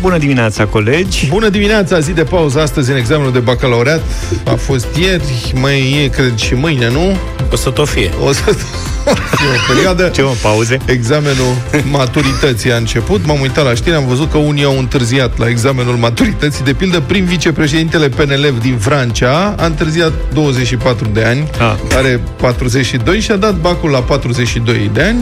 Bună 0.00 0.18
dimineața, 0.18 0.66
colegi! 0.66 1.26
Bună 1.28 1.48
dimineața, 1.48 2.00
zi 2.00 2.12
de 2.12 2.22
pauză 2.22 2.60
astăzi 2.60 2.90
în 2.90 2.96
examenul 2.96 3.32
de 3.32 3.38
bacalaureat. 3.38 4.02
A 4.44 4.54
fost 4.54 4.86
ieri, 5.00 5.52
mai 5.60 6.02
e, 6.04 6.08
cred, 6.08 6.36
și 6.36 6.54
mâine, 6.54 6.90
nu? 6.90 7.16
O 7.52 7.56
să 7.56 7.70
tot 7.70 7.88
fie. 7.88 8.10
O 8.24 8.32
să 8.32 8.42
fie 8.42 9.46
o 9.68 9.72
perioadă. 9.72 10.08
Ce 10.14 10.22
mă, 10.22 10.32
pauze? 10.42 10.78
Examenul 10.86 11.54
maturității 11.90 12.72
a 12.72 12.76
început. 12.76 13.26
M-am 13.26 13.40
uitat 13.40 13.64
la 13.64 13.74
știri, 13.74 13.94
am 13.96 14.06
văzut 14.06 14.30
că 14.30 14.38
unii 14.38 14.64
au 14.64 14.78
întârziat 14.78 15.38
la 15.38 15.48
examenul 15.48 15.94
maturității. 15.94 16.64
De 16.64 16.72
pildă, 16.72 17.00
prim 17.00 17.24
vicepreședintele 17.24 18.08
PNL 18.08 18.54
din 18.60 18.76
Franța 18.78 19.54
a 19.58 19.64
întârziat 19.66 20.12
24 20.32 21.08
de 21.12 21.24
ani, 21.24 21.50
Ah. 21.58 21.74
are 21.96 22.20
42 22.36 23.20
și 23.20 23.30
a 23.30 23.36
dat 23.36 23.54
bacul 23.54 23.90
la 23.90 23.98
42 23.98 24.90
de 24.92 25.02
ani, 25.02 25.18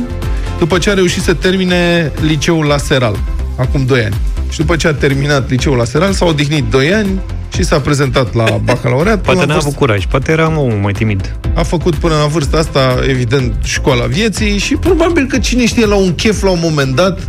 după 0.59 0.79
ce 0.79 0.91
a 0.91 0.95
reușit 0.95 1.23
să 1.23 1.35
termine 1.35 2.13
liceul 2.21 2.65
la 2.65 2.77
Seral, 2.77 3.17
acum 3.57 3.85
2 3.85 4.01
ani. 4.05 4.15
Și 4.51 4.59
după 4.59 4.77
ce 4.77 4.89
a 4.89 4.95
terminat 4.95 5.51
liceul 5.51 5.77
la 5.77 5.85
Seral, 5.85 6.13
s-a 6.13 6.25
odihnit 6.25 6.65
2 6.71 6.93
ani 6.95 7.21
și 7.55 7.65
s-a 7.65 7.81
prezentat 7.81 8.35
la 8.35 8.45
bacalaureat. 8.65 9.21
Poate 9.21 9.41
Până 9.41 9.53
n-a 9.53 9.59
la 9.59 9.65
avut 9.65 9.75
curaj, 9.75 10.07
poate 10.07 10.33
era 10.33 10.47
omul 10.59 10.79
mai 10.83 10.93
timid. 10.93 11.37
a 11.55 11.63
făcut 11.63 11.95
până 11.95 12.15
la 12.15 12.27
vârsta 12.27 12.57
asta, 12.57 12.99
evident, 13.09 13.55
școala 13.65 14.05
vieții 14.05 14.59
și 14.59 14.75
probabil 14.75 15.27
că 15.27 15.39
cine 15.39 15.67
știe, 15.67 15.87
la 15.87 15.95
un 15.95 16.15
chef, 16.15 16.43
la 16.43 16.51
un 16.51 16.59
moment 16.63 16.95
dat, 16.95 17.21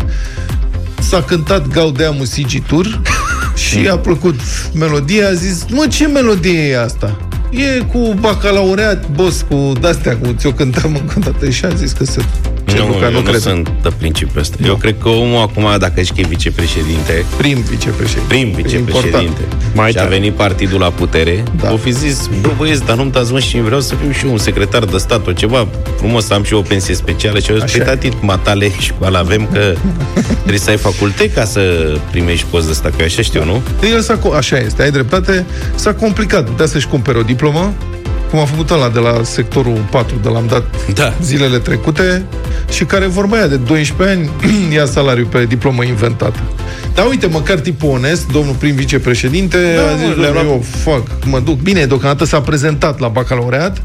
s-a 1.00 1.22
cântat 1.22 1.68
Gaudea 1.68 2.10
Musigitur 2.10 3.02
și 3.70 3.88
a 3.88 3.98
plăcut 3.98 4.40
melodia, 4.74 5.28
a 5.28 5.34
zis, 5.34 5.66
mă, 5.72 5.88
ce 5.90 6.08
melodie 6.08 6.60
e 6.60 6.82
asta? 6.82 7.18
E 7.50 7.80
cu 7.92 8.16
bacalaureat, 8.20 9.10
boss, 9.10 9.46
cu 9.50 9.72
de-astea, 9.82 10.18
cu 10.18 10.34
ți-o 10.38 10.52
cântăm 10.52 10.96
încă 10.96 11.14
o 11.18 11.22
dată 11.22 11.50
și 11.50 11.66
a 11.66 11.70
zis 11.70 11.92
că 11.92 12.04
se... 12.04 12.22
Ce 12.70 12.78
nu, 12.78 12.88
Luca, 12.88 13.06
eu 13.06 13.12
nu, 13.12 13.20
cred. 13.22 13.40
sunt 13.40 13.72
de 13.82 13.90
principiul 13.98 14.40
ăsta. 14.40 14.56
Eu 14.66 14.76
cred 14.76 14.96
că 15.02 15.10
omul 15.10 15.42
acum, 15.42 15.64
dacă 15.80 15.94
zici 16.02 16.14
că 16.16 16.22
e 16.22 16.26
vicepreședinte, 16.28 17.26
Prim 17.38 17.58
vicepreședinte. 17.70 18.28
prim 18.28 18.48
Important. 18.48 18.66
vicepreședinte, 18.86 19.42
Mai 19.74 19.92
și 19.92 19.98
a 19.98 20.02
tare. 20.02 20.16
venit 20.16 20.34
partidul 20.34 20.80
la 20.80 20.90
putere, 20.90 21.44
Da. 21.60 21.66
da. 21.68 21.74
o 21.74 21.78
fi 21.78 21.92
zis, 21.92 22.30
bă 22.42 22.50
băieți, 22.58 22.86
dar 22.86 22.96
nu-mi 22.96 23.12
dați 23.12 23.32
mă 23.32 23.40
și 23.40 23.60
vreau 23.62 23.80
să 23.82 23.96
fiu 24.02 24.12
și 24.12 24.26
eu 24.26 24.32
un 24.32 24.38
secretar 24.38 24.84
de 24.86 24.98
stat, 24.98 25.28
o 25.28 25.32
ceva 25.32 25.68
frumos, 25.98 26.26
să 26.26 26.34
am 26.34 26.44
și 26.44 26.54
eu 26.54 26.60
o 26.60 26.62
pensie 26.62 26.94
specială 26.96 27.40
și 27.40 27.50
eu 27.52 27.56
Așa 27.56 27.66
zic, 27.66 27.76
e. 27.82 27.84
"Păi, 27.84 27.94
tati, 27.98 28.18
matale 28.22 28.72
școală 28.80 29.18
avem 29.18 29.48
că 29.54 29.74
trebuie 30.38 30.60
să 30.60 30.70
ai 30.70 30.78
faculte 30.78 31.30
ca 31.30 31.46
să 31.46 31.62
primești 32.12 32.46
post 32.50 32.66
de 32.66 32.72
ăsta, 32.72 32.90
că 32.90 32.96
eu 33.00 33.06
așa 33.06 33.22
știu, 33.22 33.46
nu? 33.46 33.62
El 33.94 34.02
s-a, 34.02 34.18
co- 34.20 34.38
așa 34.38 34.58
este, 34.58 34.82
ai 34.82 34.92
dreptate, 34.92 35.46
s-a 35.76 35.94
complicat. 35.94 36.46
Putea 36.46 36.66
să-și 36.66 36.88
cumpere 36.88 37.18
o 37.18 37.22
diplomă, 37.22 37.74
cum 38.30 38.40
a 38.40 38.46
făcut 38.46 38.70
ăla 38.70 38.90
de 38.90 39.00
la 39.00 39.20
sectorul 39.24 39.86
4, 39.92 40.16
de 40.24 40.30
l-am 40.30 40.46
dat 40.50 40.64
Da. 40.94 41.14
zilele 41.22 41.58
trecute, 41.58 42.26
și 42.72 42.84
care 42.86 43.06
vorba 43.06 43.36
aia 43.38 43.48
de 43.48 43.56
12 43.56 44.18
ani 44.18 44.30
ia 44.76 44.86
salariu 44.86 45.26
pe 45.26 45.46
diplomă 45.46 45.84
inventată. 45.84 46.40
Dar 46.94 47.08
uite, 47.10 47.28
măcar 47.28 47.60
tipul 47.60 47.90
onest, 47.90 48.32
domnul 48.32 48.54
prim 48.54 48.76
vicepreședinte, 48.76 49.58
Da, 49.76 49.82
a 49.82 49.96
zis, 49.96 50.08
mă, 50.08 50.22
le-a 50.22 50.32
"Domnule, 50.32 50.32
luat- 50.32 50.46
eu 50.46 50.64
fac, 50.84 51.04
mă 51.26 51.40
duc. 51.40 51.60
Bine, 51.62 51.86
deocamdată 51.86 52.26
s-a 52.26 52.42
prezentat 52.42 53.00
la 53.00 53.08
bacalaureat, 53.08 53.78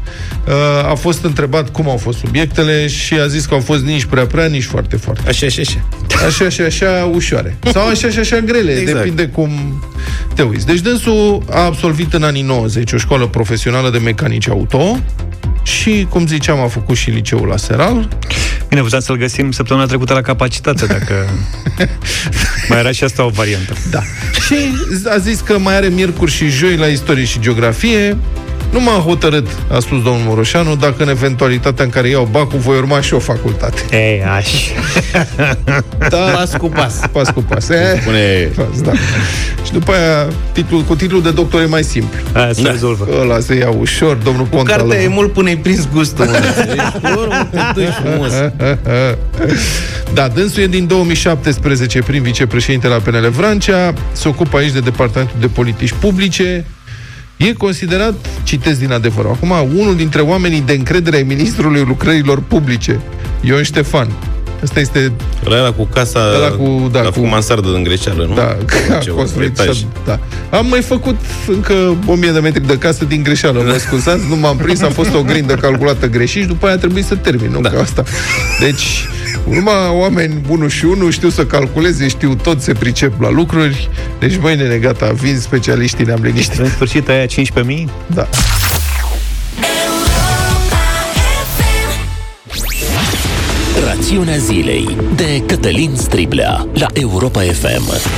uh, 0.47 0.53
a 0.91 0.93
fost 0.93 1.23
întrebat 1.23 1.69
cum 1.69 1.89
au 1.89 1.97
fost 1.97 2.17
subiectele 2.17 2.87
și 2.87 3.13
a 3.13 3.27
zis 3.27 3.45
că 3.45 3.53
au 3.53 3.59
fost 3.59 3.83
nici 3.83 4.05
prea 4.05 4.25
prea, 4.25 4.45
nici 4.45 4.63
foarte 4.63 4.95
foarte. 4.95 5.21
Așa 5.27 5.47
și 5.47 5.59
așa. 5.59 5.79
Așa 6.27 6.49
și 6.49 6.61
așa 6.61 7.09
ușoare. 7.13 7.57
Sau 7.71 7.87
așa 7.87 8.09
și 8.09 8.19
așa 8.19 8.39
grele, 8.39 8.71
Exact. 8.71 8.97
depinde 8.97 9.25
cum 9.27 9.49
te 10.33 10.41
uiți. 10.41 10.65
Deci 10.65 10.79
dânsul 10.79 11.43
a 11.51 11.59
absolvit 11.63 12.13
în 12.13 12.23
anii 12.23 12.41
90 12.41 12.93
o 12.93 12.97
școală 12.97 13.27
profesională 13.27 13.89
de 13.89 13.97
mecanici 14.35 14.47
auto 14.47 14.99
și, 15.63 16.07
cum 16.09 16.27
ziceam, 16.27 16.59
a 16.59 16.67
făcut 16.67 16.95
și 16.95 17.09
liceul 17.09 17.47
la 17.47 17.57
Seral. 17.57 18.17
Bine, 18.69 18.81
puteam 18.81 19.01
să-l 19.01 19.17
găsim 19.17 19.51
săptămâna 19.51 19.85
trecută 19.85 20.13
la 20.13 20.21
capacitate, 20.21 20.85
dacă 20.85 21.29
mai 22.69 22.79
era 22.79 22.91
și 22.91 23.03
asta 23.03 23.25
o 23.25 23.29
variantă. 23.29 23.73
Da. 23.89 24.01
Și 24.45 24.55
a 25.05 25.17
zis 25.17 25.39
că 25.39 25.57
mai 25.57 25.75
are 25.75 25.87
miercuri 25.87 26.31
și 26.31 26.47
joi 26.47 26.75
la 26.77 26.85
istorie 26.85 27.25
și 27.25 27.39
geografie. 27.39 28.17
Nu 28.71 28.81
m-a 28.81 28.91
hotărât, 28.91 29.47
a 29.71 29.79
spus 29.79 30.01
domnul 30.03 30.21
Moroșanu, 30.25 30.75
dacă 30.75 31.03
în 31.03 31.09
eventualitatea 31.09 31.83
în 31.85 31.91
care 31.91 32.07
iau 32.09 32.27
bacul 32.31 32.59
voi 32.59 32.77
urma 32.77 33.01
și 33.01 33.13
o 33.13 33.19
facultate. 33.19 33.81
Ei, 33.91 34.23
aș. 34.23 34.49
Da, 36.09 36.17
Pas 36.17 36.55
cu 36.57 36.67
pas. 36.69 36.99
pas 37.11 37.29
cu 37.29 37.41
pas. 37.41 37.69
E, 37.69 37.97
Spune, 38.01 38.49
pas, 38.55 38.81
da. 38.81 38.91
Și 39.65 39.71
după 39.71 39.91
aia, 39.91 40.27
titlul, 40.51 40.81
cu 40.81 40.95
titlul 40.95 41.21
de 41.21 41.31
doctor 41.31 41.61
e 41.61 41.65
mai 41.65 41.83
simplu. 41.83 42.19
Aia 42.33 42.53
se 42.53 42.61
Da. 42.61 42.71
rezolvă. 42.71 43.07
Ăla 43.21 43.39
se 43.39 43.55
ia 43.55 43.69
ușor, 43.69 44.15
domnul 44.15 44.45
Ponta. 44.45 44.75
cartea 44.75 45.01
e 45.01 45.07
mult 45.07 45.33
până 45.33 45.47
ai 45.47 45.57
prins 45.57 45.87
gustul. 45.93 46.25
mă. 46.25 46.31
Deci, 46.65 47.11
oricum, 47.15 47.49
te 47.51 47.81
duci 47.81 47.93
frumos. 48.03 48.31
Da, 50.13 50.27
dânsul 50.27 50.63
e 50.63 50.67
din 50.67 50.87
2017 50.87 52.01
prim 52.01 52.21
vicepreședinte 52.21 52.87
la 52.87 52.95
PNL 52.95 53.29
Vrancea, 53.29 53.93
se 54.11 54.27
ocupă 54.27 54.57
aici 54.57 54.71
de 54.71 54.79
Departamentul 54.79 55.35
de 55.39 55.47
Politici 55.47 55.93
Publice, 55.99 56.65
E 57.37 57.53
considerat, 57.53 58.13
citesc 58.43 58.79
din 58.79 58.91
adevăr, 58.91 59.25
acum, 59.25 59.53
unul 59.77 59.95
dintre 59.95 60.21
oamenii 60.21 60.63
de 60.65 60.73
încredere 60.73 61.15
ai 61.15 61.23
ministrului 61.23 61.83
lucrărilor 61.87 62.41
publice, 62.47 62.99
Ion 63.41 63.63
Ștefan. 63.63 64.07
Asta 64.63 64.79
este, 64.79 65.11
Ăla 65.45 65.71
cu 65.71 65.83
casa, 65.83 66.19
Ăla 66.35 66.49
cu- 66.49 66.89
da, 66.91 66.99
a 66.99 67.03
cu- 67.03 67.11
făcut 67.11 67.29
mansardă 67.29 67.67
în 67.73 67.83
greșeală, 67.83 68.25
nu? 68.29 68.33
da, 68.35 68.57
a 68.95 68.97
Ceva, 68.99 69.15
construit 69.15 69.59
etaj. 69.59 69.75
și 69.77 69.85
da. 70.05 70.19
Am 70.49 70.65
mai 70.67 70.81
făcut 70.81 71.15
încă 71.47 71.95
1000 72.07 72.31
de 72.31 72.39
metri 72.39 72.67
de 72.67 72.77
casă 72.77 73.05
din 73.05 73.23
greșeală, 73.23 73.61
mă 73.65 73.77
scuzați, 73.77 74.21
nu 74.29 74.35
m-am 74.35 74.57
prins, 74.57 74.81
a 74.81 74.89
fost 74.89 75.13
o 75.13 75.21
grindă 75.21 75.53
calculată 75.55 76.09
greșit 76.09 76.41
și 76.41 76.47
după 76.47 76.65
aia 76.65 76.75
a 76.75 76.77
trebuit 76.77 77.05
să 77.05 77.15
termin, 77.15 77.51
nu? 77.51 77.61
Da. 77.61 77.69
Ca 77.69 77.79
asta. 77.81 78.03
Deci, 78.59 79.07
urma 79.47 79.91
oameni 79.91 80.41
unu 80.49 80.67
și 80.67 80.85
unu, 80.85 81.09
știu 81.09 81.29
să 81.29 81.45
calculeze, 81.45 82.07
știu 82.07 82.35
tot, 82.35 82.61
se 82.61 82.73
pricep 82.73 83.21
la 83.21 83.29
lucruri, 83.29 83.89
deci 84.19 84.37
mâine 84.37 84.67
ne 84.67 84.77
gata, 84.77 85.11
vin 85.11 85.37
specialiștii, 85.39 86.05
ne-am 86.05 86.21
liniștit. 86.21 86.59
În 86.59 86.69
sfârșit, 86.69 87.09
aia 87.09 87.25
15.000? 87.25 87.31
Da. 88.07 88.27
Rațiunea 93.85 94.37
zilei 94.37 94.97
de 95.15 95.43
Cătălin 95.47 95.95
Striblea 95.95 96.67
la 96.73 96.87
Europa 96.93 97.41
FM. 97.41 98.13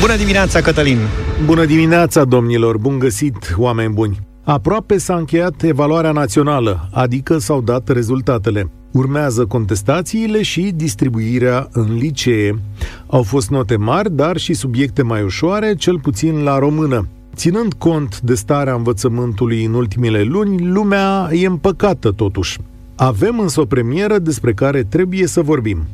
Bună 0.00 0.16
dimineața, 0.16 0.60
Cătălin! 0.60 0.98
Bună 1.44 1.64
dimineața, 1.64 2.24
domnilor! 2.24 2.78
Bun 2.78 2.98
găsit, 2.98 3.54
oameni 3.56 3.92
buni! 3.92 4.18
Aproape 4.44 4.98
s-a 4.98 5.14
încheiat 5.14 5.62
evaluarea 5.62 6.12
națională, 6.12 6.88
adică 6.92 7.38
s-au 7.38 7.60
dat 7.60 7.88
rezultatele. 7.88 8.70
Urmează 8.94 9.46
contestațiile 9.46 10.42
și 10.42 10.72
distribuirea 10.74 11.68
în 11.72 11.94
licee. 11.94 12.58
Au 13.06 13.22
fost 13.22 13.50
note 13.50 13.76
mari, 13.76 14.12
dar 14.12 14.36
și 14.36 14.54
subiecte 14.54 15.02
mai 15.02 15.22
ușoare, 15.22 15.74
cel 15.74 15.98
puțin 15.98 16.42
la 16.42 16.58
română. 16.58 17.06
Ținând 17.34 17.72
cont 17.72 18.20
de 18.20 18.34
starea 18.34 18.74
învățământului 18.74 19.64
în 19.64 19.74
ultimele 19.74 20.22
luni, 20.22 20.66
lumea 20.66 21.28
e 21.32 21.46
împăcată 21.46 22.10
totuși. 22.10 22.58
Avem 22.94 23.38
însă 23.38 23.60
o 23.60 23.64
premieră 23.64 24.18
despre 24.18 24.52
care 24.52 24.82
trebuie 24.82 25.26
să 25.26 25.42
vorbim. 25.42 25.84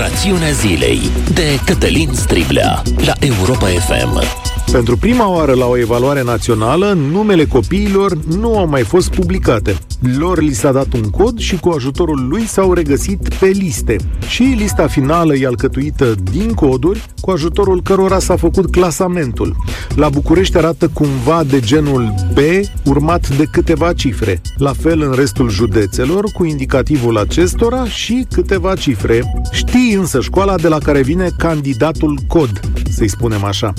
Rațiunea 0.00 0.50
zilei 0.50 0.98
de 1.34 1.60
Cătălin 1.64 2.12
Striblea 2.12 2.82
la 3.04 3.12
Europa 3.20 3.66
FM. 3.66 4.22
Pentru 4.72 4.96
prima 4.96 5.28
oară 5.28 5.52
la 5.52 5.66
o 5.66 5.78
evaluare 5.78 6.22
națională, 6.22 6.92
numele 6.92 7.44
copiilor 7.44 8.18
nu 8.38 8.58
au 8.58 8.68
mai 8.68 8.82
fost 8.82 9.10
publicate. 9.10 9.78
Lor 10.18 10.40
li 10.40 10.52
s-a 10.52 10.72
dat 10.72 10.92
un 10.92 11.10
cod 11.10 11.38
și 11.38 11.56
cu 11.56 11.68
ajutorul 11.68 12.26
lui 12.28 12.46
s-au 12.46 12.72
regăsit 12.72 13.34
pe 13.40 13.46
liste. 13.46 13.96
Și 14.28 14.42
lista 14.42 14.86
finală 14.86 15.34
e 15.34 15.46
alcătuită 15.46 16.14
din 16.32 16.52
coduri, 16.52 17.04
cu 17.20 17.30
ajutorul 17.30 17.82
cărora 17.82 18.18
s-a 18.18 18.36
făcut 18.36 18.70
clasamentul. 18.70 19.56
La 19.94 20.08
București 20.08 20.56
arată 20.56 20.90
cumva 20.92 21.44
de 21.44 21.60
genul 21.60 22.14
B, 22.32 22.38
urmat 22.84 23.28
de 23.36 23.44
câteva 23.52 23.92
cifre. 23.92 24.40
La 24.56 24.72
fel 24.72 25.02
în 25.02 25.12
restul 25.12 25.50
județelor, 25.50 26.24
cu 26.34 26.44
indicativul 26.44 27.18
acestora 27.18 27.84
și 27.84 28.26
câteva 28.32 28.74
cifre. 28.74 29.32
Știi 29.52 29.94
însă 29.94 30.20
școala 30.20 30.56
de 30.56 30.68
la 30.68 30.78
care 30.78 31.02
vine 31.02 31.28
candidatul 31.38 32.18
cod, 32.28 32.60
să-i 32.90 33.08
spunem 33.08 33.44
așa. 33.44 33.72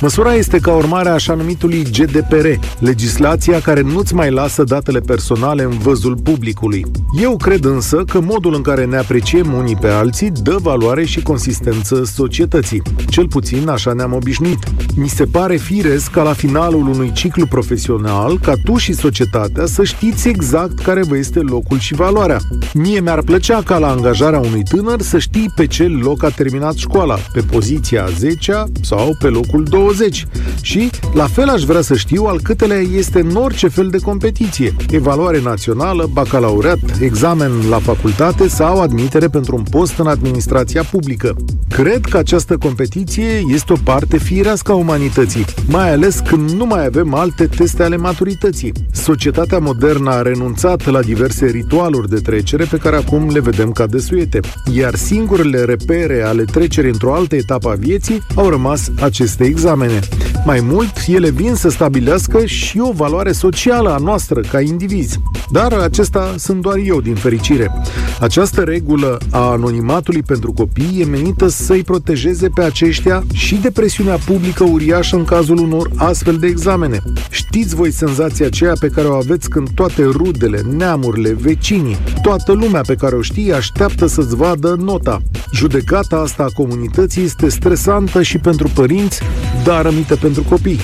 Măsura 0.00 0.23
este 0.32 0.58
ca 0.58 0.72
urmare 0.72 1.08
a 1.08 1.12
așa 1.12 1.34
numitului 1.34 1.82
GDPR, 1.82 2.46
legislația 2.78 3.60
care 3.60 3.80
nu-ți 3.80 4.14
mai 4.14 4.30
lasă 4.30 4.64
datele 4.64 5.00
personale 5.00 5.62
în 5.62 5.78
văzul 5.78 6.16
publicului. 6.16 6.84
Eu 7.20 7.36
cred 7.36 7.64
însă 7.64 8.04
că 8.08 8.20
modul 8.20 8.54
în 8.54 8.62
care 8.62 8.84
ne 8.84 8.96
apreciem 8.96 9.52
unii 9.52 9.76
pe 9.76 9.88
alții 9.88 10.30
dă 10.30 10.56
valoare 10.62 11.04
și 11.04 11.22
consistență 11.22 12.04
societății. 12.04 12.82
Cel 13.08 13.28
puțin 13.28 13.68
așa 13.68 13.92
ne-am 13.92 14.12
obișnuit. 14.12 14.58
Mi 14.96 15.08
se 15.08 15.24
pare 15.24 15.56
firesc 15.56 16.10
ca 16.10 16.22
la 16.22 16.32
finalul 16.32 16.88
unui 16.88 17.12
ciclu 17.12 17.46
profesional, 17.46 18.38
ca 18.38 18.52
tu 18.64 18.76
și 18.76 18.92
societatea 18.92 19.66
să 19.66 19.84
știți 19.84 20.28
exact 20.28 20.78
care 20.78 21.02
vă 21.02 21.16
este 21.16 21.38
locul 21.38 21.78
și 21.78 21.94
valoarea. 21.94 22.38
Mie 22.74 23.00
mi-ar 23.00 23.22
plăcea 23.22 23.62
ca 23.62 23.78
la 23.78 23.90
angajarea 23.90 24.38
unui 24.38 24.62
tânăr 24.62 25.00
să 25.00 25.18
știi 25.18 25.52
pe 25.54 25.66
ce 25.66 25.82
loc 25.82 26.22
a 26.24 26.28
terminat 26.28 26.74
școala, 26.74 27.18
pe 27.32 27.40
poziția 27.40 28.06
10 28.18 28.64
sau 28.80 29.16
pe 29.18 29.28
locul 29.28 29.62
20 29.62 30.13
20 30.14 30.26
și, 30.60 30.90
la 31.14 31.26
fel 31.26 31.48
aș 31.48 31.62
vrea 31.62 31.80
să 31.80 31.94
știu 31.94 32.24
al 32.24 32.40
câtelea 32.42 32.78
este 32.78 33.20
în 33.20 33.34
orice 33.34 33.68
fel 33.68 33.88
de 33.88 33.98
competiție. 33.98 34.74
Evaluare 34.90 35.40
națională, 35.40 36.08
bacalaureat, 36.12 36.78
examen 37.00 37.50
la 37.68 37.78
facultate 37.78 38.48
sau 38.48 38.80
admitere 38.80 39.28
pentru 39.28 39.56
un 39.56 39.62
post 39.62 39.98
în 39.98 40.06
administrația 40.06 40.82
publică. 40.82 41.36
Cred 41.68 42.04
că 42.04 42.16
această 42.16 42.56
competiție 42.56 43.42
este 43.46 43.72
o 43.72 43.76
parte 43.84 44.18
firească 44.18 44.72
a 44.72 44.74
umanității, 44.74 45.44
mai 45.68 45.92
ales 45.92 46.22
când 46.28 46.50
nu 46.50 46.66
mai 46.66 46.84
avem 46.84 47.14
alte 47.14 47.46
teste 47.46 47.82
ale 47.82 47.96
maturității. 47.96 48.72
Societatea 48.92 49.58
modernă 49.58 50.10
a 50.10 50.22
renunțat 50.22 50.86
la 50.86 51.02
diverse 51.02 51.46
ritualuri 51.46 52.08
de 52.08 52.20
trecere 52.20 52.64
pe 52.64 52.76
care 52.76 52.96
acum 52.96 53.30
le 53.32 53.40
vedem 53.40 53.70
ca 53.70 53.86
desuete, 53.86 54.40
iar 54.74 54.94
singurele 54.94 55.64
repere 55.64 56.22
ale 56.22 56.44
trecerii 56.44 56.90
într-o 56.90 57.14
altă 57.14 57.36
etapă 57.36 57.70
a 57.70 57.74
vieții 57.74 58.22
au 58.34 58.48
rămas 58.48 58.90
aceste 59.00 59.44
examene. 59.44 60.00
Mai 60.44 60.60
mult, 60.60 60.92
ele 61.06 61.30
vin 61.30 61.54
să 61.54 61.68
stabilească 61.68 62.44
și 62.44 62.78
o 62.78 62.92
valoare 62.92 63.32
socială 63.32 63.90
a 63.90 63.96
noastră 63.96 64.40
ca 64.40 64.60
indivizi. 64.60 65.20
Dar 65.50 65.72
acesta 65.72 66.34
sunt 66.38 66.60
doar 66.60 66.76
eu, 66.84 67.00
din 67.00 67.14
fericire. 67.14 67.72
Această 68.20 68.60
regulă 68.60 69.18
a 69.30 69.50
anonimatului 69.50 70.22
pentru 70.22 70.52
copii 70.52 71.00
e 71.00 71.04
menită 71.04 71.48
să-i 71.48 71.82
protejeze 71.82 72.48
pe 72.48 72.62
aceștia 72.62 73.24
și 73.32 73.54
de 73.54 73.70
presiunea 73.70 74.16
publică 74.16 74.64
uriașă 74.64 75.16
în 75.16 75.24
cazul 75.24 75.58
unor 75.58 75.90
astfel 75.96 76.36
de 76.36 76.46
examene. 76.46 77.02
Știți 77.30 77.74
voi 77.74 77.90
senzația 77.90 78.46
aceea 78.46 78.72
pe 78.80 78.88
care 78.88 79.06
o 79.06 79.14
aveți 79.14 79.48
când 79.48 79.68
toate 79.74 80.02
rudele, 80.02 80.60
neamurile, 80.76 81.36
vecinii, 81.40 81.96
toată 82.22 82.52
lumea 82.52 82.80
pe 82.80 82.94
care 82.94 83.14
o 83.14 83.20
știi 83.20 83.52
așteaptă 83.52 84.06
să-ți 84.06 84.36
vadă 84.36 84.76
nota. 84.78 85.22
Judecata 85.52 86.16
asta 86.16 86.42
a 86.42 86.52
comunității 86.54 87.22
este 87.22 87.48
stresantă 87.48 88.22
și 88.22 88.38
pentru 88.38 88.70
părinți, 88.74 89.20
dar 89.64 89.90
rămită 89.94 90.16
pentru 90.16 90.42
copii. 90.42 90.78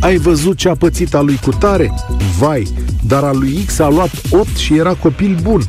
Ai 0.00 0.16
văzut 0.16 0.56
ce 0.56 0.68
a 0.68 0.74
pățit 0.74 1.14
a 1.14 1.20
lui 1.20 1.38
Cutare? 1.42 1.92
Vai, 2.38 2.68
dar 3.06 3.24
a 3.24 3.32
lui 3.32 3.62
X 3.66 3.78
a 3.78 3.88
luat 3.88 4.10
8 4.30 4.56
și 4.56 4.76
era 4.76 4.94
copil 4.94 5.38
bun. 5.42 5.62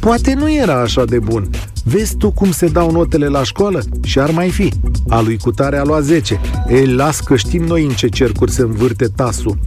Poate 0.00 0.34
nu 0.34 0.52
era 0.52 0.80
așa 0.80 1.04
de 1.04 1.18
bun. 1.18 1.50
Vezi 1.84 2.16
tu 2.16 2.30
cum 2.30 2.50
se 2.50 2.66
dau 2.66 2.90
notele 2.90 3.26
la 3.26 3.42
școală? 3.42 3.82
Și 4.02 4.18
ar 4.18 4.30
mai 4.30 4.48
fi. 4.48 4.72
A 5.08 5.20
lui 5.20 5.38
Cutare 5.38 5.78
a 5.78 5.84
luat 5.84 6.02
10. 6.02 6.40
Ei, 6.68 6.86
las 6.86 7.20
că 7.20 7.36
știm 7.36 7.62
noi 7.62 7.84
în 7.84 7.90
ce 7.90 8.08
cercuri 8.08 8.50
se 8.50 8.62
învârte 8.62 9.06
tasul. 9.06 9.58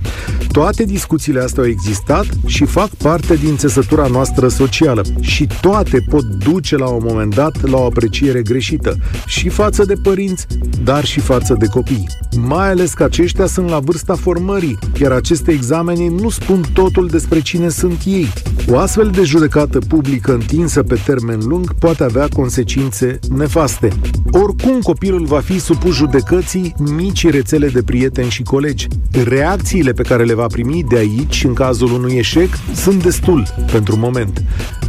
Toate 0.52 0.84
discuțiile 0.84 1.40
astea 1.40 1.64
au 1.64 1.70
existat 1.70 2.26
și 2.46 2.66
fac 2.66 2.90
parte 2.90 3.36
din 3.36 3.58
țesătura 3.58 4.08
noastră 4.08 4.48
socială. 4.48 5.02
Și 5.20 5.48
toate 5.62 6.06
pot 6.10 6.24
duce 6.24 6.78
la 6.78 6.88
un 6.88 7.04
moment 7.08 7.36
dat 7.36 7.70
la 7.70 7.78
o 7.78 7.86
apreciere 7.86 8.42
greșită. 8.42 8.98
Și 9.26 9.50
față 9.50 9.86
de 9.86 9.94
părinți, 10.04 10.48
dar 10.84 11.06
și 11.06 11.20
față 11.20 11.56
de 11.60 11.66
copii. 11.66 12.08
Mai 12.38 12.70
ales 12.70 12.94
că 12.94 13.04
aceștia 13.04 13.46
sunt 13.46 13.70
la 13.70 13.80
vârsta 13.80 14.16
formării, 14.16 14.78
iar 15.02 15.12
aceste 15.12 15.52
examene 15.52 16.10
nu 16.10 16.30
spun 16.30 16.64
totul 16.74 17.08
despre 17.08 17.42
cine 17.42 17.70
sunt 17.70 18.02
ei. 18.06 18.28
O 18.70 18.78
astfel 18.78 19.10
de 19.10 19.24
judecată 19.24 19.80
publică 19.88 20.34
întinsă 20.34 20.84
pe 20.84 21.00
termen 21.06 21.40
lung 21.44 21.74
poate 21.74 22.04
avea 22.04 22.28
consecințe 22.28 23.20
nefaste. 23.36 23.88
Oricum 24.32 24.80
copilul 24.80 25.26
va 25.26 25.40
fi 25.40 25.60
supus 25.60 25.96
judecății 25.96 26.74
mici 26.96 27.30
rețele 27.30 27.68
de 27.68 27.84
prieteni 27.84 28.30
și 28.30 28.44
colegi. 28.44 28.88
Reacțiile 29.24 29.92
pe 29.92 30.04
care 30.04 30.24
le 30.24 30.34
va 30.34 30.48
primi 30.48 30.86
de 30.90 30.98
aici, 30.98 31.44
în 31.44 31.54
cazul 31.54 31.94
unui 31.94 32.16
eșec, 32.16 32.50
sunt 32.76 33.04
destul 33.04 33.44
pentru 33.72 33.98
moment. 33.98 34.44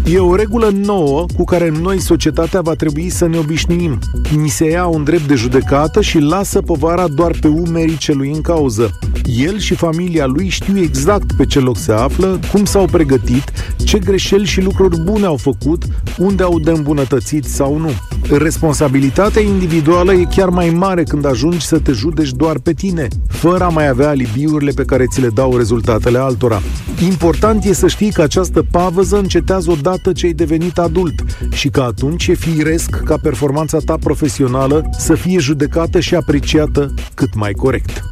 E 0.05 0.19
o 0.19 0.35
regulă 0.35 0.71
nouă 0.75 1.27
cu 1.37 1.45
care 1.45 1.73
noi, 1.81 2.01
societatea, 2.01 2.61
va 2.61 2.75
trebui 2.75 3.09
să 3.09 3.27
ne 3.27 3.39
obișnuim. 3.39 3.99
Ni 4.37 4.49
se 4.49 4.71
ia 4.71 4.87
un 4.87 5.05
drept 5.05 5.27
de 5.27 5.35
judecată 5.35 6.01
și 6.01 6.19
lasă 6.19 6.61
povara 6.61 7.09
doar 7.09 7.34
pe 7.41 7.49
umerii 7.49 7.97
celui 7.97 8.31
în 8.31 8.41
cauză. 8.41 8.99
El 9.25 9.59
și 9.59 9.75
familia 9.75 10.27
lui 10.27 10.49
știu 10.49 10.79
exact 10.79 11.33
pe 11.33 11.45
ce 11.45 11.61
loc 11.61 11.77
se 11.77 11.93
află, 11.93 12.41
cum 12.53 12.65
s-au 12.65 12.85
pregătit, 12.85 13.53
ce 13.85 13.99
greșeli 13.99 14.47
și 14.47 14.61
lucruri 14.61 15.01
bune 15.01 15.27
au 15.27 15.37
făcut, 15.37 15.85
unde 16.19 16.43
au 16.43 16.61
de 16.61 16.71
îmbunătățit 16.71 17.45
sau 17.45 17.79
nu. 17.79 17.91
Responsabilitatea 18.39 19.43
individuală 19.43 20.13
e 20.13 20.25
chiar 20.25 20.49
mai 20.49 20.71
mare 20.71 21.03
când 21.03 21.27
ajungi 21.27 21.67
să 21.67 21.79
te 21.79 21.93
judeci 21.93 22.33
doar 22.33 22.59
pe 22.59 22.73
tine, 22.73 23.09
fără 23.29 23.65
a 23.65 23.69
mai 23.69 23.89
avea 23.89 24.09
alibiurile 24.09 24.73
pe 24.75 24.85
care 24.85 25.07
ți 25.07 25.21
le 25.21 25.29
dau 25.29 25.57
rezultatele 25.57 26.19
altora. 26.19 26.63
Important 27.03 27.65
e 27.65 27.73
să 27.73 27.89
știi 27.89 28.13
că 28.13 28.23
această 28.23 28.65
pavăză 28.71 29.19
încetează 29.19 29.71
odată 29.71 30.13
ce 30.13 30.27
ai 30.27 30.33
devenit 30.33 30.79
adult 30.79 31.15
și 31.53 31.69
că 31.69 31.81
atunci 31.81 32.27
e 32.27 32.35
firesc 32.35 32.91
ca 32.91 33.17
performanța 33.23 33.79
ta 33.79 33.97
profesională 34.01 34.91
să 34.99 35.15
fie 35.15 35.39
judecată 35.39 36.01
și 36.01 36.15
apreciată 36.15 36.95
cât 37.15 37.24
mai 37.35 37.53
corect. 37.53 38.03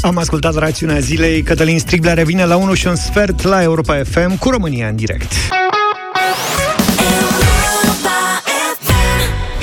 Am 0.00 0.16
ascultat 0.16 0.54
rațiunea 0.54 0.98
zilei. 0.98 1.42
Cătălin 1.42 1.78
Striglea 1.78 2.14
revine 2.14 2.44
la 2.44 2.56
1 2.56 2.74
și 2.74 2.86
un 2.86 2.96
sfert 2.96 3.42
la 3.42 3.62
Europa 3.62 4.02
FM 4.04 4.38
cu 4.38 4.50
România 4.50 4.88
în 4.88 4.96
direct. 4.96 5.32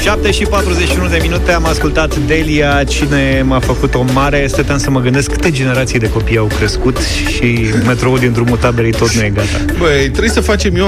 7 0.07 0.31
și 0.31 0.43
41 0.43 1.07
de 1.07 1.19
minute 1.21 1.51
am 1.51 1.65
ascultat 1.65 2.15
Delia, 2.15 2.83
cine 2.83 3.41
m-a 3.45 3.59
făcut 3.59 3.93
o 3.93 4.05
mare. 4.13 4.47
Stăteam 4.47 4.77
să 4.77 4.89
mă 4.89 4.99
gândesc 4.99 5.31
câte 5.31 5.51
generații 5.51 5.99
de 5.99 6.09
copii 6.09 6.37
au 6.37 6.45
crescut 6.57 6.97
și 7.35 7.65
metroul 7.85 8.19
din 8.19 8.31
drumul 8.31 8.57
taberei 8.57 8.91
tot 8.91 9.11
nu 9.11 9.23
e 9.23 9.29
gata. 9.29 9.73
Băi, 9.77 10.09
trebuie 10.09 10.29
să 10.29 10.41
facem 10.41 10.75
eu, 10.75 10.87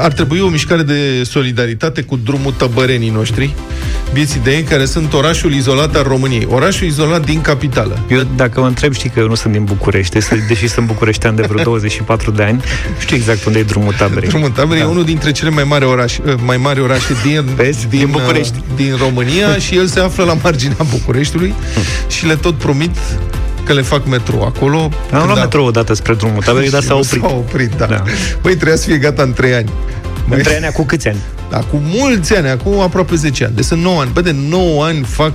ar 0.00 0.12
trebui 0.12 0.40
o 0.40 0.48
mișcare 0.48 0.82
de 0.82 1.22
solidaritate 1.22 2.02
cu 2.02 2.16
drumul 2.24 2.52
tăbărenii 2.52 3.10
noștri, 3.10 3.54
vieții 4.12 4.40
de 4.44 4.50
ei, 4.50 4.62
care 4.62 4.84
sunt 4.84 5.12
orașul 5.12 5.52
izolat 5.52 5.96
al 5.96 6.02
României, 6.02 6.46
orașul 6.50 6.86
izolat 6.86 7.24
din 7.24 7.40
capitală. 7.40 7.98
Eu, 8.08 8.20
dacă 8.36 8.60
mă 8.60 8.66
întreb, 8.66 8.92
știi 8.92 9.10
că 9.10 9.20
eu 9.20 9.28
nu 9.28 9.34
sunt 9.34 9.52
din 9.52 9.64
București, 9.64 10.18
deși 10.48 10.68
sunt 10.68 10.86
bucureștean 10.86 11.34
de 11.34 11.42
vreo 11.48 11.62
24 11.72 12.30
de 12.30 12.42
ani, 12.42 12.62
știu 12.98 13.16
exact 13.16 13.44
unde 13.44 13.58
e 13.58 13.62
drumul 13.62 13.92
taberei. 13.92 14.28
Drumul 14.28 14.50
taberei 14.50 14.82
da. 14.82 14.88
e 14.88 14.90
unul 14.90 15.04
dintre 15.04 15.32
cele 15.32 15.50
mai 15.50 15.64
mari 15.64 15.84
orașe, 15.84 16.20
mai 16.44 16.56
mari 16.56 16.80
orașe 16.80 17.16
din, 17.24 17.44
Vezi? 17.54 17.88
din, 17.88 17.98
din 17.98 18.10
București 18.10 18.51
din 18.76 18.96
România 18.96 19.58
și 19.58 19.76
el 19.76 19.86
se 19.86 20.00
află 20.00 20.24
la 20.24 20.36
marginea 20.42 20.76
Bucureștiului 20.90 21.54
și 22.08 22.26
le 22.26 22.36
tot 22.36 22.54
promit 22.54 22.96
că 23.64 23.72
le 23.72 23.82
fac 23.82 24.06
metrou 24.06 24.42
acolo. 24.42 24.90
Am 25.12 25.24
luat 25.26 25.38
metrou 25.38 25.66
odată 25.66 25.94
spre 25.94 26.14
drumul 26.14 26.42
taberei, 26.42 26.70
dar 26.70 26.82
s-a 26.82 26.94
oprit. 27.02 27.20
S-a 27.20 27.34
oprit, 27.34 27.74
da. 27.74 27.86
da. 27.86 28.02
Băi, 28.42 28.54
trebuia 28.54 28.76
să 28.76 28.86
fie 28.86 28.96
gata 28.96 29.22
în 29.22 29.32
3 29.32 29.54
ani. 29.54 29.70
În 30.30 30.42
3 30.42 30.56
ani, 30.56 30.72
cu 30.72 30.82
câți 30.82 31.08
ani? 31.08 31.18
Acum 31.50 31.80
mulți 31.84 32.36
ani, 32.36 32.48
acum 32.48 32.80
aproape 32.80 33.14
10 33.14 33.44
ani. 33.44 33.54
Deci 33.54 33.64
sunt 33.64 33.82
9 33.82 34.00
ani. 34.00 34.10
Bă, 34.12 34.20
de 34.20 34.34
9 34.48 34.84
ani 34.84 35.04
fac 35.04 35.32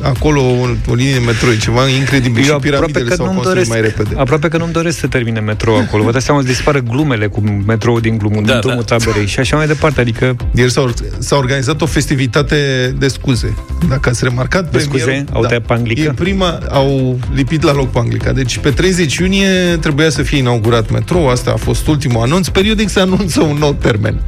acolo 0.00 0.40
o, 0.40 0.68
o 0.90 0.94
linie 0.94 1.12
de 1.12 1.18
metrou, 1.18 1.52
e 1.52 1.56
ceva 1.56 1.88
incredibil. 1.88 2.44
Eu 2.48 2.54
și 2.54 2.60
piramidele 2.60 3.14
s-au 3.14 3.24
construit 3.24 3.48
doresc, 3.48 3.68
mai 3.68 3.80
repede. 3.80 4.14
Aproape 4.16 4.48
că 4.48 4.56
nu-mi 4.56 4.72
doresc 4.72 4.98
să 4.98 5.06
termine 5.06 5.40
metrou 5.40 5.76
acolo. 5.76 6.02
Vă 6.02 6.12
dați 6.12 6.24
seama 6.24 6.40
să 6.40 6.46
dispară 6.46 6.78
glumele 6.78 7.26
cu 7.26 7.40
metrou 7.66 8.00
din 8.00 8.18
glumul, 8.18 8.44
da, 8.44 8.52
din 8.52 8.60
drumul 8.60 8.84
da. 8.86 8.96
taberei 8.96 9.26
și 9.26 9.40
așa 9.40 9.56
mai 9.56 9.66
departe. 9.66 10.00
Adică... 10.00 10.36
Ieri 10.54 10.70
s-a, 10.70 10.92
s-a 11.18 11.36
organizat 11.36 11.80
o 11.80 11.86
festivitate 11.86 12.94
de 12.98 13.08
scuze. 13.08 13.54
Dacă 13.88 14.08
ați 14.08 14.24
remarcat, 14.24 14.70
de 14.70 14.78
scuze? 14.78 15.24
Au 15.32 15.42
da, 15.42 15.56
panglică? 15.66 16.00
E 16.00 16.12
prima, 16.14 16.58
au 16.70 17.18
lipit 17.34 17.62
la 17.62 17.72
loc 17.72 17.90
panglica. 17.90 18.32
Deci 18.32 18.58
pe 18.58 18.70
30 18.70 19.16
iunie 19.16 19.76
trebuia 19.80 20.10
să 20.10 20.22
fie 20.22 20.38
inaugurat 20.38 20.90
metrou. 20.90 21.28
Asta 21.28 21.50
a 21.50 21.56
fost 21.56 21.86
ultimul 21.86 22.22
anunț. 22.22 22.48
Periodic 22.48 22.88
se 22.88 23.00
anunță 23.00 23.40
un 23.40 23.56
nou 23.58 23.74
termen. 23.74 24.20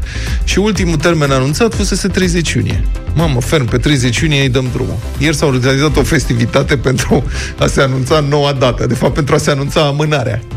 Și 0.44 0.58
ultimul 0.58 0.96
termen 0.96 1.30
anunțat 1.30 1.75
fusese 1.75 2.08
30 2.08 2.50
iunie. 2.52 2.84
Mamă, 3.14 3.40
ferm, 3.40 3.64
pe 3.64 3.76
30 3.76 4.18
iunie 4.18 4.42
îi 4.42 4.48
dăm 4.48 4.66
drumul. 4.72 4.96
Ieri 5.18 5.37
s-a 5.37 5.46
organizat 5.58 5.96
o 5.96 6.02
festivitate 6.02 6.76
pentru 6.88 7.24
a 7.58 7.66
se 7.66 7.80
anunța 7.80 8.20
noua 8.20 8.52
dată. 8.52 8.86
De 8.86 8.94
fapt, 8.94 9.14
pentru 9.14 9.34
a 9.34 9.38
se 9.38 9.50
anunța 9.50 9.80
amânarea. 9.80 10.40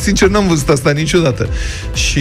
Sincer, 0.00 0.28
n-am 0.28 0.48
văzut 0.48 0.68
asta 0.68 0.90
niciodată. 0.90 1.48
Și 1.94 2.20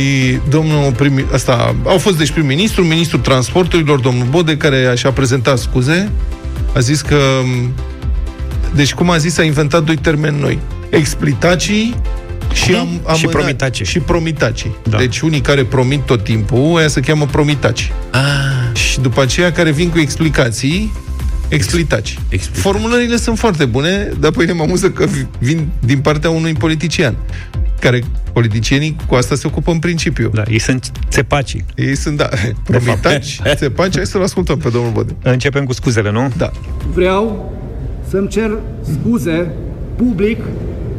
domnul 0.49 0.91
primi, 0.91 1.25
asta, 1.33 1.75
au 1.85 1.97
fost 1.97 2.17
deci 2.17 2.31
prim-ministru, 2.31 2.83
ministrul 2.83 3.19
transporturilor, 3.19 3.99
domnul 3.99 4.27
Bode, 4.29 4.57
care 4.57 4.85
așa 4.85 5.11
prezentat 5.11 5.57
scuze, 5.57 6.09
a 6.75 6.79
zis 6.79 7.01
că 7.01 7.17
deci, 8.75 8.93
cum 8.93 9.09
a 9.09 9.17
zis, 9.17 9.37
a 9.37 9.43
inventat 9.43 9.83
doi 9.83 9.95
termeni 9.95 10.39
noi. 10.39 10.59
Explicacii 10.89 11.95
și, 12.53 12.73
am, 12.73 13.01
am 13.05 13.15
și 13.15 13.25
promitaci. 13.27 13.81
Și 13.87 13.99
promitaci. 13.99 14.65
Da. 14.83 14.97
Deci 14.97 15.19
unii 15.19 15.41
care 15.41 15.63
promit 15.63 16.01
tot 16.01 16.23
timpul, 16.23 16.77
aia 16.77 16.87
se 16.87 16.99
cheamă 16.99 17.25
promitaci. 17.25 17.91
Ah. 18.11 18.77
Și 18.77 18.99
după 18.99 19.21
aceea 19.21 19.51
care 19.51 19.71
vin 19.71 19.89
cu 19.89 19.99
explicații, 19.99 20.91
explicați. 21.47 22.19
Formulările 22.51 23.17
sunt 23.17 23.37
foarte 23.37 23.65
bune, 23.65 24.11
dar 24.19 24.31
pe 24.31 24.39
mine 24.39 24.51
mă 24.51 24.63
amuză 24.63 24.89
că 24.89 25.07
vin 25.39 25.67
din 25.79 25.99
partea 25.99 26.29
unui 26.29 26.53
politician 26.53 27.15
care 27.79 28.03
politicienii 28.33 28.95
cu 29.07 29.15
asta 29.15 29.35
se 29.35 29.47
ocupă 29.47 29.71
în 29.71 29.79
principiu. 29.79 30.29
Da, 30.33 30.43
ei 30.47 30.59
sunt 30.59 30.91
țepacii. 31.09 31.65
Ei 31.75 31.95
sunt, 31.95 32.17
da, 32.17 32.29
promitaci, 32.67 33.39
țepaci. 33.55 33.95
Hai 33.95 34.05
să-l 34.05 34.23
ascultăm 34.23 34.57
pe 34.57 34.69
domnul 34.69 34.91
Bode. 34.91 35.15
Începem 35.23 35.65
cu 35.65 35.73
scuzele, 35.73 36.11
nu? 36.11 36.31
Da. 36.37 36.51
Vreau 36.93 37.53
să-mi 38.09 38.27
cer 38.27 38.57
scuze 38.83 39.51
public 39.95 40.37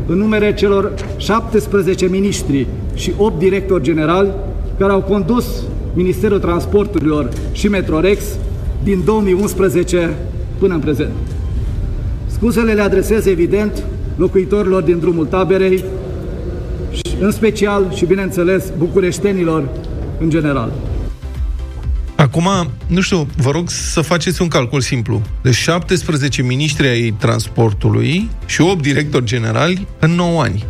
în 0.06 0.18
numere 0.18 0.54
celor 0.54 0.92
17 1.16 2.06
miniștri 2.06 2.66
și 2.94 3.12
8 3.16 3.38
directori 3.38 3.82
generali 3.82 4.30
care 4.78 4.92
au 4.92 5.00
condus 5.00 5.46
Ministerul 5.94 6.38
Transporturilor 6.38 7.28
și 7.52 7.68
Metrorex 7.68 8.22
din 8.82 9.02
2011 9.04 10.16
până 10.58 10.74
în 10.74 10.80
prezent. 10.80 11.12
Scuzele 12.26 12.72
le 12.72 12.80
adresez 12.80 13.26
evident 13.26 13.84
locuitorilor 14.16 14.82
din 14.82 14.98
drumul 14.98 15.26
taberei, 15.26 15.84
și 16.92 17.16
în 17.20 17.30
special 17.30 17.92
și, 17.94 18.06
bineînțeles, 18.06 18.72
bucureștenilor 18.78 19.68
în 20.20 20.30
general. 20.30 20.72
Acum, 22.34 22.70
nu 22.86 23.00
știu, 23.00 23.26
vă 23.36 23.50
rog 23.50 23.70
să 23.70 24.00
faceți 24.00 24.42
un 24.42 24.48
calcul 24.48 24.80
simplu. 24.80 25.22
De 25.42 25.50
17 25.50 26.42
miniștri 26.42 26.86
ai 26.86 27.14
transportului 27.18 28.30
și 28.46 28.60
8 28.60 28.82
directori 28.82 29.24
generali 29.24 29.86
în 29.98 30.10
9 30.10 30.42
ani. 30.42 30.64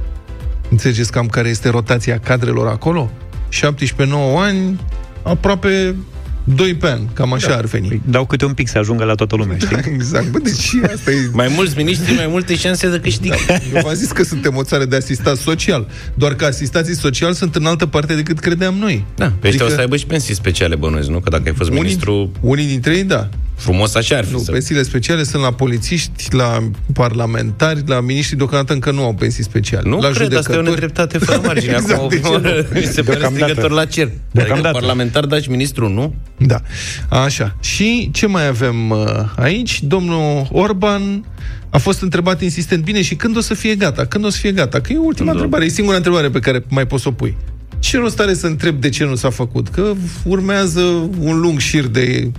Înțelegeți 0.71 1.13
cam 1.13 1.27
care 1.27 1.49
este 1.49 1.69
rotația 1.69 2.19
cadrelor 2.19 2.67
acolo? 2.67 3.11
17-9 3.49 4.09
ani, 4.37 4.81
aproape 5.23 5.97
2 6.45 6.75
pe 6.75 6.91
an, 6.91 7.01
cam 7.13 7.33
așa 7.33 7.49
da. 7.49 7.57
ar 7.57 7.65
veni. 7.65 7.89
Păi, 7.89 8.01
dau 8.05 8.27
câte 8.27 8.45
un 8.45 8.53
pic 8.53 8.69
să 8.69 8.79
ajungă 8.79 9.05
la 9.05 9.15
toată 9.15 9.37
lumea, 9.37 9.57
știi? 9.57 9.77
Da, 9.77 9.83
exact, 9.95 10.31
bă, 10.31 10.39
deci 10.39 10.71
asta 10.95 11.11
e... 11.11 11.31
Mai 11.33 11.53
mulți 11.57 11.77
miniștri, 11.77 12.15
mai 12.15 12.27
multe 12.27 12.57
șanse 12.57 12.91
de 12.91 13.01
câștig. 13.01 13.35
Da. 13.47 13.55
Eu 13.75 13.81
v-am 13.83 13.95
zis 13.95 14.11
că 14.11 14.23
suntem 14.23 14.57
o 14.57 14.63
țară 14.63 14.85
de 14.85 14.97
asistat 14.97 15.37
social, 15.37 15.89
doar 16.15 16.35
că 16.35 16.45
asistații 16.45 16.97
sociali 16.97 17.35
sunt 17.35 17.55
în 17.55 17.67
altă 17.67 17.87
parte 17.87 18.15
decât 18.15 18.39
credeam 18.39 18.75
noi. 18.75 19.05
Da, 19.15 19.25
pe 19.25 19.47
adică... 19.47 19.49
ăștia 19.49 19.67
o 19.67 19.69
să 19.69 19.81
aibă 19.81 19.97
și 19.97 20.07
pensii 20.07 20.35
speciale, 20.35 20.75
bănuiesc, 20.75 21.09
nu? 21.09 21.21
Că 21.21 21.31
dacă 21.31 21.43
ai 21.47 21.55
fost 21.55 21.71
unii, 21.71 21.83
ministru... 21.83 22.33
Unii 22.41 22.67
dintre 22.67 22.97
ei, 22.97 23.05
da. 23.05 23.29
Frumos 23.55 23.95
așa 23.95 24.17
ar 24.17 24.25
fi. 24.25 24.33
Nu, 24.33 24.39
să... 24.39 24.51
pensiile 24.51 24.83
speciale 24.83 25.23
sunt 25.23 25.43
la 25.43 25.53
polițiști, 25.53 26.35
la 26.35 26.71
parlamentari, 26.93 27.83
la 27.87 28.01
miniștri, 28.01 28.37
deocamdată 28.37 28.73
încă 28.73 28.91
nu 28.91 29.05
au 29.05 29.15
pensii 29.15 29.45
speciale. 29.45 29.89
Nu 29.89 29.99
la 29.99 30.09
cred, 30.09 30.13
judecători... 30.13 30.39
asta 30.39 30.53
e 30.53 30.59
o 30.59 30.63
nedreptate 30.63 31.19
fără 31.19 31.41
margine. 31.45 31.73
exact, 31.81 32.01
Acum, 32.01 32.43
mi 32.75 32.83
se 32.95 33.03
pare 33.03 33.29
strigător 33.35 33.71
la 33.71 33.85
cer. 33.85 34.11
Adică 34.35 34.69
parlamentar, 34.73 35.25
daci 35.25 35.47
ministru, 35.47 35.89
nu? 35.89 36.15
Da. 36.37 36.61
Așa. 37.09 37.57
Și 37.61 38.11
ce 38.13 38.27
mai 38.27 38.47
avem 38.47 38.91
uh, 38.91 38.99
aici? 39.37 39.83
Domnul 39.83 40.49
Orban 40.51 41.25
a 41.71 41.79
fost 41.79 42.03
întrebat 42.03 42.43
insistent, 42.43 42.85
bine, 42.85 43.03
și 43.03 43.15
când 43.15 43.37
o 43.37 43.41
să 43.41 43.55
fie 43.55 43.75
gata? 43.75 44.05
Când 44.05 44.25
o 44.25 44.29
să 44.29 44.39
fie 44.39 44.53
gata? 44.53 44.81
Că 44.81 44.93
e 44.93 44.97
ultima 44.97 45.15
când 45.15 45.29
întrebare, 45.29 45.65
e 45.65 45.69
singura 45.69 45.97
întrebare 45.97 46.31
pe 46.31 46.39
care 46.39 46.65
mai 46.69 46.87
poți 46.87 47.03
să 47.03 47.09
o 47.09 47.13
pui. 47.13 47.37
Ce 47.79 47.99
rost 47.99 48.21
are 48.21 48.35
să 48.35 48.47
întreb 48.47 48.81
de 48.81 48.89
ce 48.89 49.05
nu 49.05 49.15
s-a 49.15 49.31
făcut? 49.31 49.69
Că 49.69 49.93
urmează 50.25 50.81
un 51.19 51.41
lung 51.41 51.59
șir 51.59 51.87
de 51.87 52.31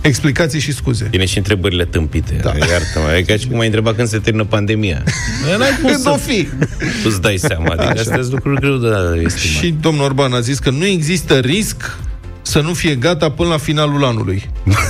explicații 0.00 0.60
și 0.60 0.72
scuze. 0.72 1.06
Bine, 1.10 1.24
și 1.24 1.36
întrebările 1.36 1.84
tâmpite. 1.84 2.38
Da. 2.42 2.48
Iartă-mă, 2.48 3.16
e 3.16 3.22
ca 3.22 3.36
și 3.36 3.46
cum 3.46 3.58
ai 3.58 3.66
întrebat 3.66 3.94
când 3.96 4.08
se 4.08 4.18
termină 4.18 4.44
pandemia. 4.44 5.02
când 5.86 6.06
o 6.06 6.16
fi? 6.16 6.48
Tu 7.02 7.08
îți 7.08 7.20
dai 7.20 7.36
seama. 7.36 7.72
Adică 7.72 7.88
astea 7.88 8.20
sunt 8.20 8.32
lucruri 8.32 8.60
greu 8.60 8.76
de 8.76 8.88
estimat. 9.24 9.62
Și 9.62 9.74
domnul 9.80 10.04
Orban 10.04 10.32
a 10.32 10.40
zis 10.40 10.58
că 10.58 10.70
nu 10.70 10.86
există 10.86 11.38
risc 11.38 11.98
să 12.42 12.60
nu 12.60 12.72
fie 12.72 12.94
gata 12.94 13.30
până 13.30 13.48
la 13.48 13.58
finalul 13.58 14.04
anului. 14.04 14.50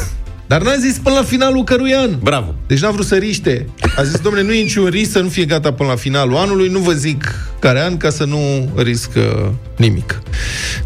Dar 0.52 0.62
n-a 0.62 0.76
zis 0.76 0.98
până 0.98 1.14
la 1.14 1.22
finalul 1.22 1.64
cărui 1.64 1.94
an. 1.94 2.10
Bravo. 2.22 2.54
Deci 2.66 2.80
n-a 2.80 2.90
vrut 2.90 3.06
să 3.06 3.14
riște. 3.14 3.66
A 3.96 4.02
zis, 4.02 4.20
domnule, 4.20 4.44
nu 4.44 4.52
e 4.52 4.62
niciun 4.62 4.86
risc 4.86 5.10
să 5.10 5.20
nu 5.20 5.28
fie 5.28 5.44
gata 5.44 5.72
până 5.72 5.88
la 5.88 5.94
finalul 5.94 6.36
anului, 6.36 6.68
nu 6.68 6.78
vă 6.78 6.92
zic 6.92 7.34
care 7.58 7.80
an, 7.80 7.96
ca 7.96 8.10
să 8.10 8.24
nu 8.24 8.70
riscă 8.76 9.54
nimic. 9.76 10.22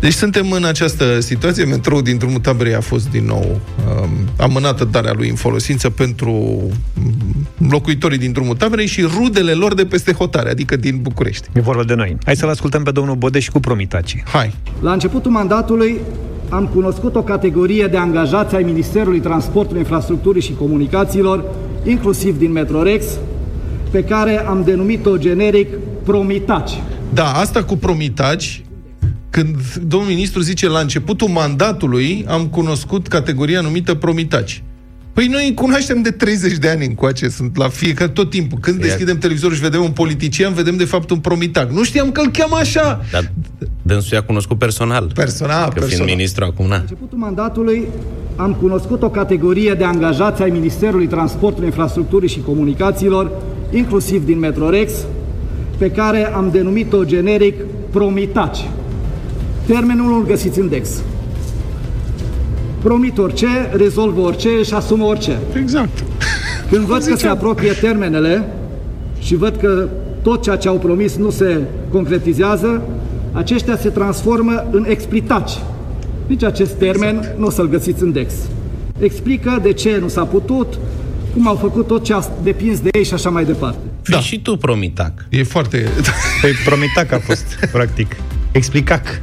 Deci 0.00 0.12
suntem 0.12 0.52
în 0.52 0.64
această 0.64 1.20
situație. 1.20 1.64
Metrou 1.64 2.00
din 2.00 2.16
drumul 2.16 2.38
taberei 2.38 2.74
a 2.74 2.80
fost 2.80 3.10
din 3.10 3.24
nou 3.24 3.60
um, 4.02 4.10
amânată 4.38 4.84
darea 4.84 5.12
lui 5.12 5.28
în 5.28 5.34
folosință 5.34 5.90
pentru 5.90 6.32
um, 6.32 7.68
locuitorii 7.68 8.18
din 8.18 8.32
drumul 8.32 8.56
taberei 8.56 8.86
și 8.86 9.02
rudele 9.02 9.52
lor 9.52 9.74
de 9.74 9.86
peste 9.86 10.12
hotare, 10.12 10.50
adică 10.50 10.76
din 10.76 10.98
București. 11.02 11.48
E 11.52 11.60
vorba 11.60 11.84
de 11.84 11.94
noi. 11.94 12.16
Hai 12.24 12.36
să-l 12.36 12.48
ascultăm 12.48 12.82
pe 12.82 12.90
domnul 12.90 13.14
Bodeș 13.14 13.48
cu 13.48 13.60
promitaci. 13.60 14.22
Hai. 14.32 14.54
La 14.80 14.92
începutul 14.92 15.30
mandatului 15.30 16.00
am 16.48 16.66
cunoscut 16.66 17.14
o 17.14 17.22
categorie 17.22 17.86
de 17.86 17.96
angajați 17.96 18.54
ai 18.54 18.62
Ministerului 18.62 19.20
Transportului, 19.20 19.80
Infrastructurii 19.80 20.42
și 20.42 20.52
Comunicațiilor, 20.52 21.44
inclusiv 21.84 22.38
din 22.38 22.52
Metrorex, 22.52 23.04
pe 23.90 24.04
care 24.04 24.46
am 24.46 24.62
denumit-o 24.64 25.16
generic 25.16 25.68
promitaci. 26.04 26.72
Da, 27.12 27.32
asta 27.32 27.64
cu 27.64 27.76
promitaci, 27.76 28.64
când 29.30 29.56
domnul 29.86 30.08
ministru 30.08 30.40
zice 30.40 30.68
la 30.68 30.78
începutul 30.78 31.28
mandatului, 31.28 32.24
am 32.28 32.46
cunoscut 32.46 33.06
categoria 33.06 33.60
numită 33.60 33.94
promitaci. 33.94 34.62
Păi 35.12 35.26
noi 35.26 35.46
îi 35.46 35.54
cunoaștem 35.54 36.02
de 36.02 36.10
30 36.10 36.58
de 36.58 36.68
ani 36.68 36.84
încoace, 36.84 37.28
sunt 37.28 37.56
la 37.56 37.68
fiecare, 37.68 38.10
tot 38.10 38.30
timpul. 38.30 38.58
Când 38.58 38.78
Iar... 38.78 38.86
deschidem 38.86 39.18
televizorul 39.18 39.56
și 39.56 39.62
vedem 39.62 39.82
un 39.82 39.90
politician, 39.90 40.52
vedem 40.52 40.76
de 40.76 40.84
fapt 40.84 41.10
un 41.10 41.18
promitac. 41.18 41.70
Nu 41.70 41.84
știam 41.84 42.12
că 42.12 42.20
îl 42.20 42.30
cheamă 42.30 42.56
așa. 42.56 43.00
Dar 43.12 43.32
dânsul 43.86 44.12
i-a 44.12 44.22
cunoscut 44.22 44.58
personal. 44.58 45.10
Personal, 45.14 45.64
că 45.64 45.72
personal. 45.72 45.88
fiind 45.88 46.10
ministru 46.10 46.44
acum, 46.44 46.66
na. 46.66 46.74
La 46.74 46.80
începutul 46.80 47.18
mandatului 47.18 47.88
am 48.36 48.54
cunoscut 48.54 49.02
o 49.02 49.10
categorie 49.10 49.74
de 49.74 49.84
angajați 49.84 50.42
ai 50.42 50.50
Ministerului 50.50 51.06
Transportului, 51.06 51.66
Infrastructurii 51.66 52.28
și 52.28 52.40
Comunicațiilor, 52.40 53.30
inclusiv 53.70 54.24
din 54.24 54.38
Metrorex, 54.38 54.92
pe 55.78 55.90
care 55.90 56.32
am 56.34 56.48
denumit-o 56.52 57.04
generic 57.04 57.54
promitaci. 57.90 58.58
Termenul 59.66 60.18
îl 60.18 60.26
găsiți 60.26 60.58
în 60.58 60.68
Dex 60.68 60.88
promit 62.86 63.18
orice, 63.18 63.46
rezolvă 63.72 64.20
orice 64.20 64.62
și 64.62 64.74
asumă 64.74 65.04
orice. 65.04 65.38
Exact. 65.60 66.04
Când 66.70 66.84
văd 66.84 67.04
că 67.04 67.16
se 67.16 67.26
apropie 67.26 67.72
termenele 67.72 68.48
și 69.18 69.34
văd 69.34 69.56
că 69.56 69.88
tot 70.22 70.42
ceea 70.42 70.56
ce 70.56 70.68
au 70.68 70.78
promis 70.78 71.16
nu 71.16 71.30
se 71.30 71.60
concretizează, 71.92 72.82
aceștia 73.36 73.76
se 73.76 73.88
transformă 73.88 74.66
în 74.70 74.84
explitaci. 74.88 75.50
Nici 76.26 76.42
acest 76.42 76.72
termen 76.74 77.16
exact. 77.16 77.38
nu 77.38 77.46
o 77.46 77.50
să-l 77.50 77.68
găsiți 77.68 78.02
în 78.02 78.12
DEX. 78.12 78.32
Explică 78.98 79.58
de 79.62 79.72
ce 79.72 79.96
nu 80.00 80.08
s-a 80.08 80.24
putut, 80.24 80.78
cum 81.34 81.48
au 81.48 81.54
făcut 81.54 81.86
tot 81.86 82.04
ce 82.04 82.12
a 82.12 82.22
depins 82.42 82.80
de 82.80 82.88
ei 82.92 83.04
și 83.04 83.14
așa 83.14 83.30
mai 83.30 83.44
departe. 83.44 83.78
Da. 84.06 84.20
Și 84.20 84.40
tu 84.40 84.56
promitac. 84.56 85.12
E 85.28 85.42
foarte... 85.42 85.88
Păi 86.40 86.52
promitac 86.64 87.12
a 87.12 87.18
fost, 87.18 87.44
practic. 87.72 88.16
Explicac. 88.52 89.20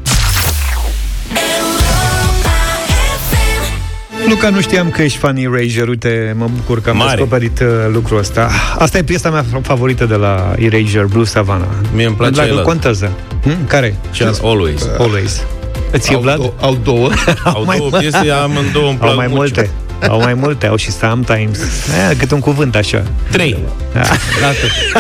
Luca, 4.30 4.50
nu 4.50 4.62
știam 4.62 4.90
că 4.90 5.02
ești 5.02 5.18
fan 5.18 5.36
Erasure. 5.38 5.90
Uite, 5.90 6.36
mă 6.38 6.50
bucur 6.56 6.82
că 6.82 6.90
am 6.90 6.98
Mare. 6.98 7.10
descoperit 7.16 7.60
uh, 7.60 7.68
lucrul 7.92 8.18
ăsta. 8.18 8.50
Asta 8.78 8.98
e 8.98 9.04
piesa 9.04 9.30
mea 9.30 9.46
favorită 9.62 10.06
de 10.06 10.16
la 10.16 10.54
Erasure, 10.58 11.06
Blue 11.06 11.26
Savannah. 11.26 11.68
Mie 11.94 12.06
îmi 12.06 12.16
place 12.16 12.48
Dacă 12.48 12.62
contează. 12.62 13.12
Hm? 13.44 13.68
Care? 13.68 13.96
Just 14.14 14.44
Always. 14.44 14.82
Uh, 14.82 14.90
always. 14.98 15.44
Îți 15.92 16.14
e 16.14 16.18
Vlad? 16.18 16.40
Do- 16.40 16.60
au 16.60 16.78
două. 16.84 17.10
au 17.54 17.74
două 17.78 17.90
piese, 17.90 18.30
amândouă 18.44 18.90
îmi 18.90 18.98
Au 19.02 19.16
mai 19.16 19.28
multe. 19.28 19.70
Au 20.08 20.20
mai 20.22 20.34
multe, 20.34 20.68
au 20.68 20.76
și 20.76 20.92
sometimes. 20.92 21.60
Aia, 21.94 22.18
cât 22.18 22.32
un 22.32 22.40
cuvânt 22.40 22.76
așa. 22.76 23.04
Trei. 23.32 23.58
Da. 23.94 24.02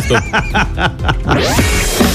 Stop. 0.01 0.17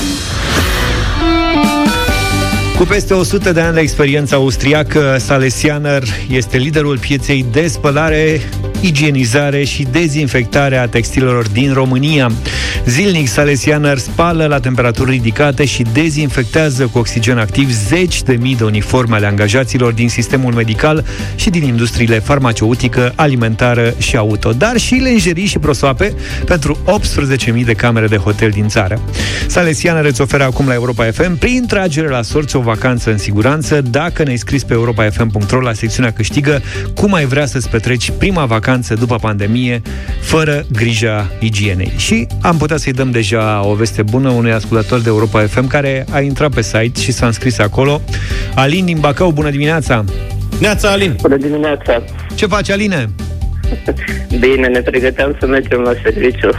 Cu 2.79 2.85
peste 2.85 3.15
100 3.15 3.53
de 3.53 3.61
ani 3.61 3.75
de 3.75 3.81
experiență 3.81 4.35
austriacă, 4.35 5.17
Salesianer 5.19 6.03
este 6.31 6.57
liderul 6.57 6.99
pieței 6.99 7.47
de 7.53 7.67
spălare, 7.67 8.41
igienizare 8.81 9.65
și 9.65 9.87
dezinfectare 9.91 10.77
a 10.77 10.89
textilelor 10.89 11.49
din 11.49 11.73
România. 11.73 12.31
Zilnic, 12.87 13.29
Salesianer 13.29 13.99
spală 13.99 14.47
la 14.47 14.61
temperaturi 14.61 15.11
ridicate 15.11 15.65
și 15.65 15.85
dezinfectează 15.93 16.87
cu 16.87 16.99
oxigen 16.99 17.39
activ 17.39 17.71
zeci 17.71 18.23
de 18.23 18.33
mii 18.33 18.57
de 18.57 18.65
uniforme 18.65 19.15
ale 19.15 19.27
angajaților 19.27 19.93
din 19.93 20.09
sistemul 20.09 20.53
medical 20.53 21.05
și 21.35 21.51
din 21.51 21.63
industriile 21.63 22.19
farmaceutică, 22.19 23.13
alimentară 23.17 23.95
și 23.99 24.17
auto, 24.17 24.53
dar 24.53 24.77
și 24.77 24.95
lenjerii 24.95 25.47
și 25.47 25.59
prosoape 25.59 26.15
pentru 26.45 26.79
18.000 27.57 27.65
de 27.65 27.73
camere 27.73 28.07
de 28.07 28.17
hotel 28.17 28.51
din 28.51 28.69
țară. 28.69 29.01
Salesianer 29.47 30.05
îți 30.05 30.21
oferă 30.21 30.45
acum 30.45 30.67
la 30.67 30.75
Europa 30.75 31.05
FM, 31.05 31.39
prin 31.39 31.65
tragere 31.67 32.09
la 32.09 32.23
sorți, 32.23 32.57
o 32.57 32.61
vacanță 32.69 33.11
în 33.11 33.19
siguranță 33.19 33.81
dacă 33.81 34.23
ne-ai 34.23 34.37
scris 34.37 34.65
pe 34.65 34.73
europafm.ro 34.73 35.61
la 35.61 35.73
secțiunea 35.73 36.13
câștigă 36.13 36.61
cum 36.95 37.15
ai 37.15 37.25
vrea 37.25 37.47
să-ți 37.47 37.71
petreci 37.71 38.13
prima 38.19 38.45
vacanță 38.45 38.95
după 38.95 39.17
pandemie 39.17 39.83
fără 40.21 40.65
grija 40.73 41.31
igienei. 41.41 41.93
Și 41.97 42.27
am 42.43 42.57
putea 42.57 42.77
să-i 42.77 42.93
dăm 42.93 43.11
deja 43.11 43.67
o 43.67 43.75
veste 43.75 44.03
bună 44.03 44.31
unui 44.31 44.53
ascultător 44.53 45.01
de 45.01 45.09
Europa 45.09 45.41
FM 45.47 45.67
care 45.67 46.05
a 46.11 46.21
intrat 46.21 46.55
pe 46.55 46.63
site 46.63 47.01
și 47.01 47.13
s-a 47.13 47.27
înscris 47.27 47.59
acolo. 47.59 48.01
Alin 48.55 48.85
din 48.85 48.99
Bacău, 49.01 49.31
bună 49.31 49.51
dimineața! 49.51 50.05
Neața, 50.61 50.91
Alin! 50.91 51.17
Bună 51.21 51.37
dimineața! 51.37 52.03
Ce 52.35 52.47
faci, 52.47 52.71
Aline? 52.71 53.09
Bine, 54.41 54.67
ne 54.67 54.81
pregăteam 54.81 55.37
să 55.41 55.47
mergem 55.47 55.81
la 55.81 55.93
serviciu. 56.03 56.51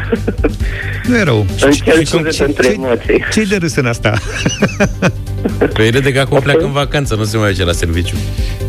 Nu 1.07 1.17
e 1.17 1.23
rău. 1.23 1.45
Încerc 1.61 2.07
scuze 2.07 2.43
pentru 2.43 2.67
emoții. 2.67 3.23
Ce-i 3.31 3.45
de 3.45 3.55
râs 3.55 3.75
în 3.75 3.85
asta? 3.85 4.13
Păi 5.73 5.89
râde 5.89 6.11
că 6.11 6.19
acum 6.19 6.39
pleacă 6.39 6.63
în 6.63 6.71
vacanță, 6.71 7.15
nu 7.15 7.23
se 7.23 7.37
mai 7.37 7.51
duce 7.51 7.63
la 7.63 7.71
serviciu. 7.71 8.15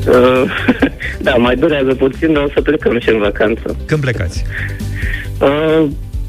Uh, 0.09 0.43
da, 1.27 1.35
mai 1.35 1.57
durează 1.57 1.95
puțin, 1.95 2.33
dar 2.33 2.43
o 2.43 2.49
să 2.55 2.61
plecăm 2.61 2.99
și 3.01 3.09
în 3.09 3.19
vacanță. 3.19 3.77
Când 3.87 4.01
plecați? 4.01 4.45
Uh, 5.41 5.87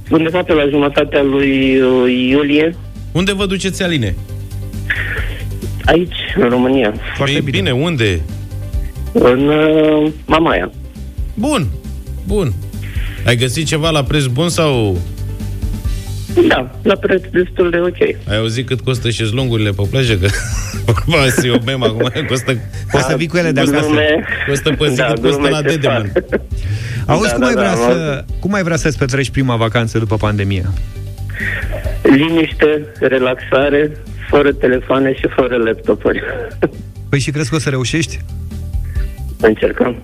undeva 0.09 0.43
pe 0.43 0.53
la 0.53 0.67
jumătatea 0.69 1.21
lui 1.21 1.79
uh, 1.79 2.27
iulie. 2.29 2.75
Unde 3.11 3.33
vă 3.33 3.45
duceți, 3.45 3.83
Aline? 3.83 4.15
Aici, 5.85 6.15
în 6.35 6.49
România. 6.49 6.93
Foarte 7.15 7.41
bine. 7.43 7.57
bine, 7.57 7.71
unde? 7.71 8.21
În 9.11 9.47
uh, 9.47 10.11
Mamaia. 10.25 10.71
Bun, 11.33 11.67
bun. 12.27 12.53
Ai 13.25 13.35
găsit 13.35 13.65
ceva 13.65 13.89
la 13.89 14.03
preț 14.03 14.23
bun 14.23 14.49
sau 14.49 14.97
Da, 16.47 16.71
la 16.83 16.95
preț 16.95 17.21
destul 17.31 17.69
de 17.69 17.77
ok. 17.79 18.01
Ai 18.29 18.37
auzit 18.37 18.67
cât 18.67 18.81
costă 18.81 19.09
șezlongurile 19.09 19.69
pe 19.69 19.83
plajă? 19.89 20.15
Că 20.17 20.27
vorba 21.05 21.27
să 21.29 21.47
o 21.59 21.61
mem 21.65 21.83
acum, 21.83 22.11
costă... 22.29 22.57
Poți 22.91 23.05
să 23.05 23.15
vii 23.17 23.27
cu 23.27 23.37
ele 23.37 23.51
de 23.51 23.59
acasă. 23.59 23.85
Glume, 23.85 24.23
Costă 24.47 24.69
pe 24.71 24.89
zi 24.89 24.95
da, 24.95 25.05
cât 25.05 25.21
costă 25.21 25.37
glume 25.37 25.49
la 25.49 25.57
se 25.57 25.63
Dedeman. 25.63 26.11
fac. 26.13 26.39
Auzi, 27.05 27.27
Da, 27.27 27.33
cum, 27.33 27.41
da, 27.41 27.47
ai 27.47 27.53
vrea 27.53 27.69
da, 27.69 27.75
să, 27.75 28.23
cum 28.39 28.53
ai 28.53 28.63
vrea 28.63 28.75
să-ți 28.75 28.97
petreci 28.97 29.29
prima 29.29 29.55
vacanță 29.55 29.99
după 29.99 30.15
pandemie? 30.17 30.65
Liniște, 32.03 32.85
relaxare, 32.99 33.91
fără 34.29 34.51
telefoane 34.51 35.13
și 35.13 35.27
fără 35.35 35.55
laptopuri. 35.57 36.21
Păi 37.09 37.19
și 37.19 37.31
crezi 37.31 37.49
că 37.49 37.55
o 37.55 37.59
să 37.59 37.69
reușești? 37.69 38.19
Încercăm. 39.41 39.95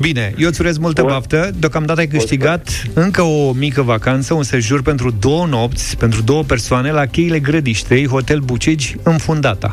Bine, 0.00 0.34
eu 0.36 0.48
îți 0.48 0.60
urez 0.60 0.78
multă 0.78 1.00
Bun. 1.00 1.10
baftă. 1.10 1.50
Deocamdată 1.58 2.00
ai 2.00 2.06
câștigat 2.06 2.68
încă 2.94 3.22
o 3.22 3.52
mică 3.52 3.82
vacanță, 3.82 4.34
un 4.34 4.42
sejur 4.42 4.82
pentru 4.82 5.10
două 5.20 5.46
nopți, 5.46 5.96
pentru 5.96 6.22
două 6.22 6.42
persoane, 6.42 6.90
la 6.90 7.06
cheile 7.06 7.38
Grădiștei, 7.38 8.06
Hotel 8.06 8.38
Bucegi, 8.38 8.96
în 9.02 9.16
Fundata. 9.16 9.72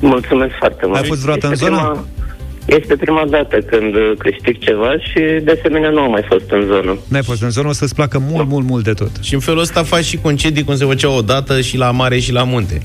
Mulțumesc 0.00 0.54
foarte 0.58 0.86
mult. 0.86 0.98
Ai 0.98 1.04
fost 1.04 1.20
vreodată 1.20 1.48
Este 1.52 1.64
în 1.64 1.70
zonă? 1.70 1.88
Prima, 1.90 2.04
este 2.78 2.96
prima 2.96 3.24
dată 3.30 3.58
când 3.58 3.94
uh, 3.94 4.12
câștig 4.18 4.58
ceva 4.58 4.98
și 4.98 5.20
de 5.42 5.58
asemenea 5.58 5.90
nu 5.90 6.00
am 6.00 6.10
mai 6.10 6.24
fost 6.28 6.50
în 6.50 6.66
zonă. 6.66 6.98
N-ai 7.08 7.22
fost 7.22 7.42
în 7.42 7.50
zonă, 7.50 7.68
o 7.68 7.72
să-ți 7.72 7.94
placă 7.94 8.18
mult, 8.30 8.48
mult, 8.48 8.66
mult 8.66 8.84
de 8.84 8.92
tot. 8.92 9.10
Și 9.20 9.34
în 9.34 9.40
felul 9.40 9.60
ăsta 9.60 9.82
faci 9.82 10.04
și 10.04 10.16
concedii 10.16 10.64
cum 10.64 10.76
se 10.76 10.84
făcea 10.84 11.10
odată 11.10 11.60
și 11.60 11.76
la 11.76 11.90
mare 11.90 12.18
și 12.18 12.32
la 12.32 12.42
munte. 12.42 12.80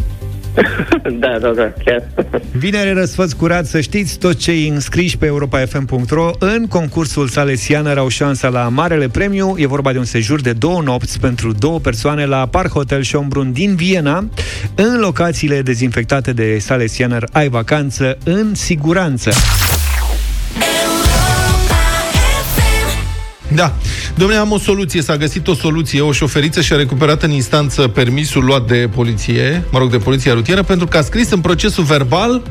da, 1.20 1.38
da, 1.40 1.50
da, 1.50 1.74
chiar. 1.86 2.04
Vineri 2.52 2.94
răsfăț 2.94 3.32
curat, 3.32 3.66
să 3.66 3.82
știți, 3.82 4.18
toți 4.18 4.38
cei 4.38 4.68
înscriși 4.68 5.18
pe 5.18 5.26
europa.fm.ro 5.26 6.32
în 6.40 6.68
concursul 6.68 7.28
Salesianer 7.28 7.98
au 7.98 8.08
șansa 8.08 8.48
la 8.48 8.68
Marele 8.68 9.08
Premiu. 9.08 9.56
E 9.58 9.68
vorba 9.68 9.92
de 9.92 9.98
un 9.98 10.04
sejur 10.04 10.42
de 10.42 10.54
două 10.54 10.82
nopți 10.82 11.20
pentru 11.20 11.52
două 11.52 11.80
persoane 11.80 12.26
la 12.26 12.48
Park 12.48 12.72
Hotel 12.72 13.02
Schönbrunn 13.04 13.52
din 13.52 13.76
Viena. 13.76 14.26
În 14.76 15.00
locațiile 15.00 15.62
dezinfectate 15.62 16.34
de 16.34 16.58
Salesianer 16.60 17.24
ai 17.32 17.50
vacanță 17.50 18.18
în 18.24 18.56
siguranță. 18.56 19.32
Da. 23.54 23.74
Domnule, 24.16 24.40
am 24.40 24.52
o 24.52 24.58
soluție. 24.58 25.02
S-a 25.02 25.18
găsit 25.18 25.48
o 25.48 25.54
soluție. 25.54 26.02
O 26.02 26.12
șoferiță 26.12 26.62
și-a 26.62 26.76
recuperat 26.76 27.24
în 27.24 27.32
instanță 27.32 27.88
permisul 27.88 28.44
luat 28.44 28.68
de 28.68 28.90
poliție, 28.96 29.64
mă 29.72 29.80
rog, 29.80 29.92
de 29.92 29.98
poliția 29.98 30.34
rutieră, 30.34 30.64
pentru 30.64 30.88
că 30.88 30.98
a 30.98 31.02
scris 31.02 31.32
în 31.32 31.40
procesul 31.40 31.84
verbal, 31.84 32.42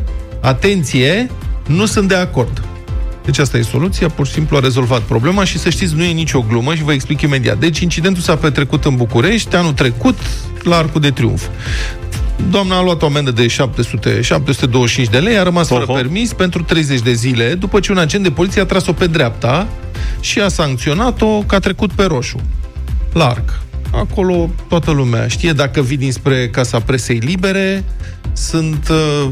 atenție, 0.41 1.31
nu 1.67 1.87
sunt 1.87 2.09
de 2.09 2.15
acord. 2.15 2.63
Deci 3.25 3.39
asta 3.39 3.59
e 3.59 3.63
soluția, 3.63 4.09
pur 4.09 4.27
și 4.27 4.33
simplu 4.33 4.57
a 4.57 4.61
rezolvat 4.61 5.01
problema 5.01 5.45
și 5.45 5.59
să 5.59 5.71
știți, 5.71 5.95
nu 5.95 6.03
e 6.03 6.13
nicio 6.13 6.45
glumă 6.49 6.75
și 6.75 6.83
vă 6.83 6.93
explic 6.93 7.21
imediat. 7.21 7.59
Deci 7.59 7.81
incidentul 7.81 8.23
s-a 8.23 8.37
petrecut 8.37 8.85
în 8.85 8.97
București 8.97 9.57
anul 9.57 9.73
trecut 9.73 10.19
la 10.63 10.77
Arcul 10.77 11.01
de 11.01 11.11
Triunf. 11.11 11.47
Doamna 12.51 12.77
a 12.77 12.83
luat 12.83 13.03
o 13.03 13.07
amendă 13.07 13.31
de 13.31 13.47
700, 13.47 14.21
725 14.21 15.09
de 15.09 15.19
lei, 15.19 15.39
a 15.39 15.43
rămas 15.43 15.69
fără 15.69 15.85
Oho. 15.89 15.93
permis 15.93 16.33
pentru 16.33 16.63
30 16.63 17.01
de 17.01 17.13
zile, 17.13 17.55
după 17.55 17.81
ce 17.81 17.93
un 17.93 17.99
agent 17.99 18.23
de 18.23 18.31
poliție 18.31 18.61
a 18.61 18.65
tras-o 18.65 18.93
pe 18.93 19.07
dreapta 19.07 19.67
și 20.21 20.41
a 20.41 20.49
sancționat-o 20.49 21.39
că 21.41 21.55
a 21.55 21.59
trecut 21.59 21.93
pe 21.93 22.05
roșu. 22.05 22.41
Larg. 23.13 23.59
Acolo 23.93 24.51
toată 24.69 24.91
lumea 24.91 25.29
știe, 25.29 25.53
dacă 25.53 25.81
vii 25.81 25.97
dinspre 25.97 26.49
Casa 26.49 26.81
Presei 26.81 27.19
Libere, 27.19 27.85
sunt 28.33 28.89
uh, 28.91 29.31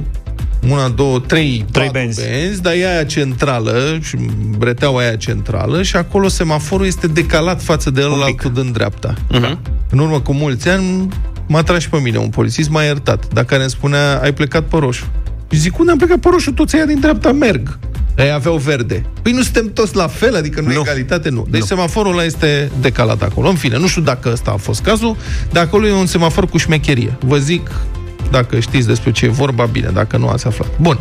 una, 0.70 0.88
două, 0.88 1.18
trei, 1.20 1.64
Trei 1.70 1.86
patru 1.86 1.90
benzi. 1.92 2.20
benzi, 2.22 2.62
dar 2.62 2.72
e 2.72 2.88
aia 2.92 3.04
centrală, 3.04 3.98
și 4.02 4.16
breteaua 4.58 5.00
aia 5.00 5.16
centrală, 5.16 5.82
și 5.82 5.96
acolo 5.96 6.28
semaforul 6.28 6.86
este 6.86 7.06
decalat 7.06 7.62
față 7.62 7.90
de 7.90 8.02
ăla 8.04 8.24
altul 8.24 8.52
din 8.52 8.72
dreapta. 8.72 9.14
Uh-huh. 9.14 9.56
În 9.90 9.98
urmă 9.98 10.20
cu 10.20 10.32
mulți 10.32 10.68
ani 10.68 11.08
m-a 11.46 11.62
tras 11.62 11.80
și 11.80 11.88
pe 11.88 11.98
mine 12.00 12.18
un 12.18 12.28
polițist, 12.28 12.68
m-a 12.70 12.82
iertat, 12.82 13.32
dar 13.32 13.44
care 13.44 13.60
îmi 13.60 13.70
spunea, 13.70 14.20
ai 14.22 14.32
plecat 14.32 14.62
pe 14.62 14.76
roșu. 14.78 15.06
Și 15.50 15.58
zic, 15.58 15.78
unde 15.78 15.90
am 15.90 15.98
plecat 15.98 16.18
pe 16.18 16.28
roșu? 16.30 16.52
Toți 16.52 16.76
aia 16.76 16.84
din 16.84 17.00
dreapta 17.00 17.32
merg. 17.32 17.78
Ei 18.18 18.30
aveau 18.32 18.56
verde. 18.56 19.04
Păi 19.22 19.32
nu 19.32 19.42
suntem 19.42 19.72
toți 19.72 19.96
la 19.96 20.06
fel, 20.06 20.36
adică 20.36 20.60
nu, 20.60 20.66
Nu. 20.66 20.72
e 20.72 20.78
egalitate, 20.80 21.28
nu. 21.28 21.46
Deci 21.50 21.60
Nu. 21.60 21.66
semaforul 21.66 22.12
ăla 22.12 22.24
este 22.24 22.70
decalat 22.80 23.22
acolo. 23.22 23.48
În 23.48 23.54
fine, 23.54 23.78
nu 23.78 23.86
știu 23.86 24.02
dacă 24.02 24.30
ăsta 24.32 24.50
a 24.50 24.56
fost 24.56 24.82
cazul, 24.82 25.16
dar 25.52 25.62
acolo 25.64 25.86
e 25.86 25.92
un 25.92 26.06
semafor 26.06 26.46
cu 26.46 26.56
șmecherie. 26.58 27.16
Vă 27.20 27.38
zic, 27.38 27.70
dacă 28.30 28.58
știți 28.60 28.86
despre 28.86 29.10
ce 29.12 29.24
e 29.24 29.28
vorba, 29.28 29.64
bine, 29.64 29.90
dacă 29.94 30.16
nu 30.16 30.28
ați 30.28 30.46
aflat. 30.46 30.68
Bun. 30.80 30.98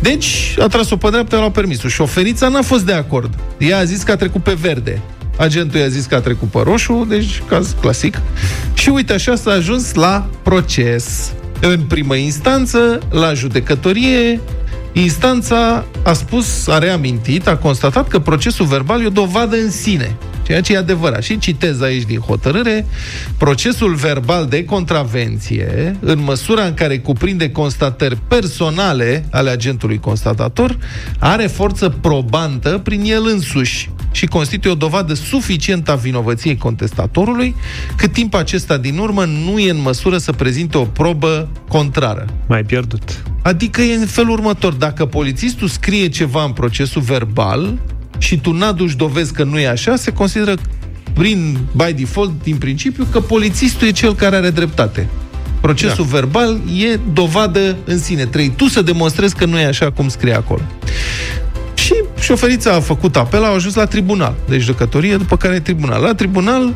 Deci, 0.00 0.54
a 0.58 0.66
tras-o 0.66 0.96
pe 0.96 1.08
dreapta, 1.10 1.36
a 1.36 1.38
luat 1.38 1.52
permisul. 1.52 1.90
Șoferița 1.90 2.48
n-a 2.48 2.62
fost 2.62 2.84
de 2.84 2.92
acord. 2.92 3.34
Ea 3.58 3.78
a 3.78 3.84
zis 3.84 4.02
că 4.02 4.12
a 4.12 4.16
trecut 4.16 4.42
pe 4.42 4.56
verde. 4.60 5.00
Agentul 5.40 5.80
i-a 5.80 5.88
zis 5.88 6.04
că 6.04 6.14
a 6.14 6.20
trecut 6.20 6.48
pe 6.48 6.60
roșu, 6.62 7.06
deci 7.08 7.42
caz 7.48 7.76
clasic. 7.80 8.20
Și 8.74 8.88
uite, 8.88 9.12
așa 9.12 9.34
s-a 9.34 9.50
ajuns 9.50 9.94
la 9.94 10.28
proces. 10.42 11.32
În 11.60 11.80
primă 11.80 12.14
instanță, 12.14 12.98
la 13.10 13.32
judecătorie, 13.32 14.40
instanța 14.92 15.84
a 16.02 16.12
spus, 16.12 16.66
a 16.66 16.78
reamintit, 16.78 17.46
a 17.46 17.56
constatat 17.56 18.08
că 18.08 18.18
procesul 18.18 18.66
verbal 18.66 19.02
e 19.02 19.06
o 19.06 19.10
dovadă 19.10 19.56
în 19.56 19.70
sine. 19.70 20.16
Ceea 20.42 20.60
ce 20.60 20.72
e 20.72 20.76
adevărat. 20.76 21.22
Și 21.22 21.38
citez 21.38 21.80
aici 21.80 22.06
din 22.06 22.18
hotărâre, 22.18 22.86
procesul 23.36 23.94
verbal 23.94 24.46
de 24.46 24.64
contravenție, 24.64 25.96
în 26.00 26.22
măsura 26.22 26.64
în 26.64 26.74
care 26.74 26.98
cuprinde 26.98 27.50
constatări 27.50 28.18
personale 28.28 29.24
ale 29.30 29.50
agentului 29.50 30.00
constatator, 30.00 30.78
are 31.18 31.46
forță 31.46 31.88
probantă 31.88 32.80
prin 32.84 33.02
el 33.04 33.22
însuși 33.26 33.90
și 34.10 34.26
constituie 34.26 34.72
o 34.72 34.76
dovadă 34.76 35.14
suficientă 35.14 35.90
a 35.92 35.94
vinovăției 35.94 36.56
contestatorului, 36.56 37.54
cât 37.96 38.12
timp 38.12 38.34
acesta 38.34 38.76
din 38.76 38.98
urmă 38.98 39.24
nu 39.24 39.58
e 39.58 39.70
în 39.70 39.80
măsură 39.80 40.18
să 40.18 40.32
prezinte 40.32 40.78
o 40.78 40.84
probă 40.84 41.48
contrară. 41.68 42.24
Mai 42.46 42.62
pierdut. 42.62 43.22
Adică 43.42 43.82
e 43.82 43.94
în 43.94 44.06
felul 44.06 44.30
următor, 44.30 44.72
dacă 44.72 45.06
polițistul 45.06 45.68
scrie 45.68 46.08
ceva 46.08 46.44
în 46.44 46.52
procesul 46.52 47.02
verbal 47.02 47.78
și 48.18 48.38
tu 48.38 48.52
n-aduci 48.52 48.94
dovezi 48.94 49.32
că 49.32 49.44
nu 49.44 49.58
e 49.58 49.68
așa, 49.68 49.96
se 49.96 50.12
consideră 50.12 50.54
prin, 51.12 51.58
by 51.76 51.92
default, 51.92 52.42
din 52.42 52.56
principiu, 52.56 53.06
că 53.10 53.20
polițistul 53.20 53.86
e 53.86 53.90
cel 53.90 54.14
care 54.14 54.36
are 54.36 54.50
dreptate. 54.50 55.08
Procesul 55.60 56.06
da. 56.10 56.16
verbal 56.16 56.60
e 56.92 56.98
dovadă 57.12 57.76
în 57.84 57.98
sine. 57.98 58.24
Trebuie 58.24 58.52
tu 58.56 58.66
să 58.66 58.82
demonstrezi 58.82 59.34
că 59.34 59.44
nu 59.44 59.58
e 59.58 59.64
așa 59.64 59.90
cum 59.90 60.08
scrie 60.08 60.34
acolo. 60.34 60.62
Și 62.20 62.26
șoferița 62.26 62.72
a 62.72 62.80
făcut 62.80 63.16
apel, 63.16 63.44
au 63.44 63.54
ajuns 63.54 63.74
la 63.74 63.84
tribunal. 63.84 64.34
Deci 64.48 64.60
judecătorie, 64.60 65.16
după 65.16 65.36
care 65.36 65.54
e 65.54 65.60
tribunal. 65.60 66.02
La 66.02 66.14
tribunal, 66.14 66.74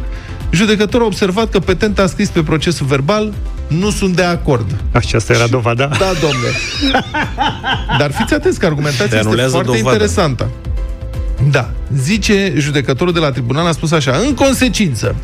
judecătorul 0.50 1.02
a 1.04 1.08
observat 1.08 1.50
că 1.50 1.58
petenta 1.58 2.02
a 2.02 2.06
scris 2.06 2.28
pe 2.28 2.42
procesul 2.42 2.86
verbal 2.86 3.32
nu 3.68 3.90
sunt 3.90 4.16
de 4.16 4.22
acord. 4.22 4.76
Aceasta 4.92 5.32
era 5.32 5.46
dovada? 5.46 5.86
Da, 5.86 6.12
domnule. 6.20 6.50
Dar 7.98 8.12
fiți 8.12 8.34
atenți 8.34 8.58
că 8.58 8.66
argumentația 8.66 9.06
Te 9.06 9.14
este 9.16 9.26
anulează 9.26 9.50
foarte 9.50 9.70
dovada. 9.76 9.90
interesantă. 9.92 10.50
Da. 11.50 11.70
Zice 11.96 12.52
judecătorul 12.56 13.12
de 13.12 13.18
la 13.18 13.30
tribunal, 13.30 13.66
a 13.66 13.72
spus 13.72 13.90
așa, 13.92 14.16
în 14.26 14.34
consecință, 14.34 15.14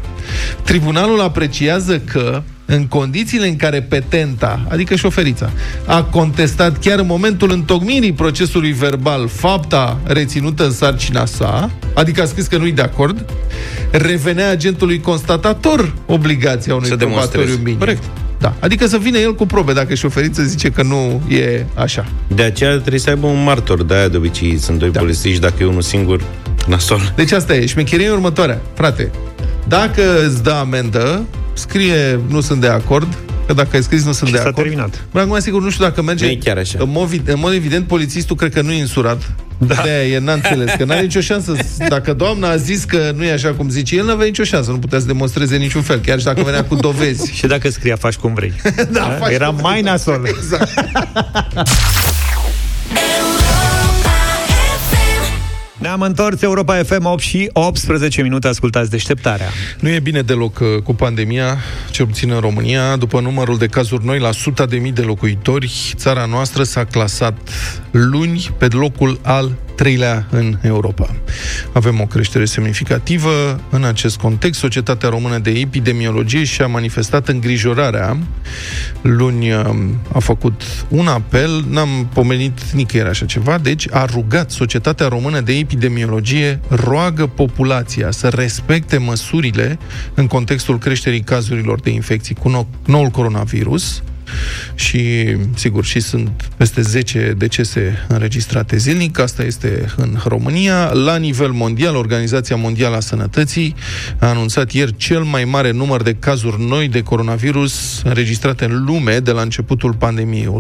tribunalul 0.63 1.21
apreciază 1.21 1.99
că 1.99 2.43
în 2.71 2.87
condițiile 2.87 3.49
în 3.49 3.57
care 3.57 3.81
petenta, 3.83 4.67
adică 4.69 4.95
șoferița, 4.95 5.51
a 5.87 6.03
contestat 6.03 6.79
chiar 6.79 6.99
în 6.99 7.07
momentul 7.07 7.51
întocmirii 7.51 8.13
procesului 8.13 8.73
verbal 8.73 9.29
fapta 9.29 9.99
reținută 10.05 10.65
în 10.65 10.73
sarcina 10.73 11.25
sa, 11.27 11.71
adică 11.95 12.23
a 12.23 12.25
scris 12.25 12.47
că 12.47 12.57
nu-i 12.57 12.73
de 12.73 12.83
acord, 12.83 13.25
revenea 13.91 14.51
agentului 14.51 15.01
constatator 15.01 15.93
obligația 16.07 16.75
unui 16.75 16.89
Să 16.89 16.97
probatoriu 16.97 17.29
demonstreze. 17.31 17.61
minim. 17.63 17.79
Corect. 17.79 18.03
Da. 18.39 18.55
Adică 18.61 18.87
să 18.87 18.99
vină 18.99 19.19
el 19.19 19.35
cu 19.35 19.47
probe 19.47 19.73
dacă 19.73 19.95
șoferița 19.95 20.43
zice 20.43 20.69
că 20.71 20.83
nu 20.83 21.21
e 21.29 21.65
așa. 21.75 22.07
De 22.27 22.43
aceea 22.43 22.71
trebuie 22.79 23.01
să 23.01 23.11
aibă 23.11 23.27
un 23.27 23.43
martor. 23.45 23.83
De-aia 23.83 24.09
de 24.09 24.17
obicei 24.17 24.59
sunt 24.59 24.79
doi 24.79 24.89
Da. 24.89 24.95
da. 24.95 25.01
polițiști, 25.01 25.41
dacă 25.41 25.55
e 25.61 25.65
unul 25.65 25.83
singur, 25.83 26.21
nasol. 26.67 27.13
Deci 27.17 27.33
asta 27.33 27.55
e. 27.55 27.67
Șmecheria 27.67 28.07
e 28.07 28.11
următoarea. 28.11 28.61
Frate, 28.75 29.11
dacă 29.69 30.03
îți 30.27 30.43
dă 30.43 30.51
amendă, 30.51 31.23
scrie 31.61 32.21
nu 32.29 32.41
sunt 32.41 32.61
de 32.61 32.67
acord, 32.67 33.19
că 33.47 33.53
dacă 33.53 33.69
ai 33.73 33.83
scris 33.83 34.05
nu 34.05 34.13
sunt 34.13 34.29
Și 34.29 34.35
de 34.35 34.41
s-a 34.41 34.49
acord. 34.49 34.65
terminat. 34.67 35.05
Bă, 35.13 35.21
acum, 35.21 35.39
sigur, 35.41 35.63
nu 35.63 35.71
știu 35.71 35.85
dacă 35.85 36.03
merge... 36.03 36.25
Nu 36.25 36.31
e 36.31 36.39
chiar 36.45 36.57
așa. 36.59 36.79
În 36.81 36.91
mod, 36.91 37.09
vid- 37.09 37.27
în 37.27 37.39
mod 37.39 37.53
evident, 37.53 37.87
polițistul 37.87 38.37
cred 38.37 38.53
că 38.53 38.61
nu 38.61 38.73
e 38.73 38.81
însurat. 38.81 39.33
Da. 39.67 39.75
de 39.85 40.03
e, 40.13 40.19
n-a 40.19 40.33
înțeles, 40.33 40.71
că 40.79 40.85
n-are 40.85 41.01
nicio 41.01 41.21
șansă. 41.21 41.57
Dacă 41.89 42.13
doamna 42.13 42.49
a 42.51 42.57
zis 42.57 42.85
că 42.85 43.13
nu 43.17 43.25
e 43.25 43.33
așa 43.33 43.53
cum 43.53 43.69
zice 43.69 43.97
el, 43.97 44.05
n-avea 44.05 44.27
nicio 44.27 44.45
șansă, 44.45 44.71
nu 44.71 44.79
putea 44.79 44.99
să 44.99 45.07
demonstreze 45.07 45.57
niciun 45.57 45.83
fel, 45.83 45.99
chiar 45.99 46.19
și 46.19 46.25
dacă 46.25 46.43
venea 46.43 46.65
cu 46.65 46.75
dovezi. 46.75 47.33
Și 47.39 47.47
dacă 47.47 47.71
scria, 47.71 47.97
faci 47.97 48.15
cum 48.15 48.35
vrei. 48.35 48.53
da, 48.93 49.17
faci 49.21 49.33
Era 49.33 49.47
cum 49.47 49.59
mai 49.63 49.71
vrei. 49.81 49.83
nasol. 49.83 50.23
Exact. 50.27 50.71
Ne-am 55.81 56.01
întors 56.01 56.43
Europa 56.43 56.83
FM 56.83 57.05
8 57.05 57.23
și 57.23 57.51
18 57.53 58.23
minute, 58.23 58.49
ascultați 58.49 58.91
deșteptarea. 58.91 59.47
Nu 59.79 59.89
e 59.89 60.01
bine 60.01 60.21
deloc 60.21 60.59
uh, 60.59 60.83
cu 60.83 60.95
pandemia, 60.95 61.59
cel 61.91 62.07
puțin 62.07 62.31
în 62.31 62.41
România. 62.41 62.97
După 62.97 63.21
numărul 63.21 63.59
de 63.59 63.67
cazuri 63.67 64.05
noi 64.05 64.19
la 64.19 64.29
100 64.29 64.67
de 64.67 64.77
mii 64.77 64.93
de 64.93 65.03
locuitori, 65.03 65.93
țara 65.97 66.25
noastră 66.25 66.63
s-a 66.63 66.85
clasat 66.85 67.39
luni 67.91 68.51
pe 68.59 68.67
locul 68.67 69.21
al 69.23 69.57
treilea 69.81 70.27
în 70.31 70.59
Europa. 70.63 71.15
Avem 71.73 72.01
o 72.01 72.05
creștere 72.05 72.45
semnificativă. 72.45 73.61
În 73.71 73.85
acest 73.85 74.17
context, 74.17 74.61
Societatea 74.61 75.09
Română 75.09 75.39
de 75.39 75.51
Epidemiologie 75.51 76.45
și-a 76.45 76.67
manifestat 76.67 77.29
îngrijorarea. 77.29 78.19
Luni 79.01 79.53
um, 79.53 80.01
a 80.13 80.19
făcut 80.19 80.63
un 80.89 81.07
apel, 81.07 81.65
n-am 81.69 82.09
pomenit 82.13 82.61
nicăieri 82.73 83.09
așa 83.09 83.27
ceva, 83.27 83.59
deci 83.59 83.87
a 83.91 84.05
rugat 84.05 84.51
Societatea 84.51 85.09
Română 85.09 85.41
de 85.41 85.53
Epidemiologie, 85.53 86.61
roagă 86.69 87.27
populația 87.27 88.11
să 88.11 88.29
respecte 88.29 88.99
măsurile 88.99 89.79
în 90.15 90.27
contextul 90.27 90.79
creșterii 90.79 91.21
cazurilor 91.21 91.81
de 91.81 91.91
infecții 91.91 92.35
cu 92.35 92.69
noul 92.87 93.09
coronavirus, 93.09 94.03
și, 94.75 95.37
sigur, 95.55 95.85
și 95.85 96.01
sunt 96.01 96.51
peste 96.57 96.81
10 96.81 97.35
decese 97.37 98.05
înregistrate 98.09 98.77
zilnic. 98.77 99.19
Asta 99.19 99.43
este 99.43 99.93
în 99.97 100.17
România. 100.25 100.93
La 100.93 101.17
nivel 101.17 101.51
mondial, 101.51 101.97
Organizația 101.97 102.57
Mondială 102.57 102.97
a 102.97 103.01
Sănătății 103.01 103.75
a 104.19 104.27
anunțat 104.27 104.71
ieri 104.73 104.97
cel 104.97 105.23
mai 105.23 105.45
mare 105.45 105.71
număr 105.71 106.03
de 106.03 106.15
cazuri 106.15 106.67
noi 106.69 106.89
de 106.89 107.03
coronavirus 107.03 108.03
înregistrate 108.05 108.65
în 108.65 108.85
lume 108.85 109.19
de 109.19 109.31
la 109.31 109.41
începutul 109.41 109.95
pandemiei. 109.95 110.57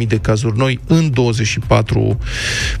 183.000 0.00 0.06
de 0.06 0.18
cazuri 0.18 0.58
noi 0.58 0.80
în 0.86 1.10
24 1.12 2.18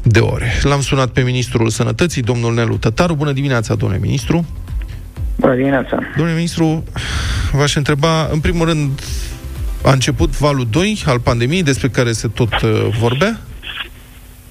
de 0.02 0.18
ore. 0.18 0.52
L-am 0.62 0.80
sunat 0.80 1.08
pe 1.08 1.20
Ministrul 1.20 1.68
Sănătății, 1.68 2.22
domnul 2.22 2.54
Nelu 2.54 2.76
Tătaru. 2.76 3.14
Bună 3.14 3.32
dimineața, 3.32 3.74
domnule 3.74 4.00
ministru! 4.00 4.46
Bună 5.36 5.54
dimineața! 5.54 5.98
Domnule 6.16 6.36
ministru, 6.36 6.84
v-aș 7.52 7.74
întreba, 7.74 8.28
în 8.32 8.40
primul 8.40 8.66
rând, 8.66 9.00
a 9.82 9.92
început 9.92 10.38
valul 10.38 10.66
2 10.70 11.02
al 11.06 11.20
pandemiei, 11.20 11.62
despre 11.62 11.88
care 11.88 12.12
se 12.12 12.28
tot 12.28 12.52
uh, 12.52 12.70
vorbea? 13.00 13.38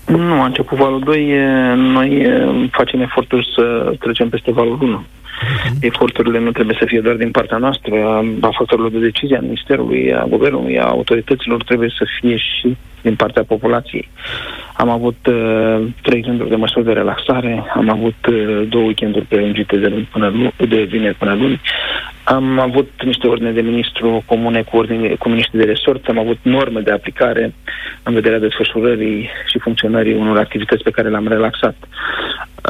Nu, 0.05 0.41
a 0.41 0.45
început 0.45 0.77
valul 0.77 0.99
2. 0.99 1.27
Noi 1.75 2.25
facem 2.71 3.01
eforturi 3.01 3.47
să 3.55 3.93
trecem 3.99 4.29
peste 4.29 4.51
valul 4.51 4.77
1. 4.81 5.05
Uh-huh. 5.37 5.71
Eforturile 5.79 6.39
nu 6.39 6.51
trebuie 6.51 6.77
să 6.79 6.85
fie 6.85 7.01
doar 7.01 7.15
din 7.15 7.31
partea 7.31 7.57
noastră, 7.57 7.95
a 8.41 8.49
factorilor 8.57 8.91
de 8.91 8.99
decizie, 8.99 9.37
a 9.37 9.41
Ministerului, 9.41 10.13
a 10.13 10.25
Guvernului, 10.25 10.79
a 10.79 10.85
autorităților, 10.85 11.63
trebuie 11.63 11.89
să 11.97 12.05
fie 12.19 12.37
și 12.37 12.77
din 13.01 13.15
partea 13.15 13.43
populației. 13.43 14.09
Am 14.73 14.89
avut 14.89 15.17
uh, 15.27 15.87
trei 16.01 16.21
rânduri 16.21 16.49
de 16.49 16.55
măsuri 16.55 16.85
de 16.85 16.91
relaxare, 16.91 17.63
am 17.73 17.89
avut 17.89 18.25
uh, 18.29 18.67
două 18.69 18.83
weekenduri 18.83 19.25
prelungite 19.25 19.77
de, 19.77 19.87
luni 19.87 20.09
până 20.11 20.27
luni, 20.27 20.53
de 20.69 20.83
vineri 20.83 21.15
până 21.15 21.33
luni, 21.33 21.61
am 22.23 22.59
avut 22.59 22.91
niște 23.03 23.27
ordine 23.27 23.51
de 23.51 23.61
ministru 23.61 24.23
comune 24.25 24.61
cu, 24.61 24.77
ordine, 24.77 25.07
cu 25.07 25.29
miniștri 25.29 25.57
de 25.57 25.63
resort, 25.63 26.07
am 26.07 26.19
avut 26.19 26.37
norme 26.41 26.79
de 26.79 26.91
aplicare 26.91 27.53
în 28.03 28.13
vederea 28.13 28.39
desfășurării 28.39 29.29
și 29.49 29.59
funcționării 29.59 30.13
unor 30.13 30.37
activități 30.37 30.83
pe 30.83 30.91
care 30.91 31.09
le-am 31.09 31.27
relaxat. 31.27 31.75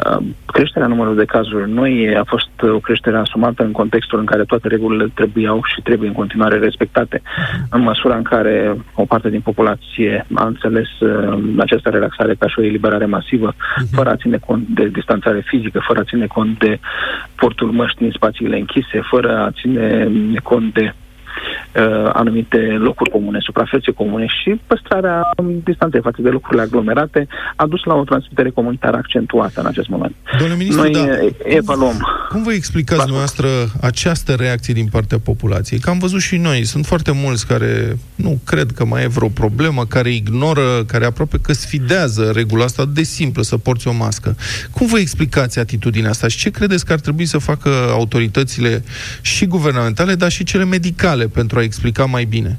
Uh, 0.06 0.24
creșterea 0.46 0.86
numărului 0.86 1.18
de 1.18 1.24
cazuri 1.24 1.70
noi 1.70 2.16
a 2.16 2.24
fost 2.24 2.48
o 2.74 2.78
creștere 2.78 3.16
asumată 3.16 3.62
în 3.62 3.72
contextul 3.72 4.18
în 4.18 4.24
care 4.24 4.44
toate 4.44 4.68
regulile 4.68 5.10
trebuiau 5.14 5.62
și 5.64 5.80
trebuie 5.82 6.08
în 6.08 6.14
continuare 6.14 6.58
respectate, 6.58 7.22
în 7.70 7.80
măsura 7.80 8.16
în 8.16 8.22
care 8.22 8.76
o 8.94 9.04
parte 9.04 9.30
din 9.30 9.40
populație 9.40 10.26
a 10.34 10.46
înțeles 10.46 10.88
uh, 11.00 11.38
această 11.58 11.88
relaxare 11.88 12.34
ca 12.34 12.48
și 12.48 12.58
o 12.58 12.62
eliberare 12.62 13.06
masivă, 13.06 13.52
uh-huh. 13.52 13.90
fără 13.92 14.10
a 14.10 14.16
ține 14.16 14.38
cont 14.46 14.66
de 14.68 14.88
distanțare 14.88 15.40
fizică, 15.46 15.82
fără 15.86 16.00
a 16.00 16.04
ține 16.10 16.26
cont 16.26 16.58
de 16.58 16.78
portul 17.34 17.70
măștii 17.70 18.06
în 18.06 18.12
spațiile 18.12 18.58
închise, 18.58 19.00
fără 19.10 19.38
a 19.38 19.50
ține 19.50 20.08
cont 20.42 20.72
de 20.74 20.94
uh, 21.74 22.10
anumite 22.12 22.56
locuri 22.56 23.10
comune, 23.10 23.38
suprafețe 23.40 23.90
comune 23.92 24.26
și 24.26 24.60
păstrarea 24.66 25.22
distanței 25.64 26.00
față 26.00 26.22
de 26.22 26.28
locurile 26.28 26.62
aglomerate 26.62 27.26
a 27.56 27.66
dus 27.66 27.84
la 27.84 27.94
o 27.94 28.04
transmitere 28.04 28.50
comunitară 28.50 28.96
accentuată 28.96 29.60
în 29.60 29.66
acest 29.66 29.88
moment. 29.88 30.14
Domnule 30.38 30.58
ministru, 30.58 30.82
Noi 30.82 30.92
da, 30.92 31.56
evaluăm. 31.56 31.96
Cum, 31.98 32.28
cum 32.28 32.42
vă 32.42 32.52
explicați 32.52 33.00
dumneavoastră 33.00 33.48
această 33.80 34.32
reacție 34.32 34.74
din 34.74 34.88
partea 34.90 35.18
populației? 35.18 35.80
Că 35.80 35.90
am 35.90 35.98
văzut 35.98 36.20
și 36.20 36.36
noi, 36.36 36.64
sunt 36.64 36.86
foarte 36.86 37.12
mulți 37.14 37.46
care 37.46 37.98
nu 38.14 38.40
cred 38.44 38.70
că 38.70 38.84
mai 38.84 39.02
e 39.02 39.06
vreo 39.06 39.28
problemă, 39.28 39.84
care 39.84 40.10
ignoră, 40.10 40.84
care 40.86 41.04
aproape 41.04 41.38
că 41.42 41.52
sfidează 41.52 42.30
regula 42.34 42.64
asta 42.64 42.84
de 42.84 43.02
simplă, 43.02 43.42
să 43.42 43.56
porți 43.56 43.88
o 43.88 43.92
mască. 43.92 44.36
Cum 44.70 44.86
vă 44.86 44.98
explicați 44.98 45.58
atitudinea 45.58 46.10
asta 46.10 46.28
și 46.28 46.38
ce 46.38 46.50
credeți 46.50 46.84
că 46.84 46.92
ar 46.92 47.00
trebui 47.00 47.24
să 47.24 47.38
facă 47.38 47.70
autoritățile 47.90 48.82
și 49.20 49.46
guvernamentale, 49.46 50.14
dar 50.14 50.30
și 50.30 50.44
cele 50.44 50.64
medicale 50.64 51.27
pentru 51.34 51.58
a 51.58 51.62
explica 51.62 52.04
mai 52.04 52.24
bine? 52.24 52.58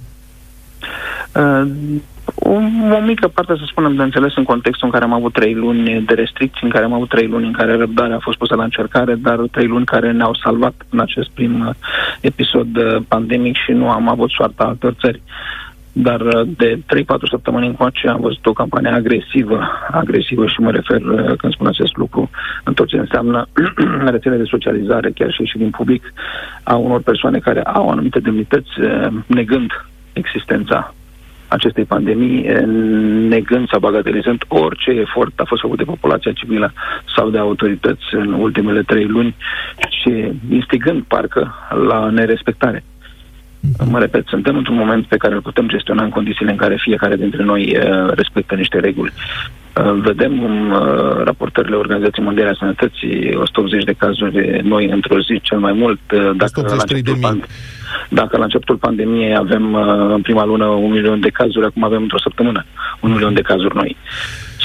Uh, 1.36 1.70
o, 2.36 2.52
o 2.96 3.02
mică 3.06 3.28
parte, 3.28 3.54
să 3.58 3.64
spunem, 3.66 3.96
de 3.96 4.02
înțeles 4.02 4.36
în 4.36 4.44
contextul 4.44 4.88
în 4.88 4.94
care 4.94 5.04
am 5.04 5.14
avut 5.14 5.34
trei 5.34 5.54
luni 5.54 6.02
de 6.02 6.14
restricții, 6.14 6.64
în 6.64 6.70
care 6.70 6.86
am 6.86 6.94
avut 6.94 7.10
trei 7.10 7.28
luni 7.28 7.46
în 7.46 7.52
care 7.52 7.76
răbdarea 7.76 8.16
a 8.16 8.20
fost 8.22 8.38
pusă 8.38 8.56
la 8.56 8.64
încercare, 8.64 9.16
dar 9.16 9.38
trei 9.52 9.68
luni 9.68 9.86
care 9.86 10.12
ne-au 10.12 10.34
salvat 10.44 10.74
în 10.90 11.00
acest 11.00 11.30
prim 11.30 11.68
uh, 11.68 11.74
episod 12.22 12.78
uh, 12.78 13.02
pandemic 13.08 13.56
și 13.56 13.72
nu 13.72 13.90
am 13.90 14.10
avut 14.10 14.30
soarta 14.30 14.64
altor 14.64 14.94
țări. 15.00 15.22
Dar 15.92 16.22
uh, 16.22 16.48
de 16.58 16.76
3-4 16.78 16.80
săptămâni 17.30 17.68
încoace 17.68 18.08
am 18.08 18.22
văzut 18.22 18.46
o 18.46 18.54
campanie 18.54 18.92
agresivă, 18.92 19.68
agresivă 19.92 20.48
și 20.48 20.60
mă 20.60 20.72
refer 20.72 21.02
când 21.38 21.54
spun 21.54 21.68
acest 21.68 21.98
lucru 21.98 22.30
în 22.64 22.74
tot 22.74 22.88
ce 22.88 22.98
înseamnă 22.98 23.48
rețele 24.14 24.38
de 24.38 24.44
socializare, 24.44 25.12
chiar 25.12 25.32
și, 25.32 25.44
și 25.44 25.58
din 25.58 25.70
public, 25.70 26.14
a 26.64 26.76
unor 26.76 27.02
persoane 27.02 27.40
care 27.40 27.62
au 27.62 27.90
anumite 27.90 28.20
demnități, 28.20 28.70
negând 29.26 29.72
existența 30.14 30.94
acestei 31.50 31.84
pandemii, 31.84 32.42
negând 33.28 33.68
sau 33.70 33.80
bagatelizând 33.80 34.44
orice 34.48 34.92
efort 34.92 35.40
a 35.40 35.44
fost 35.48 35.62
făcut 35.62 35.78
de 35.78 35.84
populația 35.84 36.32
civilă 36.32 36.74
sau 37.16 37.30
de 37.30 37.38
autorități 37.38 38.04
în 38.12 38.34
ultimele 38.34 38.82
trei 38.82 39.06
luni 39.06 39.36
și 39.90 40.32
instigând 40.50 41.04
parcă 41.04 41.54
la 41.88 42.10
nerespectare. 42.10 42.84
Mă 43.90 44.00
repet, 44.00 44.28
suntem 44.28 44.58
într-un 44.58 44.76
moment 44.76 45.06
pe 45.06 45.18
care 45.18 45.34
îl 45.34 45.42
putem 45.42 45.68
gestiona 45.68 46.04
în 46.04 46.10
condițiile 46.10 46.52
în 46.52 46.58
care 46.58 46.78
fiecare 46.80 47.16
dintre 47.16 47.44
noi 47.44 47.78
uh, 47.78 48.12
respectă 48.14 48.56
niște 48.56 48.80
reguli. 48.80 49.12
Uh, 49.78 49.92
vedem 50.02 50.44
în 50.44 50.72
uh, 50.72 51.24
raportările 51.24 51.76
Organizației 51.76 52.26
Mondiale 52.26 52.50
a 52.50 52.58
Sănătății 52.60 53.36
180 53.36 53.84
de 53.84 53.94
cazuri 53.98 54.62
noi 54.64 54.90
într-o 54.90 55.20
zi, 55.20 55.40
cel 55.42 55.60
mai 55.60 55.74
mult. 55.74 56.00
Dacă 56.36 56.62
la 56.62 56.72
începutul, 56.72 57.18
pand- 57.22 57.46
dacă 58.10 58.38
la 58.38 58.44
începutul 58.44 58.76
pandemiei 58.76 59.36
avem 59.36 59.74
în 60.14 60.22
prima 60.22 60.46
lună 60.46 60.66
un 60.66 60.92
milion 60.92 61.20
de 61.20 61.30
cazuri, 61.30 61.66
acum 61.66 61.84
avem 61.84 62.02
într-o 62.02 62.20
săptămână 62.20 62.66
un 63.00 63.12
milion 63.12 63.34
de 63.34 63.42
cazuri 63.42 63.76
noi. 63.76 63.98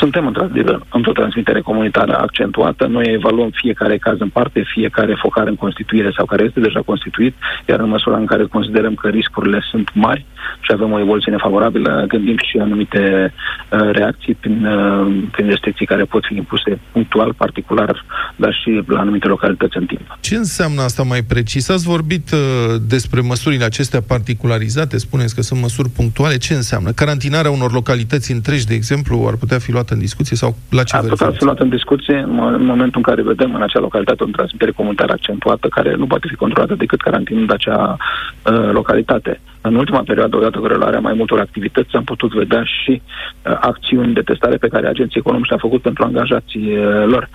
Suntem 0.04 0.26
într-adevăr 0.26 0.80
într-o 0.92 1.12
transmitere 1.12 1.60
comunitară 1.60 2.18
accentuată. 2.18 2.86
Noi 2.86 3.12
evaluăm 3.12 3.50
fiecare 3.50 3.98
caz 3.98 4.20
în 4.20 4.28
parte, 4.28 4.62
fiecare 4.74 5.14
focar 5.14 5.46
în 5.46 5.56
constituire 5.56 6.10
sau 6.16 6.24
care 6.24 6.44
este 6.44 6.60
deja 6.60 6.82
constituit, 6.82 7.34
iar 7.68 7.80
în 7.80 7.88
măsura 7.88 8.16
în 8.16 8.26
care 8.26 8.44
considerăm 8.44 8.94
că 8.94 9.08
riscurile 9.08 9.60
sunt 9.70 9.90
mari 9.94 10.24
și 10.60 10.70
avem 10.72 10.92
o 10.92 11.00
evoluție 11.00 11.32
nefavorabilă, 11.32 12.04
gândim 12.08 12.36
și 12.36 12.58
anumite 12.58 13.34
uh, 13.68 13.90
reacții 13.92 14.34
prin, 14.34 14.66
uh, 14.66 15.22
prin 15.30 15.46
restricții 15.46 15.86
care 15.86 16.04
pot 16.04 16.24
fi 16.26 16.36
impuse 16.36 16.78
punctual, 16.92 17.32
particular, 17.32 18.04
dar 18.36 18.52
și 18.62 18.82
la 18.86 19.00
anumite 19.00 19.26
localități 19.26 19.76
în 19.76 19.86
timp. 19.86 20.18
Ce 20.20 20.36
înseamnă 20.36 20.82
asta 20.82 21.02
mai 21.02 21.22
precis? 21.22 21.68
Ați 21.68 21.86
vorbit 21.86 22.30
uh, 22.32 22.40
despre 22.88 23.20
măsurile 23.20 23.64
acestea 23.64 24.00
particularizate, 24.00 24.98
spuneți 24.98 25.34
că 25.34 25.42
sunt 25.42 25.60
măsuri 25.60 25.88
punctuale. 25.88 26.36
Ce 26.36 26.54
înseamnă? 26.54 26.90
Carantinarea 26.90 27.50
unor 27.50 27.72
localități 27.72 28.32
întregi, 28.32 28.66
de 28.66 28.74
exemplu, 28.74 29.24
ar 29.26 29.36
putea 29.36 29.58
fi 29.58 29.72
luată 29.72 29.94
în 29.94 30.00
discuție 30.00 30.36
sau 30.36 30.56
la 30.70 30.82
ce 30.82 30.96
Ar 30.96 31.04
putea 31.04 31.30
fi 31.30 31.44
luată 31.44 31.62
în 31.62 31.68
discuție 31.68 32.16
în 32.16 32.64
momentul 32.64 33.02
în 33.02 33.02
care 33.02 33.22
vedem 33.22 33.54
în 33.54 33.62
acea 33.62 33.80
localitate 33.80 34.22
o 34.22 34.26
transmitere 34.26 34.70
comunitară 34.70 35.12
accentuată 35.12 35.68
care 35.68 35.94
nu 35.94 36.06
poate 36.06 36.26
fi 36.28 36.34
controlată 36.34 36.74
decât 36.74 37.00
carantinând 37.00 37.52
acea 37.52 37.96
uh, 37.96 38.70
localitate. 38.72 39.40
În 39.66 39.74
ultima 39.74 40.02
perioadă, 40.02 40.36
odată 40.36 40.58
cu 40.58 40.66
relarea 40.66 41.00
mai 41.00 41.14
multor 41.14 41.40
activități, 41.40 41.96
am 41.96 42.04
putut 42.04 42.32
vedea 42.32 42.62
și 42.64 43.02
uh, 43.02 43.56
acțiuni 43.60 44.14
de 44.14 44.20
testare 44.20 44.56
pe 44.56 44.68
care 44.68 44.86
agenții 44.86 45.20
economici 45.20 45.48
le-au 45.48 45.66
făcut 45.68 45.82
pentru 45.82 46.04
angajații 46.04 46.78
uh, 46.78 47.04
lor 47.06 47.28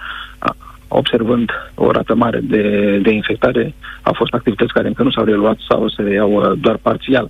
observând 0.90 1.50
o 1.76 1.92
rată 1.92 2.16
mare 2.16 2.40
de, 2.44 2.64
de 3.02 3.12
infectare, 3.12 3.74
au 4.02 4.14
fost 4.14 4.34
activități 4.34 4.74
care 4.74 4.88
încă 4.88 5.04
nu 5.04 5.12
s-au 5.12 5.24
reluat 5.24 5.58
sau 5.70 5.90
se 5.90 6.02
reiau 6.02 6.34
uh, 6.34 6.52
doar 6.62 6.78
parțial 6.82 7.30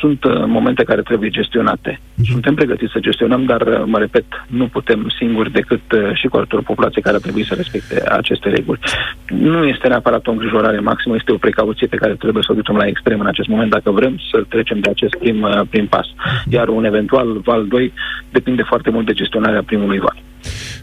sunt 0.00 0.24
uh, 0.24 0.44
momente 0.46 0.84
care 0.84 1.02
trebuie 1.02 1.30
gestionate. 1.30 2.00
Uh-huh. 2.00 2.30
Suntem 2.32 2.54
pregătiți 2.54 2.92
să 2.92 2.98
gestionăm, 2.98 3.44
dar, 3.44 3.60
uh, 3.60 3.82
mă 3.86 3.98
repet, 3.98 4.24
nu 4.46 4.66
putem 4.66 5.12
singuri 5.18 5.52
decât 5.52 5.92
uh, 5.92 6.14
și 6.14 6.26
cu 6.26 6.36
ajutorul 6.36 6.64
populației 6.64 7.02
care 7.02 7.18
trebuie 7.18 7.44
să 7.44 7.54
respecte 7.54 8.02
aceste 8.10 8.48
reguli. 8.48 8.78
Nu 9.28 9.64
este 9.64 9.88
neapărat 9.88 10.26
o 10.26 10.30
îngrijorare 10.30 10.80
maximă, 10.80 11.14
este 11.14 11.32
o 11.32 11.44
precauție 11.46 11.86
pe 11.86 11.96
care 11.96 12.14
trebuie 12.14 12.42
să 12.46 12.52
o 12.52 12.54
ducem 12.54 12.76
la 12.76 12.86
extrem 12.86 13.20
în 13.20 13.26
acest 13.26 13.48
moment 13.48 13.70
dacă 13.70 13.90
vrem 13.90 14.18
să 14.30 14.44
trecem 14.48 14.78
de 14.80 14.90
acest 14.90 15.14
prim, 15.14 15.42
uh, 15.42 15.60
prim 15.70 15.86
pas. 15.86 16.06
Mhm. 16.06 16.54
Iar 16.54 16.68
un 16.68 16.84
eventual 16.84 17.38
val 17.44 17.66
2 17.66 17.92
depinde 18.30 18.62
foarte 18.62 18.90
mult 18.90 19.06
de 19.06 19.12
gestionarea 19.12 19.62
primului 19.62 19.98
val. 19.98 20.16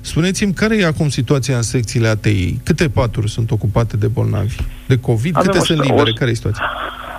Spuneți-mi, 0.02 0.54
care 0.54 0.78
e 0.78 0.86
acum 0.86 1.10
situația 1.10 1.56
în 1.56 1.62
secțiile 1.62 2.08
ATI? 2.08 2.58
Câte 2.64 2.90
paturi 2.90 3.30
sunt 3.30 3.52
ocupate 3.52 3.98
de 3.98 4.08
bolnavi? 4.08 4.56
De 4.88 5.00
COVID? 5.00 5.38
Avem 5.38 5.52
Câte 5.52 5.66
sunt 5.66 5.84
libere? 5.84 6.12
Care 6.12 6.32
e 6.32 6.34
situația? 6.34 6.64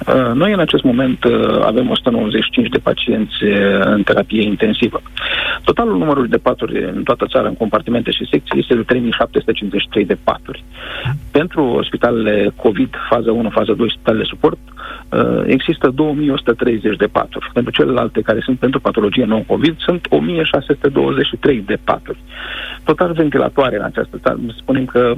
Uh, 0.07 0.31
noi 0.35 0.53
în 0.53 0.61
acest 0.61 0.83
moment 0.83 1.25
uh, 1.25 1.61
avem 1.65 1.91
195 1.91 2.69
de 2.69 2.79
pacienți 2.79 3.45
uh, 3.45 3.81
în 3.81 4.03
terapie 4.03 4.43
intensivă. 4.43 5.03
Totalul 5.65 5.99
numărului 5.99 6.29
de 6.29 6.37
paturi 6.37 6.85
în 6.85 7.03
toată 7.03 7.27
țara, 7.27 7.49
în 7.49 7.55
compartimente 7.55 8.11
și 8.11 8.29
secții, 8.31 8.59
este 8.59 8.75
de 8.75 8.83
3753 8.83 10.05
de 10.05 10.19
paturi. 10.25 10.65
Pentru 11.31 11.81
spitalele 11.87 12.53
COVID, 12.57 12.95
fază 13.11 13.31
1, 13.31 13.51
fază 13.51 13.73
2, 13.73 13.91
spitalele 13.91 14.25
suport, 14.25 14.59
uh, 15.09 15.43
există 15.47 15.89
2130 15.89 16.97
de 16.97 17.07
paturi. 17.07 17.51
Pentru 17.53 17.73
celelalte 17.73 18.21
care 18.21 18.41
sunt 18.41 18.59
pentru 18.59 18.81
patologie 18.81 19.25
non-COVID, 19.25 19.77
sunt 19.79 20.07
1623 20.09 21.63
de 21.67 21.79
paturi. 21.85 22.19
Total 22.85 23.13
ventilatoare 23.13 23.77
în 23.77 23.83
această 23.83 24.19
țară, 24.23 24.39
spunem 24.57 24.85
că 24.85 25.15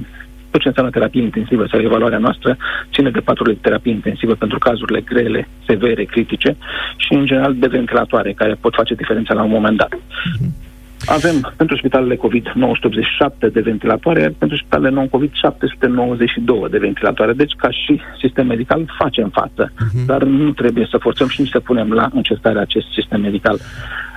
tot 0.50 0.60
ce 0.60 0.68
înseamnă 0.68 0.92
terapie 0.92 1.22
intensivă 1.22 1.66
sau 1.70 1.80
evaluarea 1.80 2.18
noastră 2.18 2.56
ține 2.92 3.10
de 3.10 3.20
paturile 3.20 3.54
de 3.54 3.60
terapie 3.62 3.92
intensivă 3.92 4.34
pentru 4.34 4.58
cazurile 4.58 5.00
grele, 5.00 5.48
severe, 5.66 6.04
critice 6.04 6.56
și, 6.96 7.12
în 7.12 7.26
general, 7.26 7.54
de 7.54 7.66
ventilatoare, 7.66 8.32
care 8.32 8.54
pot 8.60 8.74
face 8.74 8.94
diferența 8.94 9.34
la 9.34 9.42
un 9.42 9.50
moment 9.50 9.76
dat. 9.76 9.94
Uh-huh. 9.94 10.69
Avem 11.04 11.52
pentru 11.56 11.76
spitalele 11.76 12.16
COVID 12.16 12.52
987 12.54 13.48
de 13.48 13.60
ventilatoare, 13.60 14.34
pentru 14.38 14.56
spitalele 14.56 14.94
non-COVID 14.94 15.30
792 15.32 16.66
de 16.70 16.78
ventilatoare. 16.78 17.32
Deci, 17.32 17.52
ca 17.56 17.70
și 17.70 18.00
sistem 18.20 18.46
medical, 18.46 18.94
facem 18.98 19.28
față. 19.28 19.72
Uh-huh. 19.72 20.06
Dar 20.06 20.22
nu 20.22 20.50
trebuie 20.50 20.86
să 20.90 20.96
forțăm 20.96 21.28
și 21.28 21.40
nici 21.40 21.50
să 21.50 21.60
punem 21.60 21.92
la 21.92 22.08
încercare 22.12 22.58
acest 22.58 22.86
sistem 22.92 23.20
medical. 23.20 23.58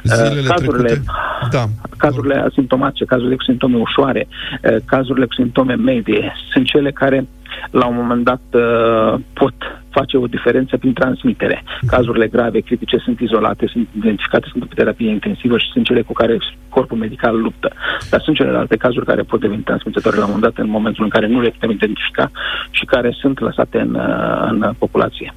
Zilele 0.03 0.41
cazurile, 0.41 1.03
da. 1.51 1.63
cazurile 1.97 2.35
asimptomatice, 2.35 3.05
cazurile 3.05 3.35
cu 3.35 3.43
simptome 3.43 3.77
ușoare, 3.77 4.27
eh, 4.61 4.75
cazurile 4.85 5.25
cu 5.25 5.33
simptome 5.33 5.75
medie, 5.75 6.33
sunt 6.51 6.65
cele 6.65 6.91
care 6.91 7.27
la 7.71 7.85
un 7.85 7.95
moment 7.95 8.23
dat 8.23 8.41
uh, 8.51 9.19
pot 9.33 9.55
face 9.97 10.17
o 10.17 10.27
diferență 10.27 10.77
prin 10.77 10.93
transmitere. 10.93 11.63
Cazurile 11.87 12.27
grave, 12.27 12.59
critice, 12.59 12.97
sunt 12.97 13.19
izolate, 13.19 13.65
sunt 13.73 13.87
identificate, 13.97 14.47
sunt 14.51 14.65
pe 14.65 14.75
terapie 14.75 15.09
intensivă 15.09 15.57
și 15.57 15.71
sunt 15.73 15.85
cele 15.85 16.01
cu 16.01 16.13
care 16.13 16.37
corpul 16.69 16.97
medical 16.97 17.35
luptă. 17.41 17.69
Dar 18.09 18.21
sunt 18.23 18.35
celelalte 18.35 18.75
cazuri 18.75 19.05
care 19.05 19.21
pot 19.21 19.39
deveni 19.39 19.61
transmițătoare 19.61 20.17
la 20.17 20.25
un 20.25 20.31
moment 20.33 20.53
dat 20.53 20.65
în 20.65 20.71
momentul 20.71 21.03
în 21.03 21.09
care 21.09 21.27
nu 21.27 21.41
le 21.41 21.49
putem 21.49 21.69
identifica 21.69 22.31
și 22.71 22.85
care 22.85 23.09
sunt 23.21 23.39
lăsate 23.39 23.77
în, 23.79 23.93
uh, 23.93 24.47
în 24.49 24.73
populație. 24.77 25.33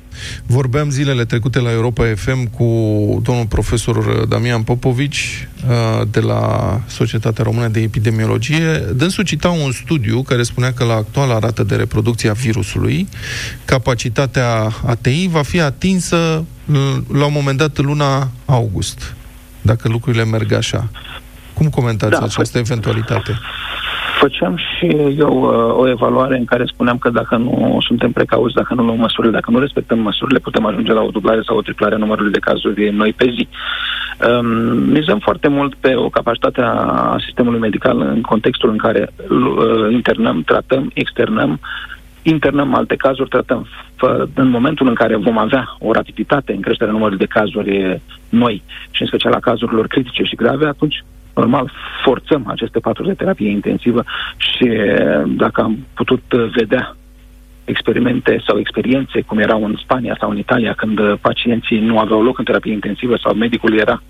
Vorbeam 0.47 0.89
zilele 0.91 1.25
trecute 1.25 1.61
la 1.61 1.73
Europa 1.73 2.05
FM 2.15 2.51
cu 2.57 2.67
domnul 3.25 3.47
profesor 3.49 3.97
Damian 4.29 4.63
Popovici 4.63 5.49
uh, 5.69 6.07
de 6.11 6.21
la 6.21 6.41
Societatea 6.87 7.45
Română 7.45 7.69
de 7.69 7.81
Epidemiologie. 7.81 8.69
Dânsul 8.97 9.25
cita 9.25 9.49
un 9.49 9.71
studiu 9.71 10.23
care 10.23 10.43
spunea 10.43 10.73
că 10.73 10.85
la 10.85 10.95
actuala 10.95 11.39
rată 11.39 11.63
de 11.65 11.77
reproducție 11.77 12.06
a 12.29 12.33
virusului, 12.33 13.09
capacitatea 13.64 14.69
ATI 14.87 15.29
va 15.29 15.42
fi 15.42 15.61
atinsă 15.61 16.45
la 17.12 17.27
un 17.27 17.33
moment 17.33 17.59
dat 17.59 17.77
în 17.77 17.87
luna 17.87 18.31
august, 18.45 19.14
dacă 19.62 19.88
lucrurile 19.88 20.25
merg 20.25 20.53
așa. 20.53 20.88
Cum 21.55 21.69
comentați 21.69 22.19
da, 22.19 22.25
această 22.25 22.59
eventualitate? 22.59 23.38
Făceam 24.21 24.57
și 24.57 24.87
eu 25.19 25.42
uh, 25.42 25.79
o 25.79 25.88
evaluare 25.88 26.37
în 26.37 26.45
care 26.45 26.64
spuneam 26.64 26.99
că 26.99 27.11
dacă 27.11 27.37
nu 27.37 27.79
suntem 27.81 28.12
precauți, 28.12 28.55
dacă 28.55 28.75
nu 28.75 28.83
luăm 28.83 28.99
măsurile, 28.99 29.33
dacă 29.33 29.51
nu 29.51 29.59
respectăm 29.59 29.99
măsurile, 29.99 30.38
putem 30.38 30.66
ajunge 30.66 30.92
la 30.92 31.03
o 31.03 31.11
dublare 31.11 31.42
sau 31.47 31.57
o 31.57 31.62
triplare 31.62 31.95
a 31.95 31.99
numărului 31.99 32.33
de 32.33 32.38
cazuri 32.38 32.90
noi 32.90 33.12
pe 33.12 33.31
zi. 33.35 33.49
Um, 34.29 34.47
mizăm 34.79 35.19
foarte 35.19 35.49
mult 35.49 35.75
pe 35.75 35.95
o 35.95 36.09
capacitate 36.09 36.61
a 36.61 37.16
sistemului 37.25 37.59
medical 37.59 38.01
în 38.01 38.21
contextul 38.21 38.71
în 38.71 38.77
care 38.77 39.11
uh, 39.29 39.92
internăm, 39.92 40.42
tratăm, 40.42 40.90
externăm, 40.95 41.61
internăm 42.29 42.75
alte 42.75 42.97
cazuri, 42.97 43.29
tratăm. 43.29 43.67
În 44.35 44.49
momentul 44.49 44.89
în 44.89 44.95
care 44.95 45.17
vom 45.17 45.39
avea 45.39 45.77
o 45.79 45.93
rapiditate 45.93 46.53
în 46.53 46.61
creșterea 46.61 46.93
numărului 46.93 47.27
de 47.27 47.33
cazuri 47.39 48.01
noi 48.29 48.62
și 48.91 49.03
în 49.03 49.09
special 49.09 49.33
a 49.33 49.41
cazurilor 49.41 49.87
critice 49.87 50.23
și 50.23 50.37
grave, 50.37 50.67
atunci 50.67 51.05
normal, 51.35 51.73
forțăm 52.05 52.45
aceste 52.47 52.79
paturi 52.79 53.09
de 53.09 53.15
terapie 53.15 53.51
intensivă 53.51 54.05
și 54.37 54.71
dacă 55.27 55.61
am 55.61 55.87
putut 55.95 56.23
vedea 56.55 56.97
experimente 57.65 58.43
sau 58.47 58.59
experiențe, 58.59 59.21
cum 59.21 59.39
erau 59.39 59.65
în 59.65 59.77
Spania 59.83 60.17
sau 60.21 60.31
în 60.31 60.39
Italia, 60.39 60.73
când 60.73 60.99
pacienții 61.21 61.79
nu 61.79 61.99
aveau 61.99 62.23
loc 62.23 62.39
în 62.39 62.45
terapie 62.45 62.73
intensivă 62.73 63.17
sau 63.23 63.35
medicul 63.35 63.79
era, 63.79 64.03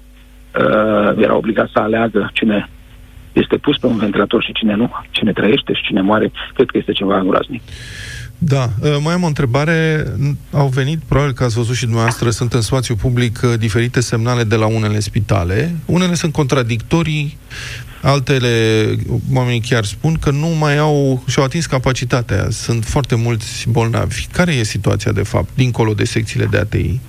uh, 0.58 1.16
era 1.16 1.36
obligat 1.36 1.68
să 1.72 1.78
aleagă 1.78 2.30
cine 2.32 2.68
este 3.42 3.56
pus 3.56 3.78
pe 3.78 3.86
un 3.86 3.98
ventilator 3.98 4.42
și 4.42 4.52
cine 4.52 4.74
nu, 4.74 4.90
cine 5.10 5.32
trăiește 5.32 5.72
și 5.72 5.82
cine 5.82 6.00
moare, 6.00 6.32
cred 6.54 6.70
că 6.70 6.78
este 6.78 6.92
ceva 6.92 7.20
groaznic. 7.20 7.62
Da, 8.38 8.70
uh, 8.80 8.96
mai 9.02 9.14
am 9.14 9.22
o 9.22 9.26
întrebare. 9.26 10.06
Au 10.52 10.66
venit, 10.66 10.98
probabil 11.08 11.32
că 11.32 11.44
ați 11.44 11.54
văzut 11.54 11.74
și 11.74 11.82
dumneavoastră, 11.82 12.30
sunt 12.30 12.52
în 12.52 12.60
spațiu 12.60 12.94
public 12.94 13.40
uh, 13.44 13.58
diferite 13.58 14.00
semnale 14.00 14.44
de 14.44 14.56
la 14.56 14.66
unele 14.66 14.98
spitale. 14.98 15.76
Unele 15.86 16.14
sunt 16.14 16.32
contradictorii, 16.32 17.36
altele, 18.02 18.86
oamenii 19.34 19.60
chiar 19.60 19.84
spun 19.84 20.14
că 20.14 20.30
nu 20.30 20.46
mai 20.46 20.78
au, 20.78 21.22
și-au 21.26 21.44
atins 21.44 21.66
capacitatea. 21.66 22.46
Sunt 22.50 22.84
foarte 22.84 23.14
mulți 23.14 23.66
bolnavi. 23.68 24.26
Care 24.32 24.52
e 24.52 24.62
situația, 24.62 25.12
de 25.12 25.22
fapt, 25.22 25.48
dincolo 25.54 25.94
de 25.94 26.04
secțiile 26.04 26.46
de 26.50 26.56
ATI? 26.56 27.00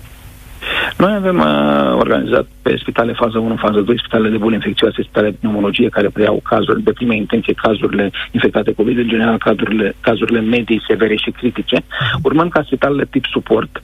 Noi 0.98 1.14
avem 1.14 1.38
uh, 1.40 1.94
organizat 1.94 2.48
pe 2.62 2.78
spitale 2.80 3.14
fază 3.14 3.38
1, 3.38 3.56
fază 3.56 3.80
2, 3.82 4.00
spitale 4.00 4.30
de 4.30 4.38
boli 4.38 4.54
infecțioase, 4.54 5.02
spitale 5.02 5.30
de 5.30 5.38
pneumologie 5.40 5.90
care 5.90 6.10
preiau 6.10 6.40
cazuri 6.44 6.84
de 6.84 6.92
prima 6.92 7.14
intenție, 7.14 7.54
cazurile 7.54 8.12
infectate 8.32 8.74
COVID, 8.74 8.98
în 8.98 9.08
general 9.08 9.38
cazurile, 9.38 9.96
cazurile 10.00 10.40
medii, 10.40 10.84
severe 10.88 11.16
și 11.16 11.32
critice, 11.32 11.84
urmând 12.24 12.52
ca 12.52 12.64
spitalele 12.64 13.06
tip 13.10 13.26
suport 13.26 13.84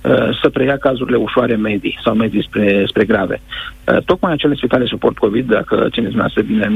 uh, 0.00 0.12
să 0.42 0.48
preia 0.48 0.76
cazurile 0.76 1.16
ușoare 1.16 1.54
medii 1.54 1.98
sau 2.04 2.14
medii 2.14 2.42
spre, 2.42 2.84
spre 2.86 3.04
grave. 3.04 3.40
Uh, 3.84 3.96
tocmai 4.04 4.32
acele 4.32 4.54
spitale 4.54 4.84
suport 4.84 5.18
COVID, 5.18 5.46
dacă 5.46 5.74
țineți 5.76 6.14
dumneavoastră 6.14 6.42
bine 6.42 6.70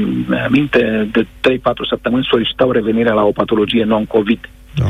minte, 0.49 1.09
de 1.11 1.21
3-4 1.23 1.61
săptămâni 1.89 2.27
solicitau 2.29 2.71
revenirea 2.71 3.13
la 3.13 3.23
o 3.23 3.31
patologie 3.31 3.83
non-COVID 3.83 4.49
da. 4.75 4.85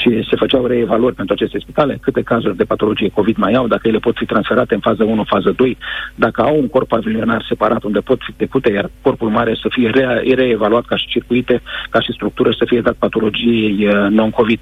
Și 0.00 0.26
se 0.30 0.36
făceau 0.36 0.66
reevaluări 0.66 1.14
pentru 1.14 1.34
aceste 1.34 1.58
spitale, 1.58 1.98
câte 2.00 2.22
cazuri 2.22 2.56
de 2.56 2.64
patologie 2.64 3.08
COVID 3.08 3.36
mai 3.36 3.52
au, 3.54 3.66
dacă 3.66 3.88
ele 3.88 3.98
pot 3.98 4.16
fi 4.16 4.24
transferate 4.24 4.74
în 4.74 4.80
fază 4.80 5.04
1, 5.04 5.24
fază 5.24 5.50
2, 5.56 5.78
dacă 6.14 6.42
au 6.42 6.58
un 6.58 6.68
corp 6.68 6.88
pavilionar 6.88 7.44
separat 7.48 7.82
unde 7.82 8.00
pot 8.00 8.18
fi 8.22 8.32
trecute, 8.32 8.72
iar 8.72 8.90
corpul 9.02 9.28
mare 9.28 9.54
să 9.62 9.68
fie 9.70 9.88
re- 9.88 10.22
reevaluat 10.34 10.84
ca 10.84 10.96
și 10.96 11.06
circuite, 11.06 11.62
ca 11.90 12.00
și 12.00 12.12
structură, 12.12 12.50
să 12.58 12.64
fie 12.66 12.80
dat 12.80 12.94
patologiei 12.94 13.86
uh, 13.86 14.06
non-COVID. 14.10 14.60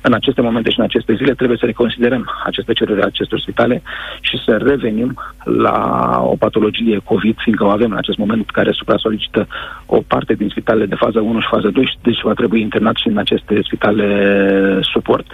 În 0.00 0.12
aceste 0.12 0.40
momente 0.40 0.70
și 0.70 0.78
în 0.78 0.84
aceste 0.84 1.14
zile 1.14 1.34
trebuie 1.34 1.58
să 1.58 1.66
reconsiderăm 1.66 2.30
aceste 2.44 2.72
cereri 2.72 3.02
acestor 3.02 3.40
spitale 3.40 3.82
și 4.20 4.38
să 4.44 4.56
revenim 4.56 5.18
la 5.44 5.78
o 6.22 6.36
patologie 6.36 7.00
COVID, 7.04 7.36
fiindcă 7.38 7.64
o 7.64 7.68
avem 7.68 7.90
în 7.90 7.96
acest 7.96 8.18
moment 8.18 8.50
care 8.50 8.70
supra-solicită 8.72 9.46
o 9.86 10.02
parte 10.06 10.34
din 10.34 10.48
spitalele 10.48 10.86
de 10.86 10.94
fază 10.94 11.20
1 11.20 11.40
și 11.40 11.48
fază 11.50 11.68
2, 11.68 11.98
deci 12.02 12.20
va 12.22 12.32
trebui 12.32 12.60
internat 12.60 12.96
și 12.96 13.08
în 13.08 13.18
aceste 13.18 13.60
spitale 13.62 14.06
suport. 14.82 15.26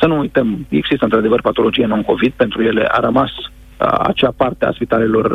Să 0.00 0.06
nu 0.06 0.18
uităm, 0.18 0.66
există 0.68 1.04
într-adevăr 1.04 1.40
patologie 1.40 1.86
non-COVID, 1.86 2.32
pentru 2.32 2.62
ele 2.62 2.86
a 2.90 3.00
rămas 3.00 3.30
acea 3.78 4.32
parte 4.36 4.64
a 4.64 4.72
spitalelor 4.72 5.28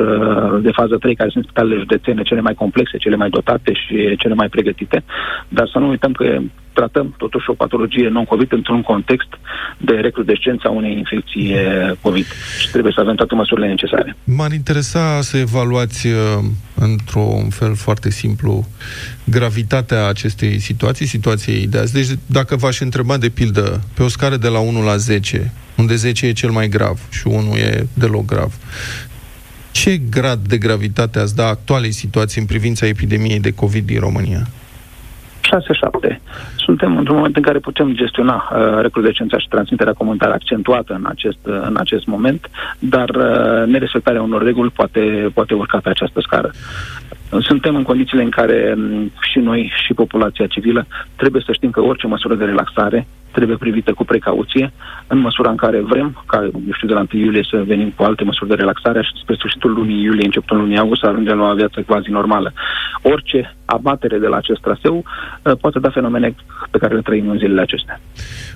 de 0.61 0.71
fază 0.71 0.97
3, 0.97 1.15
care 1.15 1.29
sunt 1.29 1.43
spitalele 1.43 1.79
județene 1.79 2.21
cele 2.21 2.41
mai 2.41 2.53
complexe, 2.53 2.97
cele 2.97 3.15
mai 3.15 3.29
dotate 3.29 3.73
și 3.73 4.15
cele 4.17 4.33
mai 4.33 4.49
pregătite, 4.49 5.03
dar 5.47 5.67
să 5.67 5.79
nu 5.79 5.87
uităm 5.87 6.11
că 6.11 6.37
tratăm 6.73 7.13
totuși 7.17 7.49
o 7.49 7.53
patologie 7.53 8.07
non-COVID 8.07 8.51
într-un 8.51 8.81
context 8.81 9.27
de 9.77 9.93
recrudescență 9.93 10.67
a 10.67 10.71
unei 10.71 10.97
infecții 10.97 11.55
COVID 12.01 12.25
și 12.59 12.69
trebuie 12.69 12.93
să 12.95 13.01
avem 13.01 13.15
toate 13.15 13.35
măsurile 13.35 13.67
necesare. 13.67 14.15
M-ar 14.23 14.51
interesa 14.51 15.21
să 15.21 15.37
evaluați 15.37 16.07
într-un 16.75 17.49
fel 17.49 17.75
foarte 17.75 18.09
simplu 18.09 18.67
gravitatea 19.23 20.07
acestei 20.07 20.59
situații, 20.59 21.05
situației 21.05 21.67
de 21.67 21.77
azi. 21.77 21.93
Deci 21.93 22.07
dacă 22.25 22.55
v-aș 22.55 22.79
întreba 22.79 23.17
de 23.17 23.29
pildă 23.29 23.81
pe 23.93 24.03
o 24.03 24.07
scară 24.07 24.37
de 24.37 24.47
la 24.47 24.59
1 24.59 24.83
la 24.83 24.97
10, 24.97 25.51
unde 25.77 25.95
10 25.95 26.25
e 26.25 26.31
cel 26.31 26.49
mai 26.49 26.67
grav 26.67 26.99
și 27.09 27.27
1 27.27 27.55
e 27.55 27.87
deloc 27.93 28.25
grav, 28.25 28.53
ce 29.71 29.97
grad 29.97 30.39
de 30.39 30.57
gravitate 30.57 31.19
ați 31.19 31.35
da 31.35 31.47
actualei 31.47 31.91
situații 31.91 32.41
în 32.41 32.47
privința 32.47 32.85
epidemiei 32.85 33.39
de 33.39 33.53
COVID 33.53 33.85
din 33.85 33.99
România? 33.99 34.47
6-7. 36.07 36.19
Suntem 36.71 36.97
într-un 36.97 37.15
moment 37.15 37.35
în 37.35 37.41
care 37.41 37.59
putem 37.59 37.93
gestiona 37.93 38.35
uh, 38.35 38.81
recrudescența 38.81 39.37
și 39.37 39.47
transmiterea 39.47 39.93
comunitară 39.93 40.33
accentuată 40.33 40.93
în 40.93 41.05
acest, 41.07 41.37
uh, 41.43 41.61
în 41.63 41.75
acest 41.77 42.05
moment, 42.05 42.49
dar 42.79 43.09
uh, 43.09 43.67
nerespectarea 43.67 44.21
unor 44.21 44.43
reguli 44.43 44.69
poate, 44.69 45.31
poate 45.33 45.53
urca 45.53 45.77
pe 45.77 45.89
această 45.89 46.19
scară. 46.21 46.51
Suntem 47.39 47.75
în 47.75 47.83
condițiile 47.83 48.23
în 48.23 48.29
care 48.29 48.73
um, 48.77 49.11
și 49.19 49.39
noi 49.39 49.71
și 49.85 49.93
populația 49.93 50.47
civilă 50.47 50.85
trebuie 51.15 51.43
să 51.45 51.51
știm 51.51 51.69
că 51.69 51.81
orice 51.81 52.07
măsură 52.07 52.35
de 52.35 52.45
relaxare 52.45 53.07
trebuie 53.31 53.57
privită 53.57 53.93
cu 53.93 54.03
precauție, 54.03 54.73
în 55.07 55.17
măsura 55.17 55.49
în 55.49 55.55
care 55.55 55.79
vrem, 55.79 56.23
ca, 56.25 56.43
eu 56.43 56.73
știu, 56.73 56.87
de 56.87 56.93
la 56.93 57.05
1 57.13 57.21
iulie 57.21 57.47
să 57.49 57.63
venim 57.65 57.89
cu 57.95 58.03
alte 58.03 58.23
măsuri 58.23 58.49
de 58.49 58.55
relaxare 58.55 59.01
și 59.01 59.21
spre 59.21 59.35
sfârșitul 59.35 59.73
lunii 59.73 60.03
iulie, 60.03 60.25
începutul 60.25 60.57
lunii 60.57 60.77
august, 60.77 61.01
să 61.01 61.07
ajungem 61.07 61.37
la 61.37 61.49
o 61.49 61.55
viață 61.55 61.81
quasi 61.81 62.09
normală. 62.09 62.51
Orice 63.01 63.55
abatere 63.65 64.17
de 64.17 64.27
la 64.27 64.37
acest 64.37 64.61
traseu 64.61 64.95
uh, 64.97 65.53
poate 65.61 65.79
da 65.79 65.89
fenomene 65.89 66.35
pe 66.71 66.77
care 66.77 66.95
le 66.95 67.01
trăim 67.01 67.29
în 67.29 67.37
zilele 67.37 67.61
acestea. 67.61 68.01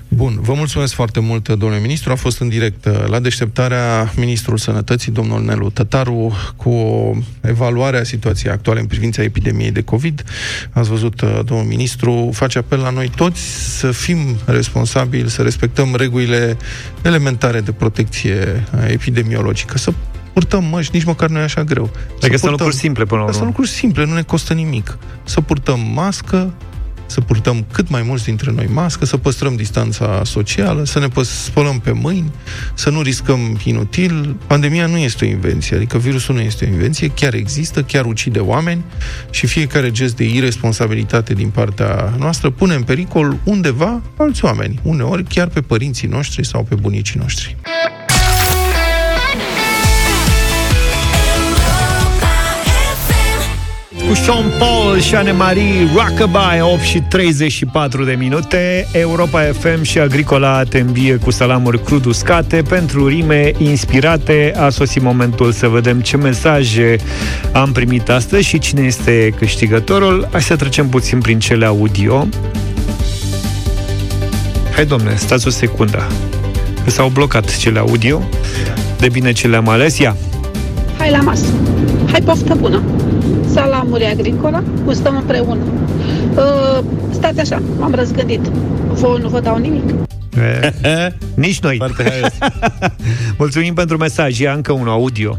Bun, 0.08 0.38
vă 0.40 0.54
mulțumesc 0.54 0.94
foarte 0.94 1.20
mult, 1.20 1.48
domnule 1.48 1.80
ministru. 1.80 2.12
A 2.12 2.14
fost 2.14 2.40
în 2.40 2.48
direct 2.48 2.84
uh, 2.84 3.06
la 3.08 3.20
deșteptarea 3.20 4.12
Ministrul 4.16 4.56
Sănătății, 4.56 5.12
domnul 5.12 5.44
Nelu 5.44 5.70
Tătaru, 5.70 6.32
cu 6.56 6.70
o 6.70 7.12
evaluare 7.40 7.98
a 7.98 8.02
situației 8.02 8.52
actuale 8.52 8.80
în 8.80 8.86
privința 8.86 9.22
epidemiei 9.22 9.70
de 9.70 9.82
COVID. 9.82 10.24
Ați 10.70 10.88
văzut, 10.88 11.20
uh, 11.20 11.38
domnul 11.44 11.66
ministru, 11.66 12.30
face 12.32 12.58
apel 12.58 12.78
la 12.78 12.90
noi 12.90 13.10
toți 13.16 13.40
să 13.78 13.90
fim 13.90 14.18
responsabili, 14.44 15.30
să 15.30 15.42
respectăm 15.42 15.94
regulile 15.96 16.56
elementare 17.02 17.60
de 17.60 17.72
protecție 17.72 18.64
epidemiologică, 18.88 19.78
să 19.78 19.92
purtăm 20.32 20.64
măști, 20.64 20.94
nici 20.94 21.04
măcar 21.04 21.28
nu 21.28 21.38
e 21.38 21.42
așa 21.42 21.64
greu. 21.64 21.90
Adică 22.16 22.36
sunt 22.36 22.50
lucruri 22.50 22.74
simple 22.74 23.04
până 23.04 23.20
la 23.20 23.26
urmă. 23.26 23.36
Sunt 23.36 23.48
lucruri 23.48 23.68
simple, 23.68 24.04
nu 24.04 24.14
ne 24.14 24.22
costă 24.22 24.52
nimic. 24.52 24.98
Să 25.24 25.40
purtăm 25.40 25.80
mască, 25.94 26.52
să 27.06 27.20
purtăm 27.20 27.66
cât 27.72 27.88
mai 27.88 28.02
mulți 28.02 28.24
dintre 28.24 28.50
noi 28.50 28.68
mască, 28.72 29.04
să 29.04 29.16
păstrăm 29.16 29.56
distanța 29.56 30.22
socială, 30.24 30.84
să 30.84 30.98
ne 30.98 31.08
spălăm 31.22 31.80
pe 31.80 31.90
mâini, 31.90 32.30
să 32.74 32.90
nu 32.90 33.02
riscăm 33.02 33.58
inutil. 33.64 34.36
Pandemia 34.46 34.86
nu 34.86 34.96
este 34.96 35.24
o 35.24 35.28
invenție, 35.28 35.76
adică 35.76 35.98
virusul 35.98 36.34
nu 36.34 36.40
este 36.40 36.64
o 36.64 36.68
invenție, 36.68 37.08
chiar 37.08 37.34
există, 37.34 37.82
chiar 37.82 38.04
ucide 38.04 38.38
oameni 38.38 38.84
și 39.30 39.46
fiecare 39.46 39.90
gest 39.90 40.16
de 40.16 40.24
irresponsabilitate 40.24 41.34
din 41.34 41.48
partea 41.48 42.12
noastră 42.18 42.50
pune 42.50 42.74
în 42.74 42.82
pericol 42.82 43.36
undeva 43.44 44.02
alți 44.16 44.44
oameni, 44.44 44.80
uneori 44.82 45.24
chiar 45.24 45.48
pe 45.48 45.60
părinții 45.60 46.08
noștri 46.08 46.44
sau 46.44 46.62
pe 46.62 46.74
bunicii 46.74 47.20
noștri. 47.20 47.56
Cu 54.08 54.14
Sean 54.14 54.44
Paul 54.58 55.00
și 55.00 55.14
Anne-Marie 55.14 55.88
Rockabye 55.94 56.62
8 56.62 56.80
și 56.80 57.00
34 57.00 58.04
de 58.04 58.12
minute. 58.12 58.88
Europa 58.92 59.40
FM 59.40 59.82
și 59.82 59.98
Agricola 59.98 60.62
te 60.62 60.78
învie 60.78 61.16
cu 61.16 61.30
salamuri 61.30 61.82
crud 61.82 62.04
uscate 62.04 62.62
pentru 62.68 63.06
rime 63.06 63.52
inspirate. 63.58 64.54
A 64.56 64.68
sosit 64.68 65.02
momentul 65.02 65.52
să 65.52 65.68
vedem 65.68 66.00
ce 66.00 66.16
mesaje 66.16 66.96
am 67.52 67.72
primit 67.72 68.08
astăzi 68.08 68.44
și 68.44 68.58
cine 68.58 68.82
este 68.82 69.34
câștigătorul. 69.36 70.28
Hai 70.30 70.42
să 70.42 70.56
trecem 70.56 70.88
puțin 70.88 71.20
prin 71.20 71.38
cele 71.38 71.66
audio. 71.66 72.28
Hai 74.74 74.86
domne, 74.86 75.14
stați 75.16 75.46
o 75.46 75.50
secundă. 75.50 76.06
S-au 76.86 77.08
blocat 77.08 77.56
cele 77.56 77.78
audio. 77.78 78.22
De 78.98 79.08
bine 79.08 79.32
ce 79.32 79.46
le-am 79.46 79.68
ales, 79.68 79.98
ia. 79.98 80.16
Hai 80.98 81.10
la 81.10 81.18
masă, 81.18 81.46
hai 82.10 82.20
poftă 82.20 82.54
bună 82.54 82.82
salamuri 83.86 84.04
agricola, 84.04 84.62
gustăm 84.84 85.16
împreună. 85.16 85.62
Uh, 86.36 86.84
stați 87.10 87.40
așa, 87.40 87.62
m-am 87.78 87.94
răzgândit. 87.94 88.40
Vă 88.92 89.18
nu 89.22 89.28
vă 89.28 89.40
dau 89.40 89.56
nimic. 89.56 89.82
Nici 91.34 91.60
noi. 91.60 91.80
Mulțumim 93.38 93.74
pentru 93.74 93.96
mesaj. 93.96 94.38
Ia 94.38 94.52
încă 94.52 94.72
un 94.72 94.88
audio. 94.88 95.38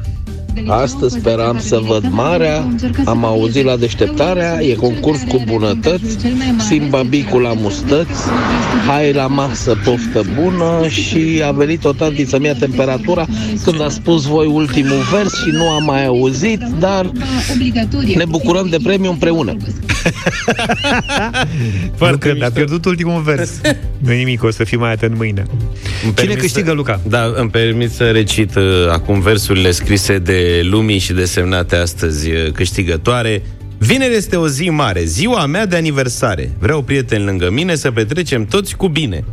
Astăzi 0.65 1.15
speram 1.15 1.59
să 1.59 1.81
văd 1.87 2.03
marea, 2.09 2.67
am 3.05 3.25
auzit 3.25 3.65
la 3.65 3.75
deșteptarea, 3.75 4.63
e 4.63 4.73
concurs 4.73 5.19
cu 5.27 5.43
bunătăți, 5.45 6.17
Simba 6.67 7.01
Bicu 7.01 7.37
la 7.37 7.53
mustăți, 7.53 8.21
hai 8.87 9.13
la 9.13 9.27
masă, 9.27 9.77
poftă 9.85 10.23
bună. 10.41 10.87
Și 10.87 11.41
a 11.45 11.51
venit 11.51 11.85
o 11.85 11.91
tanti 11.91 12.25
să-mi 12.25 12.45
ia 12.45 12.53
temperatura. 12.53 13.25
Când 13.63 13.81
a 13.81 13.89
spus 13.89 14.25
voi 14.25 14.45
ultimul 14.45 15.01
vers 15.11 15.33
și 15.33 15.49
nu 15.51 15.69
am 15.69 15.83
mai 15.83 16.05
auzit, 16.05 16.61
dar 16.79 17.11
ne 18.15 18.25
bucurăm 18.25 18.67
de 18.69 18.77
premiu 18.83 19.09
împreună. 19.09 19.55
Foarte 21.95 22.37
a 22.41 22.49
pierdut 22.51 22.85
ultimul 22.85 23.21
vers. 23.21 23.51
nu 23.97 24.11
nimic, 24.11 24.43
o 24.43 24.51
să 24.51 24.63
fii 24.63 24.77
mai 24.77 24.91
atent 24.91 25.15
mâine. 25.15 25.45
Cine 26.15 26.33
câștigă, 26.33 26.71
Luca? 26.71 27.01
Da, 27.07 27.33
îmi 27.35 27.49
permit 27.49 27.91
să 27.91 28.11
recit 28.11 28.55
uh, 28.55 28.63
acum 28.91 29.19
versurile 29.19 29.71
scrise 29.71 30.17
de 30.17 30.61
Lumii 30.63 30.97
și 30.99 31.13
desemnate 31.13 31.75
astăzi 31.75 32.31
uh, 32.31 32.51
câștigătoare. 32.51 33.43
Vineri 33.77 34.15
este 34.15 34.35
o 34.35 34.47
zi 34.47 34.69
mare, 34.69 35.03
ziua 35.03 35.45
mea 35.45 35.65
de 35.65 35.75
aniversare. 35.75 36.51
Vreau 36.59 36.81
prieteni 36.81 37.25
lângă 37.25 37.49
mine 37.51 37.75
să 37.75 37.91
petrecem 37.91 38.45
toți 38.45 38.75
cu 38.75 38.87
bine. 38.87 39.23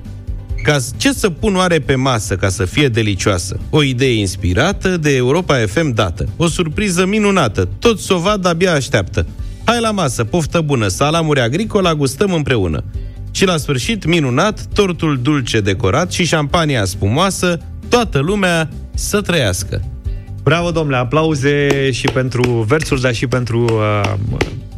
Ca 0.63 0.77
ce 0.97 1.13
să 1.13 1.31
pun 1.31 1.57
oare 1.57 1.79
pe 1.79 1.95
masă 1.95 2.37
ca 2.37 2.49
să 2.49 2.65
fie 2.65 2.89
delicioasă? 2.89 3.61
O 3.71 3.83
idee 3.83 4.19
inspirată 4.19 4.97
de 4.97 5.17
Europa 5.17 5.57
FM 5.67 5.95
dată. 5.95 6.29
O 6.37 6.47
surpriză 6.47 7.07
minunată. 7.07 7.69
Tot 7.79 8.01
să 8.01 8.15
o 8.15 8.19
vad 8.19 8.47
abia 8.47 8.73
așteaptă. 8.73 9.27
Hai 9.65 9.81
la 9.81 9.91
masă, 9.91 10.25
poftă 10.25 10.61
bună, 10.61 10.89
salamuri 10.89 11.41
agricola, 11.41 11.95
gustăm 11.95 12.33
împreună. 12.33 12.85
Și 13.31 13.45
la 13.45 13.57
sfârșit, 13.57 14.05
minunat, 14.05 14.67
tortul 14.75 15.19
dulce 15.23 15.61
decorat 15.61 16.13
și 16.13 16.25
șampania 16.25 16.85
spumoasă, 16.85 17.59
toată 17.89 18.19
lumea 18.19 18.69
să 18.95 19.21
trăiască. 19.21 19.83
Bravo, 20.43 20.71
domnule, 20.71 20.97
aplauze 20.97 21.91
și 21.91 22.07
pentru 22.07 22.51
versuri, 22.51 23.01
dar 23.01 23.15
și 23.15 23.27
pentru 23.27 23.65
uh, 23.65 24.13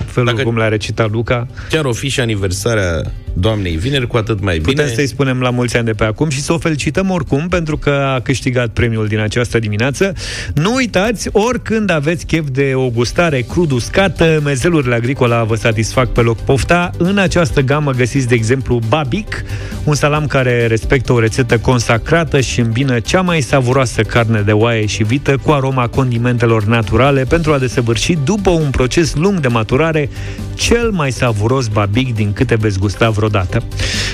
felul 0.07 0.31
Dacă 0.31 0.43
cum 0.43 0.57
l-a 0.57 0.69
recitat 0.69 1.11
Luca. 1.11 1.47
Chiar 1.71 1.85
o 1.85 1.93
fi 1.93 2.09
și 2.09 2.21
aniversarea 2.21 3.13
doamnei 3.39 3.77
vineri, 3.77 4.07
cu 4.07 4.17
atât 4.17 4.41
mai 4.41 4.59
bine. 4.59 4.73
Putem 4.73 4.95
să-i 4.95 5.07
spunem 5.07 5.41
la 5.41 5.51
mulți 5.51 5.77
ani 5.77 5.87
de 5.87 5.93
pe 5.93 6.05
acum 6.05 6.29
și 6.29 6.41
să 6.41 6.53
o 6.53 6.59
felicităm 6.59 7.11
oricum 7.11 7.49
pentru 7.49 7.77
că 7.77 7.91
a 7.91 8.21
câștigat 8.21 8.69
premiul 8.69 9.07
din 9.07 9.19
această 9.19 9.59
dimineață. 9.59 10.13
Nu 10.55 10.75
uitați, 10.75 11.29
oricând 11.33 11.91
aveți 11.91 12.27
chef 12.27 12.45
de 12.53 12.73
o 12.75 12.89
gustare 12.89 13.41
crud 13.41 13.71
uscată, 13.71 14.41
mezelurile 14.45 14.95
agricola 14.95 15.45
vă 15.45 15.55
satisfac 15.55 16.09
pe 16.09 16.21
loc 16.21 16.39
pofta. 16.39 16.91
În 16.99 17.19
această 17.19 17.61
gamă 17.61 17.91
găsiți, 17.91 18.29
de 18.29 18.35
exemplu, 18.35 18.81
Babic, 18.89 19.45
un 19.85 19.95
salam 19.95 20.27
care 20.27 20.67
respectă 20.67 21.13
o 21.13 21.21
rețetă 21.21 21.59
consacrată 21.59 22.41
și 22.41 22.61
îmbină 22.61 23.01
cea 23.01 23.21
mai 23.21 23.41
savuroasă 23.41 24.03
carne 24.03 24.41
de 24.41 24.53
oaie 24.53 24.87
și 24.87 25.03
vită 25.03 25.37
cu 25.43 25.51
aroma 25.51 25.89
condimentelor 25.89 26.65
naturale 26.65 27.25
pentru 27.25 27.53
a 27.53 27.59
desăvârși, 27.59 28.19
după 28.25 28.51
un 28.51 28.71
proces 28.71 29.15
lung 29.15 29.41
de 29.41 29.49
maturare, 29.49 30.09
cel 30.55 30.91
mai 30.91 31.13
savuros 31.13 31.67
Babic 31.67 32.15
din 32.15 32.33
câte 32.33 32.55
veți 32.55 32.79
gusta 32.79 33.11
vreo 33.11 33.26
vreodată. 33.27 33.63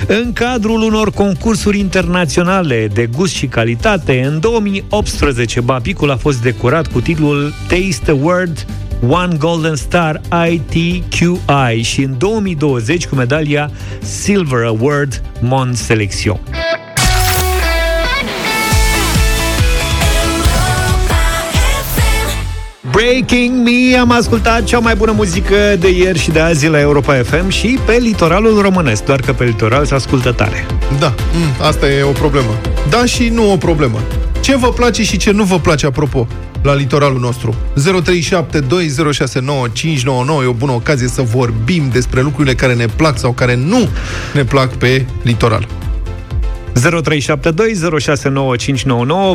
În 0.06 0.32
cadrul 0.32 0.82
unor 0.82 1.10
concursuri 1.10 1.78
internaționale 1.78 2.88
de 2.94 3.06
gust 3.06 3.34
și 3.34 3.46
calitate, 3.46 4.22
în 4.24 4.40
2018 4.40 5.60
Babicul 5.60 6.10
a 6.10 6.16
fost 6.16 6.42
decorat 6.42 6.86
cu 6.86 7.00
titlul 7.00 7.52
Taste 7.68 8.10
Award 8.10 8.66
One 9.08 9.36
Golden 9.38 9.74
Star 9.74 10.20
ITQI 10.50 11.82
și 11.82 12.02
în 12.02 12.14
2020 12.18 13.06
cu 13.06 13.14
medalia 13.14 13.70
Silver 14.00 14.64
Award 14.64 15.22
Mon 15.40 15.74
Selection. 15.74 16.40
Breaking 23.12 23.68
Me 23.68 23.98
Am 23.98 24.10
ascultat 24.10 24.64
cea 24.64 24.78
mai 24.78 24.94
bună 24.94 25.12
muzică 25.12 25.76
de 25.78 25.90
ieri 25.90 26.18
și 26.18 26.30
de 26.30 26.40
azi 26.40 26.68
la 26.68 26.80
Europa 26.80 27.14
FM 27.14 27.48
Și 27.48 27.78
pe 27.86 27.92
litoralul 27.92 28.60
românesc 28.60 29.04
Doar 29.04 29.20
că 29.20 29.32
pe 29.32 29.44
litoral 29.44 29.84
se 29.84 29.94
ascultă 29.94 30.32
tare 30.32 30.66
Da, 30.98 31.14
mm, 31.34 31.66
asta 31.66 31.88
e 31.88 32.02
o 32.02 32.10
problemă 32.10 32.60
Da 32.90 33.04
și 33.04 33.28
nu 33.28 33.52
o 33.52 33.56
problemă 33.56 33.98
Ce 34.40 34.56
vă 34.56 34.68
place 34.68 35.02
și 35.02 35.16
ce 35.16 35.30
nu 35.30 35.44
vă 35.44 35.58
place, 35.58 35.86
apropo 35.86 36.26
la 36.62 36.74
litoralul 36.74 37.20
nostru. 37.20 37.54
0372069599 37.74 37.80
e 40.42 40.46
o 40.46 40.52
bună 40.52 40.72
ocazie 40.72 41.08
să 41.08 41.22
vorbim 41.22 41.88
despre 41.92 42.20
lucrurile 42.20 42.54
care 42.54 42.74
ne 42.74 42.86
plac 42.86 43.18
sau 43.18 43.32
care 43.32 43.54
nu 43.54 43.88
ne 44.34 44.44
plac 44.44 44.74
pe 44.74 45.06
litoral. 45.22 45.68
0372069599 46.80 46.84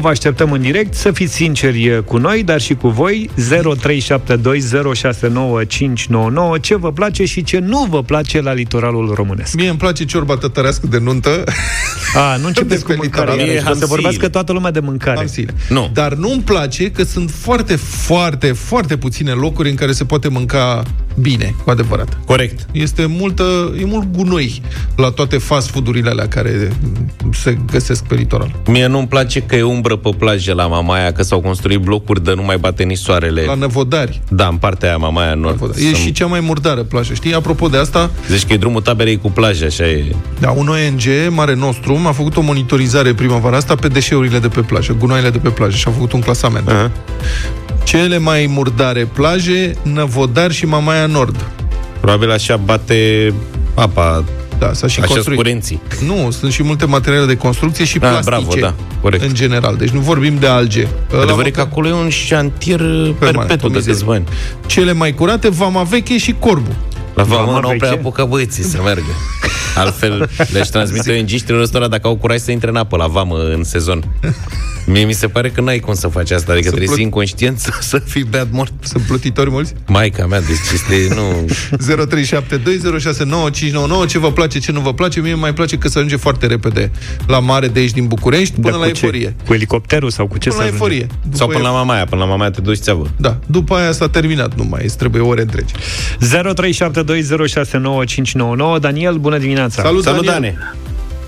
Vă 0.01 0.07
așteptăm 0.07 0.51
în 0.51 0.61
direct 0.61 0.93
să 0.93 1.11
fiți 1.11 1.33
sinceri 1.33 2.03
cu 2.05 2.17
noi, 2.17 2.43
dar 2.43 2.61
și 2.61 2.73
cu 2.73 2.89
voi. 2.89 3.29
0372069599 3.35 3.41
Ce 6.61 6.75
vă 6.75 6.91
place 6.91 7.25
și 7.25 7.43
ce 7.43 7.59
nu 7.59 7.87
vă 7.89 8.03
place 8.03 8.41
la 8.41 8.53
litoralul 8.53 9.13
românesc? 9.13 9.55
Mie 9.55 9.69
îmi 9.69 9.77
place 9.77 10.05
ciorba 10.05 10.37
tătărească 10.37 10.87
de 10.87 10.97
nuntă. 10.97 11.43
A, 12.15 12.35
nu 12.35 12.47
începeți 12.53 12.83
cu 12.83 12.93
mâncare 12.97 13.63
Să 13.73 13.85
vorbească 13.85 14.29
toată 14.29 14.51
lumea 14.51 14.71
de 14.71 14.79
mâncare. 14.79 15.17
Hamsile. 15.17 15.53
Nu. 15.69 15.89
Dar 15.93 16.13
nu-mi 16.13 16.41
place 16.41 16.91
că 16.91 17.03
sunt 17.03 17.31
foarte, 17.31 17.75
foarte, 17.75 18.51
foarte 18.51 18.97
puține 18.97 19.31
locuri 19.31 19.69
în 19.69 19.75
care 19.75 19.91
se 19.91 20.05
poate 20.05 20.27
mânca 20.27 20.83
bine, 21.21 21.55
cu 21.63 21.69
adevărat. 21.69 22.19
Corect. 22.25 22.65
Este 22.71 23.05
multă, 23.05 23.73
e 23.79 23.85
mult 23.85 24.11
gunoi 24.11 24.61
la 24.95 25.09
toate 25.09 25.37
fast 25.37 25.69
food-urile 25.69 26.09
alea 26.09 26.27
care 26.27 26.71
se 27.33 27.57
găsesc 27.71 28.03
pe 28.03 28.15
litoral. 28.15 28.55
Mie 28.67 28.87
nu-mi 28.87 29.07
place 29.07 29.41
că 29.41 29.55
e 29.55 29.61
umbră 29.61 29.95
pe 29.95 30.09
plajă 30.17 30.53
la 30.53 30.67
Mamaia, 30.67 31.11
că 31.11 31.23
s-au 31.23 31.39
construit 31.39 31.79
blocuri 31.79 32.23
de 32.23 32.33
nu 32.35 32.43
mai 32.43 32.57
bate 32.57 32.83
nici 32.83 32.97
soarele. 32.97 33.43
La 33.45 33.53
Năvodari. 33.53 34.21
Da, 34.29 34.47
în 34.47 34.55
partea 34.55 34.87
aia 34.87 34.97
Mamaia 34.97 35.33
Nord. 35.33 35.75
E 35.77 35.93
și 35.93 36.11
cea 36.11 36.25
mai 36.25 36.39
murdară 36.39 36.83
plajă, 36.83 37.13
știi? 37.13 37.33
Apropo 37.33 37.67
de 37.67 37.77
asta... 37.77 38.11
Deci 38.29 38.45
că 38.45 38.53
e 38.53 38.57
drumul 38.57 38.81
taberei 38.81 39.17
cu 39.17 39.31
plajă, 39.31 39.65
așa 39.65 39.87
e. 39.87 40.15
Da, 40.39 40.49
un 40.49 40.67
ONG, 40.67 41.01
Mare 41.29 41.55
Nostrum, 41.55 42.07
a 42.07 42.11
făcut 42.11 42.37
o 42.37 42.41
monitorizare 42.41 43.13
primăvara 43.13 43.57
asta 43.57 43.75
pe 43.75 43.87
deșeurile 43.87 44.39
de 44.39 44.47
pe 44.47 44.61
plajă, 44.61 44.95
gunoaiele 44.99 45.29
de 45.29 45.37
pe 45.37 45.49
plajă 45.49 45.75
și 45.75 45.87
a 45.87 45.91
făcut 45.91 46.11
un 46.11 46.21
clasament. 46.21 46.71
Uh-huh. 46.71 46.91
Cele 47.87 48.17
mai 48.17 48.45
murdare 48.49 49.05
plaje, 49.13 49.73
Năvodar 49.83 50.51
și 50.51 50.65
Mamaia 50.65 51.05
Nord. 51.05 51.45
Probabil 51.99 52.31
așa 52.31 52.57
bate 52.57 53.33
apa 53.75 54.23
Da, 54.59 54.73
s-a 54.73 54.87
și 54.87 54.99
Așa 54.99 55.07
construit. 55.13 55.37
curenții. 55.37 55.81
Nu, 56.05 56.31
sunt 56.31 56.51
și 56.51 56.63
multe 56.63 56.85
materiale 56.85 57.25
de 57.25 57.35
construcție 57.35 57.85
și 57.85 57.99
Da, 57.99 58.07
plastice. 58.07 58.29
bravo, 58.35 58.53
da, 58.59 58.73
corect. 59.01 59.23
În 59.23 59.33
general. 59.33 59.75
Deci 59.75 59.89
nu 59.89 59.99
vorbim 59.99 60.37
de 60.39 60.47
alge. 60.47 60.87
Adevărul 61.07 61.39
La- 61.39 61.47
e 61.47 61.51
că 61.51 61.61
acolo 61.61 61.87
e 61.87 61.91
un 61.93 62.09
șantier 62.09 62.79
uh, 62.79 63.09
perpetu 63.19 63.69
de 63.69 63.83
câțiva 63.85 64.13
ani. 64.13 64.23
Cele 64.65 64.93
mai 64.93 65.13
curate, 65.13 65.49
vama 65.49 65.83
veche 65.83 66.17
și 66.17 66.35
corbu. 66.39 66.75
La 67.13 67.23
vamă 67.23 67.45
Vama 67.45 67.59
n-au 67.59 67.73
prea 67.77 67.89
veche? 67.89 67.99
apucat 68.01 68.27
băieții 68.27 68.63
să 68.63 68.79
meargă. 68.83 69.11
Altfel, 69.75 70.29
le-aș 70.53 70.67
transmite 70.67 71.11
ONG-știlor 71.19 71.61
ăstora 71.61 71.87
dacă 71.87 72.07
au 72.07 72.15
curaj 72.15 72.39
să 72.39 72.51
intre 72.51 72.69
în 72.69 72.75
apă 72.75 72.97
la 72.97 73.07
vamă 73.07 73.35
în 73.53 73.63
sezon. 73.63 74.03
Mie 74.89 75.03
mi 75.05 75.13
se 75.13 75.27
pare 75.27 75.49
că 75.49 75.61
n-ai 75.61 75.79
cum 75.79 75.93
să 75.93 76.07
faci 76.07 76.31
asta, 76.31 76.51
adică 76.51 76.67
Să 76.69 76.75
trebuie 76.75 76.87
să 76.87 76.93
plăt- 76.93 76.95
fii 76.95 77.03
inconștient 77.03 77.59
să, 77.59 77.71
să 77.79 77.97
fii 77.99 78.23
beat 78.23 78.47
mort. 78.51 78.73
Sunt 78.83 79.03
plătitori 79.03 79.49
mulți? 79.49 79.73
Maica 79.87 80.25
mea, 80.25 80.39
deci 80.41 80.57
este, 80.73 81.13
nu... 81.15 81.45
0372069599 84.03 84.07
Ce 84.07 84.19
vă 84.19 84.31
place, 84.31 84.59
ce 84.59 84.71
nu 84.71 84.79
vă 84.79 84.93
place 84.93 85.19
Mie 85.19 85.33
mai 85.33 85.53
place 85.53 85.77
că 85.77 85.87
se 85.87 85.97
ajunge 85.97 86.15
foarte 86.15 86.45
repede 86.47 86.91
La 87.27 87.39
mare 87.39 87.67
de 87.67 87.79
aici 87.79 87.91
din 87.91 88.07
București 88.07 88.53
Până 88.53 88.69
Dar 88.69 88.79
la 88.79 88.85
cu 88.85 88.91
ce? 88.91 89.05
eforie 89.05 89.35
Cu 89.45 89.53
elicopterul 89.53 90.09
sau 90.09 90.27
cu 90.27 90.37
ce 90.37 90.49
Până 90.49 90.61
să 90.61 90.67
la 90.69 90.75
ajunge? 90.75 90.83
eforie 90.95 91.07
După 91.23 91.35
Sau 91.37 91.47
până 91.47 91.59
la 91.63 91.69
e- 91.69 91.71
mamaia, 91.71 92.05
până 92.05 92.21
la 92.21 92.27
mamaia 92.27 92.51
te 92.51 92.61
duci 92.61 92.77
țeavă. 92.77 93.09
Da, 93.17 93.37
după 93.45 93.75
aia 93.75 93.91
s-a 93.91 94.09
terminat 94.09 94.55
Nu 94.55 94.63
mai 94.63 94.81
îți 94.83 94.97
trebuie 94.97 95.21
ore 95.21 95.41
întregi 95.41 95.73
0372069599 98.75 98.79
Daniel, 98.79 99.17
bună 99.17 99.37
dimineața! 99.37 99.81
Salut, 99.81 100.03
Salut, 100.03 100.25
Daniel. 100.25 100.55
Dane! 100.57 100.75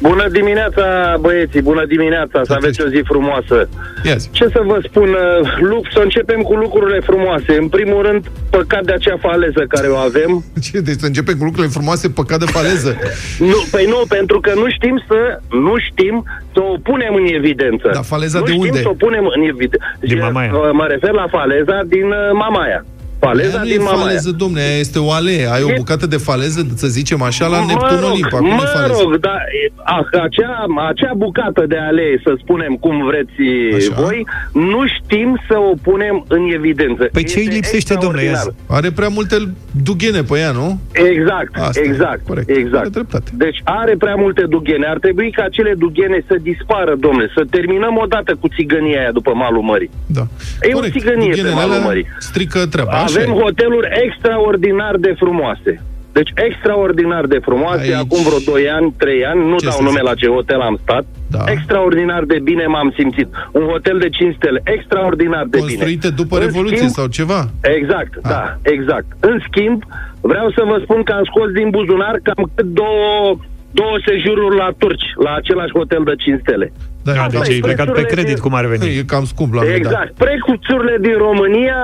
Bună 0.01 0.27
dimineața, 0.31 1.15
băieții, 1.19 1.61
bună 1.61 1.85
dimineața, 1.85 2.41
să 2.43 2.53
aveți 2.53 2.81
o 2.81 2.87
zi 2.87 3.01
frumoasă. 3.05 3.69
Yes. 4.03 4.29
Ce 4.31 4.45
să 4.51 4.61
vă 4.65 4.79
spun, 4.83 5.09
uh, 5.09 5.57
Luc, 5.59 5.85
să 5.93 5.99
începem 6.03 6.41
cu 6.41 6.53
lucrurile 6.53 6.99
frumoase. 6.99 7.57
În 7.61 7.67
primul 7.67 8.01
rând, 8.07 8.25
păcat 8.49 8.83
de 8.83 8.93
acea 8.93 9.17
faleză 9.19 9.65
care 9.67 9.87
o 9.87 9.95
avem. 9.95 10.43
Ce, 10.65 10.79
deci 10.79 10.99
să 10.99 11.05
începem 11.05 11.37
cu 11.37 11.43
lucrurile 11.43 11.73
frumoase 11.73 12.09
Păcat 12.09 12.39
de 12.39 12.45
faleză 12.45 12.97
Nu, 13.51 13.59
păi 13.71 13.85
nu, 13.85 13.99
pentru 14.07 14.39
că 14.39 14.51
nu 14.55 14.69
știm 14.69 15.03
să, 15.07 15.39
nu 15.49 15.73
știm 15.77 16.23
să 16.53 16.59
o 16.73 16.77
punem 16.83 17.13
în 17.15 17.25
evidență. 17.39 17.89
Dar 17.93 18.03
faleza 18.03 18.39
nu 18.39 18.45
de 18.45 18.51
știm 18.51 18.63
unde? 18.63 18.81
să 18.81 18.89
o 18.89 18.93
punem 18.93 19.25
în 19.35 19.41
evidență. 19.41 19.97
Din 19.99 20.19
Mamaia. 20.19 20.51
Mă 20.71 20.85
refer 20.87 21.11
la 21.11 21.27
faleza 21.29 21.81
din 21.85 22.05
uh, 22.05 22.31
Mamaia. 22.33 22.85
Faleza 23.19 23.49
Aia 23.53 23.59
nu 23.63 23.69
din 23.69 23.79
e 23.79 23.83
Mamaia. 23.83 24.03
faleză, 24.05 24.31
domne, 24.31 24.61
aia 24.61 24.77
este 24.77 24.99
o 24.99 25.11
alee 25.11 25.51
Ai 25.53 25.61
o 25.63 25.69
E- 25.69 25.73
bucată 25.77 26.07
de 26.07 26.17
faleză, 26.17 26.67
să 26.75 26.87
zicem 26.87 27.21
așa, 27.21 27.47
la 27.47 27.59
Neptun 27.65 27.87
mă 27.91 27.99
rog, 28.01 28.11
Olimp 28.11 28.33
Acum 28.33 28.45
e 28.47 28.53
mă 28.53 28.59
faleză 28.73 29.01
rog, 29.03 29.19
dar 29.19 29.39
e, 29.65 29.71
a, 29.83 30.07
acea, 30.27 30.65
acea 30.87 31.13
bucată 31.17 31.65
de 31.67 31.77
alee, 31.77 32.21
să 32.23 32.31
spunem 32.41 32.73
cum 32.79 33.05
vreți 33.05 33.37
Așa. 33.75 34.01
voi, 34.01 34.25
nu 34.53 34.81
știm 34.95 35.41
să 35.49 35.55
o 35.71 35.73
punem 35.81 36.25
în 36.27 36.41
evidență. 36.53 37.03
Păi 37.11 37.23
ce 37.23 37.37
îi 37.39 37.43
Este 37.43 37.55
lipsește, 37.55 37.93
domnule? 37.93 38.23
Ia 38.23 38.29
extraordinar. 38.29 38.65
zi. 38.67 38.73
Are 38.77 38.91
prea 38.91 39.07
multe 39.07 39.35
dughene 39.83 40.21
pe 40.29 40.37
ea, 40.39 40.51
nu? 40.51 40.79
Exact, 40.91 41.51
Asta 41.55 41.79
e, 41.79 41.83
exact, 41.83 42.21
corect. 42.27 42.49
Are 42.49 42.59
exact. 42.59 42.87
dreptate. 42.87 43.29
Deci 43.33 43.59
are 43.63 43.95
prea 43.97 44.15
multe 44.15 44.43
dughene. 44.49 44.85
Ar 44.87 44.99
trebui 44.99 45.31
ca 45.31 45.43
acele 45.43 45.73
dughene 45.77 46.23
să 46.27 46.35
dispară, 46.41 46.93
domnule, 46.99 47.27
să 47.35 47.43
terminăm 47.49 47.97
odată 48.05 48.31
cu 48.39 48.47
țigănia 48.55 48.99
aia 48.99 49.11
după 49.11 49.31
malul 49.35 49.61
mării. 49.61 49.89
Da. 50.05 50.23
E 50.61 50.73
o 50.73 50.81
țigănie 50.89 51.29
pe 51.29 51.35
Dughenele 51.35 51.55
malul 51.55 51.71
alea 51.73 51.85
mării. 51.85 52.05
Strică 52.19 52.59
treaba, 52.65 52.91
așa 53.09 53.19
Avem 53.21 53.31
e. 53.35 53.41
hoteluri 53.41 53.87
extraordinar 54.05 54.95
de 54.97 55.13
frumoase. 55.17 55.73
Deci 56.17 56.31
extraordinar 56.47 57.25
de 57.25 57.39
frumoase, 57.47 57.81
Aici- 57.91 58.01
acum 58.03 58.21
vreo 58.27 58.39
2 58.53 58.69
ani, 58.77 58.93
3 58.97 59.25
ani, 59.25 59.41
nu 59.49 59.57
Ce 59.57 59.65
dau 59.65 59.75
să 59.77 59.81
nume 59.83 59.99
zic? 59.99 60.07
la 60.09 60.13
ce 60.21 60.27
hotel 60.27 60.59
am 60.69 60.77
stat, 60.81 61.05
Da. 61.35 61.43
extraordinar 61.55 62.23
de 62.23 62.37
bine 62.49 62.65
m-am 62.65 62.93
simțit. 62.97 63.27
Un 63.51 63.65
hotel 63.73 63.97
de 63.99 64.09
5 64.09 64.35
stele, 64.39 64.59
extraordinar 64.75 65.43
de 65.43 65.57
bine. 65.57 65.61
Construite 65.61 66.09
după 66.09 66.35
În 66.37 66.41
Revoluție 66.45 66.77
schimb- 66.77 66.97
sau 66.99 67.07
ceva 67.07 67.41
Exact, 67.77 68.13
Ah. 68.21 68.29
da, 68.33 68.43
exact. 68.75 69.05
În 69.19 69.35
schimb, 69.47 69.83
vreau 70.21 70.47
să 70.57 70.61
vă 70.71 70.77
spun 70.83 71.03
că 71.03 71.11
am 71.19 71.23
scos 71.31 71.49
din 71.59 71.69
buzunar 71.69 72.15
cam 72.23 72.51
cât 72.55 72.65
două, 72.65 73.37
două 73.71 73.95
sejururi 74.07 74.55
la 74.63 74.69
turci, 74.77 75.07
la 75.25 75.31
același 75.39 75.71
hotel 75.79 76.01
de 76.05 76.13
5 76.15 76.39
stele. 76.43 76.71
Da, 77.03 77.11
Da, 77.13 77.27
da, 77.31 77.39
deci 77.39 77.49
ai 77.49 77.59
plecat 77.59 77.85
pe 77.85 77.91
prețurile 77.91 78.13
credit, 78.15 78.33
din- 78.33 78.43
cum 78.43 78.53
ar 78.53 78.65
veni. 78.65 78.97
E 78.97 79.03
cam 79.13 79.25
scump 79.25 79.53
la 79.53 79.61
noi, 79.61 79.69
da. 79.69 79.75
Exact. 79.75 80.11
Prețurile 80.25 80.95
din 81.01 81.17
România 81.27 81.79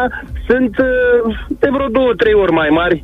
sunt 0.47 0.73
uh, 0.77 1.35
de 1.61 1.69
vreo 1.75 1.87
două, 1.87 2.11
trei 2.21 2.33
ori 2.33 2.51
mai 2.51 2.69
mari 2.81 3.03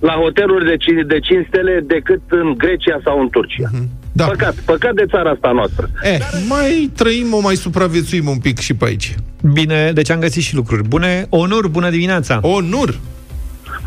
la 0.00 0.12
hoteluri 0.12 0.64
de 0.66 0.76
5, 0.76 1.06
de 1.06 1.18
5 1.18 1.46
stele 1.48 1.80
decât 1.86 2.20
în 2.28 2.54
Grecia 2.56 3.00
sau 3.04 3.20
în 3.20 3.28
Turcia. 3.30 3.68
Da. 4.12 4.24
Păcat, 4.24 4.54
păcat 4.54 4.94
de 4.94 5.04
țara 5.10 5.30
asta 5.30 5.50
noastră. 5.52 5.90
Eh, 6.02 6.18
mai 6.48 6.90
trăim, 6.96 7.32
o 7.32 7.40
mai 7.40 7.54
supraviețuim 7.54 8.26
un 8.28 8.38
pic 8.38 8.58
și 8.58 8.74
pe 8.74 8.84
aici. 8.84 9.14
Bine, 9.52 9.90
deci 9.94 10.10
am 10.10 10.20
găsit 10.20 10.42
și 10.42 10.54
lucruri 10.54 10.88
bune. 10.88 11.26
Onur, 11.28 11.68
bună 11.68 11.90
dimineața! 11.90 12.38
Onur, 12.42 12.98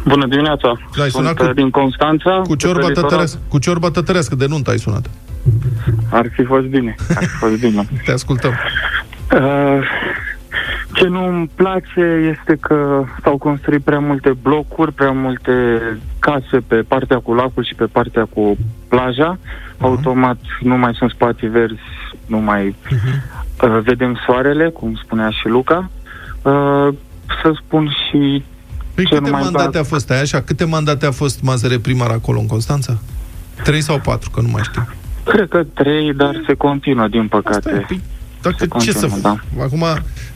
Bună 0.06 0.26
dimineața! 0.28 0.68
Da, 0.96 1.02
ai 1.04 1.10
Sunt 1.10 1.24
sunat 1.26 1.38
cu- 1.38 1.44
uh, 1.44 1.54
din 1.54 1.70
Constanța. 1.70 2.42
cu 2.48 2.56
ciorba, 2.56 2.80
pe 2.80 2.86
litoral. 2.88 3.10
tătărească, 3.10 3.40
cu 3.48 3.60
ciorba 3.60 3.90
tătărească, 3.90 4.36
de 4.36 4.46
nuntă 4.48 4.70
ai 4.70 4.80
sunat. 4.80 5.10
Ar 6.12 6.26
fi 6.34 6.44
fost 6.44 6.66
bine. 6.66 6.96
Ar 7.16 7.24
fi 7.24 7.26
fost 7.38 7.60
bine. 7.60 7.88
Te 8.06 8.12
ascultăm. 8.12 8.52
Uh, 9.34 9.80
ce 10.94 11.08
nu 11.08 11.28
îmi 11.28 11.50
place 11.56 12.02
este 12.40 12.58
că 12.62 13.04
s-au 13.24 13.38
construit 13.38 13.82
prea 13.84 14.00
multe 14.00 14.34
blocuri, 14.42 14.94
prea 14.94 15.12
multe 15.12 15.52
case 16.20 16.58
pe 16.68 16.76
partea 16.76 17.18
cu 17.18 17.34
lacul 17.34 17.64
și 17.66 17.76
pe 17.76 17.86
partea 17.86 18.26
cu 18.34 18.58
plaja. 18.88 19.38
Automat 19.78 20.38
nu 20.62 20.78
mai 20.78 20.94
sunt 20.94 21.10
spații 21.12 21.48
verzi, 21.48 21.80
nu 22.26 22.38
mai 22.38 22.76
uh, 23.64 23.80
vedem 23.84 24.20
soarele, 24.26 24.70
cum 24.70 25.00
spunea 25.04 25.30
și 25.30 25.48
Luca. 25.48 25.90
Uh, 26.42 26.88
să 27.44 27.52
spun 27.66 27.90
și 28.10 28.44
Păi 28.94 29.06
Ce 29.06 29.16
câte 29.16 29.26
nu 29.30 29.32
mai 29.32 29.42
mandate 29.44 29.70
plac? 29.70 29.84
a 29.86 29.88
fost 29.88 30.10
aia 30.12 30.22
așa? 30.22 30.42
Câte 30.42 30.64
mandate 30.66 31.06
a 31.06 31.12
fost 31.12 31.42
Mazăre 31.42 31.78
primar 31.80 32.10
acolo 32.10 32.40
în 32.40 32.48
Constanța? 32.48 32.98
Trei 33.64 33.82
sau 33.82 34.00
patru, 34.00 34.30
că 34.30 34.42
nu 34.42 34.48
mai 34.52 34.62
știu. 34.64 34.88
cred 35.24 35.48
că 35.50 35.64
trei, 35.74 36.14
dar 36.14 36.42
se 36.48 36.54
continuă, 36.54 37.08
din 37.08 37.30
Asta 37.32 37.38
e, 37.38 37.42
păcate. 37.42 37.86
păi, 37.88 38.02
dacă 38.42 38.56
Se 38.60 38.68
ce 38.86 38.92
să 38.92 39.08
continuă, 39.08 39.36
fac? 39.56 39.64
Acum, 39.66 39.86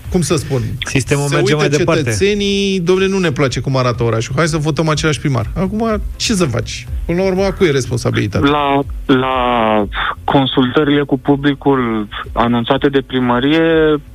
cum 0.09 0.21
să 0.21 0.35
spun? 0.35 0.61
Sistemul 0.85 1.27
se 1.27 1.35
merge 1.35 1.53
uită 1.53 1.67
mai 1.67 1.77
departe. 1.77 2.01
cetățenii, 2.03 2.79
domnule, 2.79 3.07
nu 3.07 3.19
ne 3.19 3.31
place 3.31 3.59
cum 3.59 3.77
arată 3.77 4.03
orașul. 4.03 4.33
Hai 4.37 4.47
să 4.47 4.57
votăm 4.57 4.89
același 4.89 5.19
primar. 5.19 5.49
Acum, 5.55 6.01
ce 6.15 6.33
să 6.33 6.45
faci? 6.45 6.87
Până 7.05 7.21
la 7.21 7.27
urmă, 7.27 7.43
a 7.43 7.51
cui 7.53 7.67
e 7.67 7.71
responsabilitatea? 7.71 8.49
La, 8.49 8.79
la 9.05 9.35
consultările 10.23 11.01
cu 11.03 11.19
publicul 11.19 12.07
anunțate 12.33 12.87
de 12.89 13.01
primărie 13.01 13.61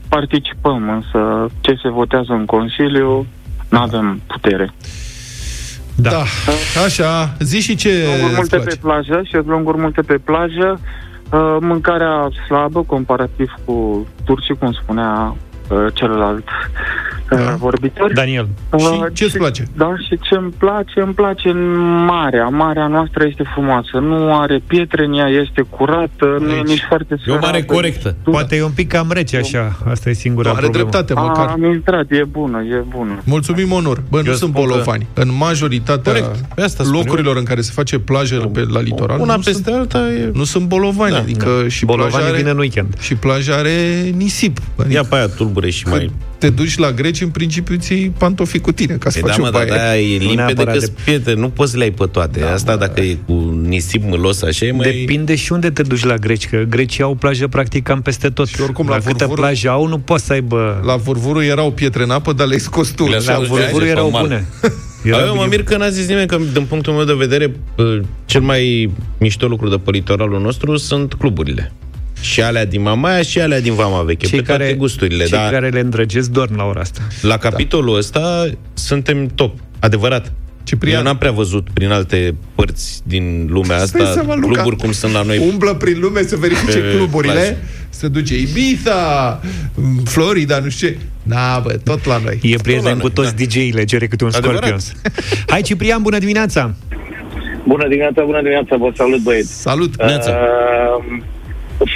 participăm, 0.09 0.88
însă 0.91 1.51
ce 1.61 1.78
se 1.82 1.88
votează 1.88 2.32
în 2.32 2.45
Consiliu 2.45 3.26
nu 3.70 3.78
avem 3.78 4.20
putere. 4.26 4.72
Da. 5.94 6.10
da. 6.10 6.22
Așa, 6.84 7.36
zi 7.38 7.60
și 7.60 7.74
ce 7.74 8.04
Lunguri 8.06 8.24
îți 8.24 8.34
multe 8.34 8.56
place. 8.56 8.68
pe 8.68 8.78
plajă 8.80 9.22
și 9.24 9.36
lunguri 9.46 9.78
multe 9.78 10.00
pe 10.00 10.18
plajă, 10.18 10.80
uh, 11.32 11.56
mâncarea 11.60 12.28
slabă 12.46 12.82
comparativ 12.82 13.54
cu 13.64 14.06
turcii, 14.24 14.56
cum 14.56 14.72
spunea 14.72 15.36
uh, 15.68 15.86
celălalt 15.94 16.44
uh, 16.44 17.09
Da. 17.37 17.55
vorbitor. 17.59 18.12
Daniel, 18.12 18.49
Uh, 18.70 18.78
Și 18.81 19.12
ce-ți 19.12 19.37
place? 19.39 19.66
Da, 19.76 19.95
și 20.09 20.18
ce 20.28 20.35
îmi 20.35 20.53
place, 20.59 21.01
îmi 21.01 21.12
place 21.14 21.53
marea. 22.07 22.45
Marea 22.49 22.87
noastră 22.87 23.24
este 23.28 23.43
frumoasă. 23.53 23.99
Nu 23.99 24.39
are 24.39 24.62
pietre 24.66 25.05
în 25.05 25.12
ea, 25.18 25.26
este 25.26 25.61
curată, 25.70 26.37
nu 26.41 26.51
e 26.51 26.53
Aici. 26.55 26.66
nici 26.66 26.85
foarte 26.89 27.14
E 27.26 27.31
o 27.31 27.35
mare 27.35 27.47
sărată. 27.47 27.72
corectă. 27.72 28.16
poate 28.22 28.57
e 28.57 28.62
un 28.64 28.70
pic 28.70 28.89
cam 28.89 29.11
rece 29.12 29.37
așa. 29.37 29.76
Asta 29.91 30.11
e 30.11 30.12
singura 30.12 30.49
Nu, 30.51 30.55
are 30.57 30.62
problemă. 30.64 30.89
dreptate, 30.91 31.20
A, 31.20 31.22
măcar. 31.22 31.47
am 31.47 31.64
intrat, 31.64 32.11
e 32.11 32.24
bună, 32.31 32.62
e 32.62 32.85
bună. 32.89 33.20
Mulțumim, 33.24 33.72
Onur. 33.72 34.03
Bă, 34.11 34.16
nu 34.20 34.26
Eu 34.26 34.35
sunt 34.35 34.51
spun 34.51 34.62
că- 34.64 34.68
bolovani. 34.70 35.07
În 35.14 35.28
majoritatea 35.39 36.12
Corect. 36.12 36.39
Pe 36.55 36.62
asta 36.62 36.85
spun 36.85 36.97
locurilor 36.97 37.37
în 37.37 37.45
care 37.45 37.61
se 37.61 37.70
face 37.74 37.99
plajă 37.99 38.37
pe, 38.53 38.64
la 38.72 38.81
litoral, 38.81 39.20
Una 39.20 39.35
nu 39.35 39.41
peste 39.41 39.62
sunt, 39.62 39.74
alta 39.74 39.99
e... 40.09 40.31
nu 40.35 40.45
sunt 40.45 40.64
bolovani. 40.66 41.12
Da, 41.12 41.18
adică 41.18 41.49
și 41.68 41.85
plaja 41.85 41.99
Bolovanii 42.01 42.26
are, 42.28 42.37
vine 42.37 42.51
în 42.51 42.59
weekend. 42.59 42.99
și 43.01 43.14
plaja 43.14 43.55
are 43.55 43.72
nisip. 44.16 44.59
Adică 44.78 44.95
Ia 44.95 45.03
pe 45.09 45.14
aia 45.16 45.26
tulbure 45.26 45.70
și 45.70 45.83
când 45.83 45.95
mai... 45.97 46.11
te 46.41 46.51
duci 46.51 46.78
la 46.78 46.93
greci, 46.93 47.20
în 47.20 47.28
principiu 47.28 47.76
ți 47.76 47.93
iei 47.93 48.12
pantofii 48.18 48.61
cu 48.61 48.72
tine 48.72 48.95
ca 48.95 49.11
să 49.11 49.18
Păi 49.20 49.28
da, 49.28 49.34
faci 49.34 49.43
mă, 49.43 49.49
o 49.49 49.51
dar 49.51 49.66
baie. 49.66 49.80
da, 49.80 49.99
e 49.99 50.16
limpede 50.16 50.34
neapărat 50.34 50.72
că 50.74 50.78
de- 50.80 50.86
de... 50.86 50.93
prieteni, 51.05 51.41
nu 51.41 51.49
poți 51.49 51.70
să 51.70 51.76
le 51.76 51.82
ai 51.84 51.91
pe 51.91 52.05
toate. 52.07 52.41
Da, 52.41 52.53
Asta 52.53 52.72
mă, 52.72 52.78
dacă 52.78 53.01
e 53.01 53.16
cu 53.26 53.61
nisip 53.66 54.03
mâlos 54.05 54.43
așa, 54.43 54.66
e 54.66 54.72
mai... 54.72 54.91
Depinde 54.91 55.34
și 55.34 55.53
unde 55.53 55.70
te 55.70 55.82
duci 55.82 56.05
la 56.05 56.14
greci, 56.16 56.49
că 56.49 56.64
grecii 56.68 57.03
au 57.03 57.14
plajă 57.14 57.49
practic 57.49 57.82
cam 57.82 58.03
peste 58.03 58.28
tot. 58.28 58.49
Și 58.49 58.61
oricum, 58.61 58.88
la 58.88 58.97
câte 58.97 59.12
Vurvuru- 59.12 59.41
plaje 59.41 59.68
au, 59.68 59.86
nu 59.86 59.99
poți 59.99 60.24
să 60.24 60.32
aibă... 60.32 60.82
La 60.84 60.97
Vurvuru 60.97 61.43
erau 61.43 61.70
pietre 61.72 62.03
în 62.03 62.11
apă, 62.11 62.32
dar 62.32 62.47
le-ai 62.47 62.61
scos 62.61 62.88
tu. 62.91 63.05
Le-a 63.09 63.20
La 63.26 63.32
scos 63.32 63.49
de 63.49 63.55
Vurvuru 63.55 63.82
aia, 63.82 63.91
erau 63.93 64.05
pe 64.07 64.11
mal. 64.12 64.22
bune. 64.22 64.47
Era 65.05 65.16
Era 65.16 65.26
eu 65.26 65.34
mă 65.34 65.43
bine. 65.43 65.57
mir 65.57 65.64
că 65.64 65.76
n-a 65.76 65.88
zis 65.88 66.07
nimeni 66.09 66.26
că, 66.28 66.38
din 66.53 66.64
punctul 66.64 66.93
meu 66.93 67.05
de 67.05 67.12
vedere, 67.12 67.57
uh, 67.76 68.01
cel 68.26 68.41
mai 68.41 68.91
mișto 69.18 69.47
lucru 69.47 69.68
de 69.68 69.76
pe 69.76 69.91
litoralul 69.91 70.41
nostru 70.41 70.76
sunt 70.76 71.14
cluburile. 71.14 71.72
Și 72.20 72.42
alea 72.42 72.64
din 72.66 72.82
Mamaia 72.82 73.22
și 73.22 73.40
alea 73.40 73.60
din 73.60 73.74
Vama 73.74 74.02
Veche, 74.02 74.26
Cei 74.26 74.38
pe 74.38 74.44
toate 74.44 74.62
care, 74.62 74.74
gusturile. 74.74 75.24
cei 75.24 75.38
Dar 75.38 75.50
care 75.52 75.68
le 75.68 75.80
îndrăgesc 75.80 76.30
dorm 76.30 76.56
la 76.56 76.64
ora 76.64 76.80
asta. 76.80 77.00
la 77.22 77.36
capitolul 77.36 77.96
ăsta 77.96 78.46
suntem 78.74 79.26
top. 79.34 79.58
Adevărat. 79.78 80.32
Ciprian. 80.62 80.96
Eu 80.98 81.02
n-am 81.04 81.16
prea 81.18 81.30
văzut 81.30 81.68
prin 81.72 81.90
alte 81.90 82.34
părți 82.54 83.00
din 83.04 83.46
lumea 83.50 83.78
Stai 83.78 84.00
asta 84.00 84.12
seama, 84.12 84.34
Luca. 84.34 84.52
cluburi 84.52 84.76
cum 84.76 84.92
sunt 84.92 85.12
la 85.12 85.22
noi. 85.22 85.38
Umblă 85.50 85.74
prin 85.74 86.00
lume 86.00 86.22
să 86.22 86.36
verifice 86.36 86.78
Pe 86.78 86.90
cluburile, 86.96 87.32
plajă. 87.32 87.56
se 87.88 88.08
duce 88.08 88.38
Ibiza, 88.38 89.40
Florida, 90.04 90.58
nu 90.58 90.68
știu 90.68 90.88
ce. 90.88 90.96
Da, 91.22 91.60
bă, 91.64 91.72
tot 91.84 92.04
la 92.06 92.20
noi. 92.24 92.38
E 92.42 92.56
prieten 92.62 92.84
la 92.84 92.90
cu 92.90 92.96
noi, 92.98 93.10
toți 93.10 93.36
da. 93.36 93.44
DJ-le, 93.44 93.84
cere 93.84 94.06
câte 94.06 94.24
un 94.24 94.30
Adevărat. 94.34 94.56
Scorpions. 94.58 94.92
Hai, 95.46 95.62
Ciprian, 95.62 96.02
bună 96.02 96.18
dimineața! 96.18 96.74
Bună 97.66 97.88
dimineața, 97.88 98.22
bună 98.24 98.38
dimineața, 98.38 98.76
vă 98.76 98.90
salut 98.96 99.18
băieți. 99.20 99.60
Salut! 99.60 99.94
Uh, 100.00 100.06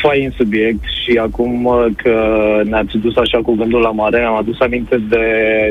fain 0.03 0.33
subiect 0.37 0.85
și 1.05 1.19
acum 1.23 1.65
uh, 1.65 1.87
că 1.97 2.17
ne-ați 2.65 2.97
dus 2.97 3.17
așa 3.17 3.39
cu 3.43 3.55
gândul 3.55 3.81
la 3.81 3.91
mare, 3.91 4.23
am 4.23 4.37
adus 4.37 4.61
aminte 4.61 4.97
de 5.09 5.27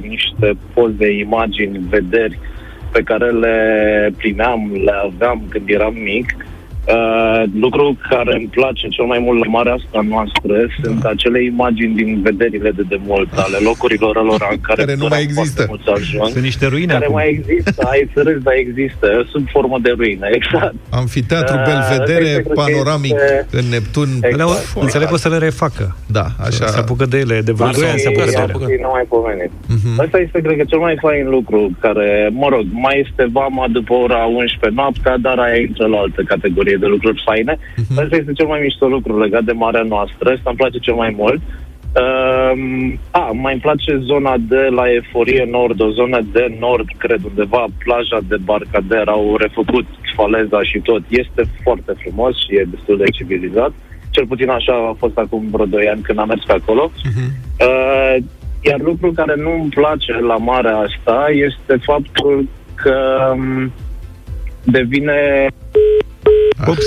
niște 0.07 0.53
poze, 0.74 1.11
imagini, 1.11 1.80
vederi 1.89 2.39
pe 2.91 3.01
care 3.01 3.32
le 3.32 3.57
primeam, 4.18 4.72
le 4.86 4.91
aveam 5.03 5.41
când 5.49 5.70
eram 5.70 5.93
mic 5.93 6.36
Uh, 6.88 7.43
lucru 7.59 7.97
care 8.09 8.34
îmi 8.36 8.47
place 8.51 8.88
cel 8.88 9.05
mai 9.05 9.19
mult 9.25 9.39
la 9.45 9.49
marea 9.51 9.73
asta 9.73 9.99
noastră 10.09 10.53
sunt 10.84 11.03
acele 11.03 11.43
imagini 11.43 11.95
din 11.95 12.21
vederile 12.21 12.71
de 12.71 12.81
demult 12.89 13.29
ale 13.45 13.57
locurilor 13.69 14.15
lor 14.29 14.47
în 14.51 14.57
care, 14.61 14.81
Care 14.84 14.95
nu 14.95 15.07
mai 15.09 15.21
există. 15.21 15.65
mulți 15.67 15.89
ajung, 15.89 16.27
Sunt 16.29 16.43
niște 16.43 16.65
ruine 16.67 16.93
care 16.93 17.03
acum. 17.05 17.15
mai 17.15 17.29
există, 17.38 17.88
ai 17.91 18.09
să 18.13 18.21
râzi, 18.25 18.43
dar 18.43 18.53
există, 18.65 19.07
sub 19.31 19.43
formă 19.49 19.77
de 19.81 19.91
ruină, 19.97 20.27
exact. 20.31 20.73
Amfiteatru 20.89 21.55
Uh, 21.55 21.63
Belvedere, 21.69 22.31
cred 22.34 22.43
că 22.47 22.53
panoramic 22.53 23.11
este- 23.13 23.45
în 23.59 23.65
Neptun. 23.69 24.09
Exact. 24.15 24.36
Le-au- 24.36 24.49
Foarte 24.49 24.79
Înțeleg 24.86 25.07
că 25.07 25.13
o 25.13 25.17
să 25.25 25.29
le 25.29 25.38
refacă. 25.38 25.86
Da, 26.17 26.25
așa. 26.47 26.65
Se 26.75 26.79
apucă 26.79 27.05
de 27.05 27.17
ele, 27.17 27.41
de 27.47 27.51
vreo 27.51 27.65
Lasă, 27.67 27.79
doi 27.79 27.89
ani 27.89 27.99
se 27.99 28.07
apucă 28.07 28.25
de 28.25 28.31
s-au 28.31 28.43
ele. 28.43 28.51
apucat. 28.53 28.69
Nu 28.86 28.89
mai 28.97 29.05
pomenit. 29.15 29.51
Mhm. 29.75 29.99
Asta 30.03 30.17
este, 30.25 30.38
cred 30.45 30.57
că, 30.57 30.63
cel 30.71 30.79
mai 30.88 30.95
fain 31.01 31.25
lucru 31.29 31.59
care, 31.86 32.07
mă 32.41 32.47
rog, 32.53 32.63
mai 32.71 32.95
este 33.07 33.23
vama 33.39 33.65
după 33.77 33.93
ora 34.05 34.21
11 34.41 34.79
noaptea, 34.81 35.15
dar 35.25 35.38
aia 35.45 35.59
intră 35.67 35.86
la 35.93 35.97
altă 35.97 36.21
categorie 36.34 36.72
de 36.78 36.86
lucruri 36.86 37.24
faine. 37.26 37.57
Mhm. 37.76 37.99
Asta 37.99 38.15
este 38.15 38.34
cel 38.34 38.47
mai 38.47 38.59
mișto 38.61 38.88
lucru 38.88 39.19
legat 39.19 39.43
de 39.43 39.51
Marea 39.51 39.84
noastră, 39.84 40.30
asta 40.30 40.49
îmi 40.49 40.57
place 40.57 40.78
cel 40.78 40.93
mai 40.93 41.13
mult. 41.17 41.41
Um, 42.01 42.99
a, 43.11 43.32
mai 43.34 43.51
îmi 43.53 43.61
place 43.61 43.97
zona 43.97 44.36
de 44.38 44.67
la 44.71 44.93
Eforie 44.93 45.47
Nord, 45.51 45.82
o 45.82 45.89
zonă 45.89 46.19
de 46.32 46.57
nord, 46.59 46.88
cred, 46.97 47.24
undeva 47.24 47.65
plaja 47.84 48.19
de 48.28 48.38
Barcader, 48.43 49.07
au 49.07 49.36
refăcut 49.38 49.86
faleza 50.15 50.63
și 50.63 50.80
tot. 50.80 51.01
Este 51.07 51.43
foarte 51.63 51.93
frumos 51.97 52.38
și 52.38 52.55
e 52.55 52.67
destul 52.69 52.97
de 52.97 53.09
civilizat. 53.11 53.71
Cel 54.09 54.28
puțin 54.28 54.49
așa 54.49 54.74
a 54.74 54.95
fost 54.97 55.17
acum 55.17 55.47
vreo 55.51 55.65
2 55.65 55.88
ani 55.88 56.01
când 56.01 56.19
am 56.19 56.28
mers 56.28 56.43
pe 56.43 56.53
acolo. 56.53 56.91
Uh, 57.59 58.15
iar 58.61 58.80
lucru 58.80 59.11
care 59.11 59.36
nu 59.38 59.51
îmi 59.61 59.69
place 59.69 60.13
la 60.13 60.38
marea 60.38 60.78
asta 60.78 61.26
este 61.32 61.78
faptul 61.82 62.47
că 62.76 62.95
um, 63.36 63.71
devine 64.63 65.47
Ups. 66.67 66.86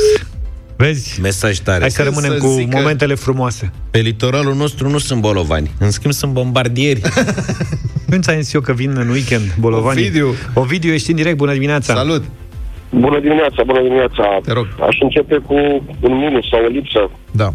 Vezi? 0.77 1.21
Mesaj 1.21 1.59
tare. 1.59 1.81
Hai 1.81 1.91
să 1.91 2.03
rămânem 2.03 2.31
să 2.31 2.39
cu 2.39 2.47
zic 2.47 2.71
că- 2.71 2.77
momentele 2.77 3.15
frumoase. 3.15 3.73
Pe 3.91 3.99
litoralul 3.99 4.55
nostru 4.55 4.89
nu 4.89 4.99
sunt 4.99 5.21
bolovani. 5.21 5.71
În 5.79 5.91
schimb, 5.91 6.13
sunt 6.13 6.33
bombardieri. 6.33 7.01
Nu 8.11 8.17
ți-am 8.21 8.41
zis 8.41 8.53
eu 8.53 8.61
că 8.61 8.73
vin 8.73 8.97
în 8.97 9.09
weekend, 9.09 9.55
bolovanii? 9.61 10.03
Ovidiu. 10.03 10.29
Ovidiu, 10.55 10.93
ești 10.93 11.11
în 11.11 11.17
direct, 11.17 11.37
bună 11.37 11.53
dimineața. 11.53 11.95
Salut! 11.95 12.23
Bună 12.91 13.21
dimineața, 13.21 13.63
bună 13.67 13.83
dimineața. 13.83 14.39
Te 14.45 14.53
rog. 14.53 14.67
Aș 14.89 14.97
începe 15.01 15.37
cu 15.47 15.55
un 16.01 16.15
minus 16.25 16.49
sau 16.49 16.61
o 16.65 16.69
lipsă. 16.69 17.11
Da. 17.31 17.49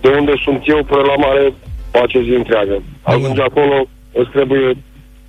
De 0.00 0.08
unde 0.18 0.32
sunt 0.44 0.60
eu 0.66 0.84
până 0.84 1.02
la 1.02 1.16
mare, 1.26 1.54
face 1.90 2.22
zi 2.22 2.30
întreagă. 2.36 2.82
Ajunge 3.02 3.42
acolo, 3.42 3.76
îți 4.12 4.30
trebuie 4.30 4.76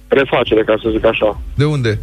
refacere, 0.08 0.64
ca 0.64 0.76
să 0.82 0.90
zic 0.96 1.06
așa. 1.06 1.42
De 1.56 1.66
unde? 1.66 2.00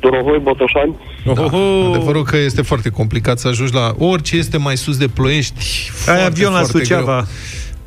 Dorohoi, 0.00 0.38
Botoșani, 0.38 0.94
Da. 1.24 1.42
Adevărul 1.88 2.22
că 2.24 2.36
este 2.36 2.62
foarte 2.62 2.88
complicat 2.88 3.38
să 3.38 3.48
ajungi 3.48 3.74
la 3.74 3.94
orice 3.98 4.36
este 4.36 4.58
mai 4.58 4.76
sus 4.76 4.96
de 4.96 5.08
ploiești. 5.08 5.54
Ai 5.58 5.90
foarte, 6.04 6.22
avion 6.22 6.52
la 6.52 6.58
foarte 6.58 6.78
Suceava. 6.78 7.12
greu. 7.14 7.26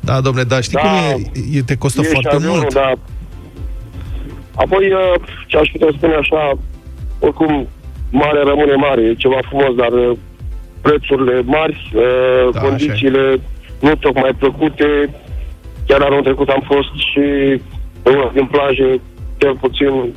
Da, 0.00 0.20
domnule, 0.20 0.44
da, 0.44 0.60
știi 0.60 0.78
Da. 0.82 0.88
cum 0.88 1.30
e? 1.52 1.58
e? 1.58 1.62
Te 1.62 1.76
costă 1.76 2.00
e 2.00 2.04
și 2.04 2.10
foarte 2.10 2.34
avionul, 2.34 2.56
mult. 2.58 2.72
dar... 2.74 2.98
Apoi, 4.54 4.92
uh, 4.92 5.14
ce 5.46 5.56
aș 5.58 5.68
putea 5.72 5.88
spune 5.96 6.14
așa, 6.14 6.58
oricum, 7.18 7.68
mare 8.10 8.42
rămâne 8.44 8.74
mare, 8.74 9.02
e 9.02 9.14
ceva 9.14 9.38
frumos, 9.48 9.74
dar 9.74 9.92
uh, 9.92 10.16
prețurile 10.80 11.42
mari, 11.44 11.92
uh, 11.94 12.52
Da, 12.52 12.60
condițiile 12.60 13.40
nu 13.80 13.94
tocmai 13.94 14.30
plăcute. 14.38 14.86
Chiar 15.86 16.00
anul 16.00 16.22
trecut 16.22 16.48
am 16.48 16.62
fost 16.66 16.92
și 17.10 17.24
pe 18.02 18.10
una 18.10 18.30
din 18.34 18.46
plaje, 18.46 19.00
cel 19.38 19.56
puțin, 19.60 20.14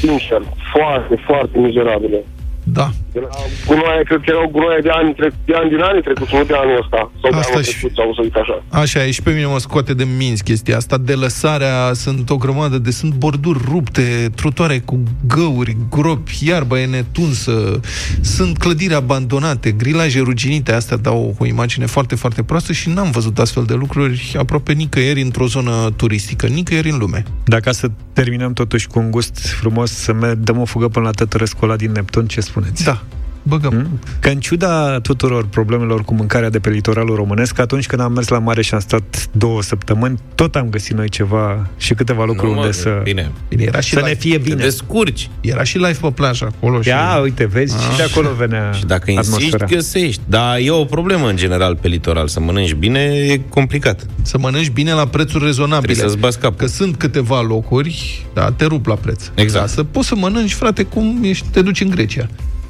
sincer, 0.00 0.42
foarte, 0.72 1.22
foarte 1.26 1.58
mizerabile. 1.58 2.24
Da. 2.64 2.90
Era 3.18 3.28
gunoaie, 3.66 4.02
cred 4.08 4.20
că 4.24 4.28
erau 4.34 4.48
gunoaie 4.56 4.80
de 4.88 4.92
ani, 4.98 5.14
tre- 5.18 5.34
de 5.50 5.54
ani 5.60 5.68
din 5.74 5.80
anii 5.88 6.02
trecuți, 6.06 6.34
nu 6.34 6.44
de 6.44 6.54
anul 6.62 6.78
ăsta. 6.82 7.00
Sau 7.20 7.30
de 7.30 7.36
Asta 7.36 7.52
anul 7.52 7.64
și- 7.64 7.70
trecut, 7.72 7.92
sau 7.98 8.14
să 8.16 8.20
zic 8.26 8.36
așa. 8.42 8.56
Așa 8.82 8.98
e, 9.06 9.10
și 9.10 9.22
pe 9.22 9.32
mine 9.36 9.46
mă 9.54 9.58
scoate 9.66 9.92
de 10.00 10.06
minți 10.20 10.42
chestia 10.44 10.76
asta. 10.76 10.96
De 11.10 11.14
lăsarea 11.14 11.76
sunt 12.04 12.30
o 12.30 12.36
grămadă 12.36 12.78
de... 12.78 12.90
Sunt 12.90 13.12
borduri 13.14 13.60
rupte, 13.70 14.30
trotuare 14.34 14.78
cu 14.78 15.02
găuri, 15.26 15.76
gropi, 15.90 16.38
iarba 16.48 16.80
e 16.80 16.86
netunsă, 16.86 17.80
sunt 18.20 18.58
clădiri 18.58 18.94
abandonate, 18.94 19.70
grilaje 19.70 20.20
ruginite, 20.20 20.72
astea 20.72 20.96
dau 20.96 21.36
o 21.38 21.46
imagine 21.46 21.86
foarte, 21.86 22.14
foarte 22.14 22.42
proastă 22.42 22.72
și 22.72 22.88
n-am 22.88 23.10
văzut 23.10 23.38
astfel 23.38 23.64
de 23.64 23.74
lucruri 23.74 24.32
aproape 24.38 24.72
nicăieri 24.72 25.20
într-o 25.20 25.46
zonă 25.46 25.90
turistică, 25.96 26.46
nicăieri 26.46 26.90
în 26.90 26.98
lume. 26.98 27.22
Dacă 27.44 27.70
să 27.72 27.88
terminăm 28.12 28.52
totuși 28.52 28.86
cu 28.86 28.98
un 28.98 29.10
gust 29.10 29.38
frumos, 29.38 29.90
să 29.92 30.12
me- 30.12 30.34
dăm 30.34 30.58
o 30.60 30.64
fugă 30.64 30.88
până 30.88 31.04
la 31.04 31.10
Tătărescu 31.10 31.64
ăla 31.64 31.76
din 31.76 31.92
Neptun, 31.92 32.26
ce 32.26 32.40
spuneți? 32.40 32.84
Da, 32.84 33.02
băgăm. 33.48 33.74
Mm? 33.74 33.98
Că 34.20 34.28
în 34.28 34.40
ciuda 34.40 35.00
tuturor 35.00 35.46
problemelor 35.46 36.02
cu 36.04 36.14
mâncarea 36.14 36.50
de 36.50 36.58
pe 36.58 36.70
litoralul 36.70 37.16
românesc, 37.16 37.58
atunci 37.58 37.86
când 37.86 38.00
am 38.02 38.12
mers 38.12 38.28
la 38.28 38.38
mare 38.38 38.62
și 38.62 38.74
am 38.74 38.80
stat 38.80 39.28
două 39.32 39.62
săptămâni, 39.62 40.18
tot 40.34 40.54
am 40.56 40.66
găsit 40.70 40.96
noi 40.96 41.08
ceva 41.08 41.66
și 41.76 41.94
câteva 41.94 42.24
locuri 42.24 42.46
Nu, 42.46 42.52
mă, 42.52 42.60
unde 42.60 42.72
să, 42.72 43.00
Bine. 43.02 43.30
Bine, 43.48 43.62
era 43.62 43.80
și 43.80 43.88
să 43.92 43.96
live. 43.98 44.08
ne 44.08 44.14
fie 44.14 44.32
Te 44.36 44.38
bine. 44.38 44.54
descurci. 44.54 45.30
Era 45.40 45.62
și 45.62 45.76
live 45.76 45.98
pe 46.00 46.10
plajă 46.10 46.52
acolo. 46.56 46.82
Și... 46.82 46.88
Ia, 46.88 47.18
uite, 47.22 47.46
vezi, 47.46 47.76
și 47.90 47.96
de 47.96 48.02
acolo 48.02 48.28
venea 48.36 48.72
Și 48.72 48.84
dacă 48.86 49.10
insisti, 49.10 49.34
atmosfera. 49.34 49.64
găsești. 49.66 50.20
Dar 50.28 50.58
e 50.58 50.70
o 50.70 50.84
problemă 50.84 51.28
în 51.28 51.36
general 51.36 51.76
pe 51.76 51.88
litoral. 51.88 52.28
Să 52.28 52.40
mănânci 52.40 52.72
bine 52.74 53.00
e 53.00 53.40
complicat. 53.48 54.06
Să 54.22 54.38
mănânci 54.38 54.70
bine 54.70 54.92
la 54.92 55.06
prețuri 55.06 55.44
rezonabile. 55.44 55.92
Trebuie 55.92 56.08
să-ți 56.10 56.20
bați 56.22 56.38
capul. 56.38 56.56
Că 56.56 56.66
sunt 56.66 56.96
câteva 56.96 57.40
locuri, 57.40 58.26
da, 58.34 58.50
te 58.50 58.64
rup 58.64 58.86
la 58.86 58.94
preț. 58.94 59.30
Exact. 59.34 59.66
Da, 59.66 59.70
să 59.72 59.84
poți 59.84 60.08
să 60.08 60.14
mănânci, 60.16 60.52
frate, 60.52 60.82
cum 60.82 61.18
ești, 61.22 61.46
te 61.50 61.62
duci 61.62 61.80
în 61.80 61.90
Grecia. 61.90 62.28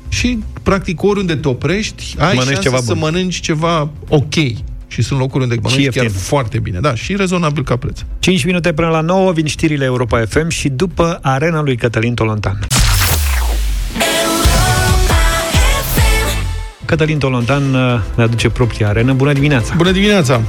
Și, 0.09 0.39
practic, 0.63 1.03
oriunde 1.03 1.37
te 1.37 1.49
oprești, 1.49 2.15
ai 2.19 2.27
Mănânci 2.27 2.45
șanse 2.45 2.63
ceva 2.63 2.77
să 2.77 2.85
bun. 2.93 2.99
mănânci 2.99 3.41
ceva 3.41 3.89
ok. 4.09 4.35
Și 4.91 5.03
sunt 5.03 5.19
locuri 5.19 5.43
unde 5.43 5.55
mănânci 5.63 5.85
chiar 5.95 6.05
ieftin. 6.05 6.21
foarte 6.23 6.59
bine. 6.59 6.79
Da, 6.81 6.95
și 6.95 7.17
rezonabil 7.17 7.65
ca 7.65 7.77
preț. 7.77 7.99
5 8.19 8.45
minute 8.45 8.73
până 8.73 8.89
la 8.89 9.01
9 9.01 9.33
vin 9.33 9.47
știrile 9.47 9.85
Europa 9.85 10.25
FM 10.29 10.49
și 10.49 10.69
după 10.69 11.19
arena 11.23 11.61
lui 11.63 11.77
Cătălin 11.77 12.15
Tolontan. 12.15 12.59
Cătălin 16.85 17.19
Tolontan 17.19 17.75
uh, 17.75 18.01
ne 18.17 18.23
aduce 18.23 18.49
propria 18.49 18.89
arenă. 18.89 19.13
Bună 19.13 19.33
dimineața! 19.33 19.75
Bună 19.77 19.91
dimineața! 19.91 20.41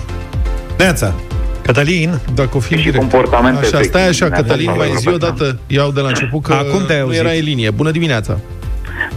Neața. 0.77 1.13
Cătălin, 1.61 2.19
Dacă 2.33 2.57
o 2.57 2.59
fi 2.59 2.73
în 2.73 2.79
direct. 2.79 2.97
comportamente 2.97 3.65
Așa, 3.65 3.81
stai 3.81 4.07
așa, 4.07 4.25
vechi. 4.27 4.35
Cătălin, 4.35 4.71
mai 4.77 4.91
zi 4.97 5.07
o 5.07 5.17
dată, 5.17 5.59
iau 5.67 5.91
de 5.91 5.99
la 5.99 6.07
început, 6.07 6.43
că 6.43 6.53
Acum 6.53 6.85
te-ai 6.85 6.99
nu 6.99 7.05
auzit. 7.05 7.19
era 7.19 7.29
în 7.31 7.39
linie. 7.43 7.69
Bună 7.69 7.91
dimineața! 7.91 8.39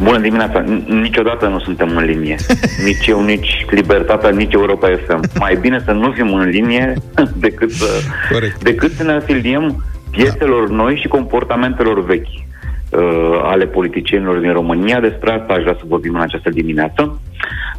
Bună 0.03 0.19
dimineața! 0.19 0.65
N- 0.65 0.85
Niciodată 0.87 1.47
nu 1.49 1.59
suntem 1.61 1.97
în 1.97 2.05
linie. 2.05 2.37
Nici 2.87 3.07
eu, 3.07 3.25
nici 3.25 3.65
Libertatea, 3.71 4.31
nici 4.31 4.53
Europa 4.53 4.89
FM. 5.07 5.21
Mai 5.39 5.59
bine 5.61 5.81
să 5.85 5.93
nu 5.93 6.11
fim 6.11 6.35
în 6.35 6.49
linie 6.49 6.95
decât 7.47 7.71
să, 7.71 7.87
Corect. 8.33 8.63
decât 8.63 8.91
să 8.93 9.03
ne 9.03 9.13
afiliem 9.13 9.85
pieselor 10.11 10.69
noi 10.69 10.97
și 10.97 11.09
comportamentelor 11.09 12.05
vechi 12.05 12.27
uh, 12.91 13.41
ale 13.43 13.67
politicienilor 13.67 14.37
din 14.39 14.53
România. 14.53 15.01
Despre 15.01 15.31
asta 15.33 15.53
aș 15.53 15.63
vrea 15.63 15.77
să 15.79 15.85
vorbim 15.87 16.15
în 16.15 16.21
această 16.21 16.51
dimineață. 16.51 17.21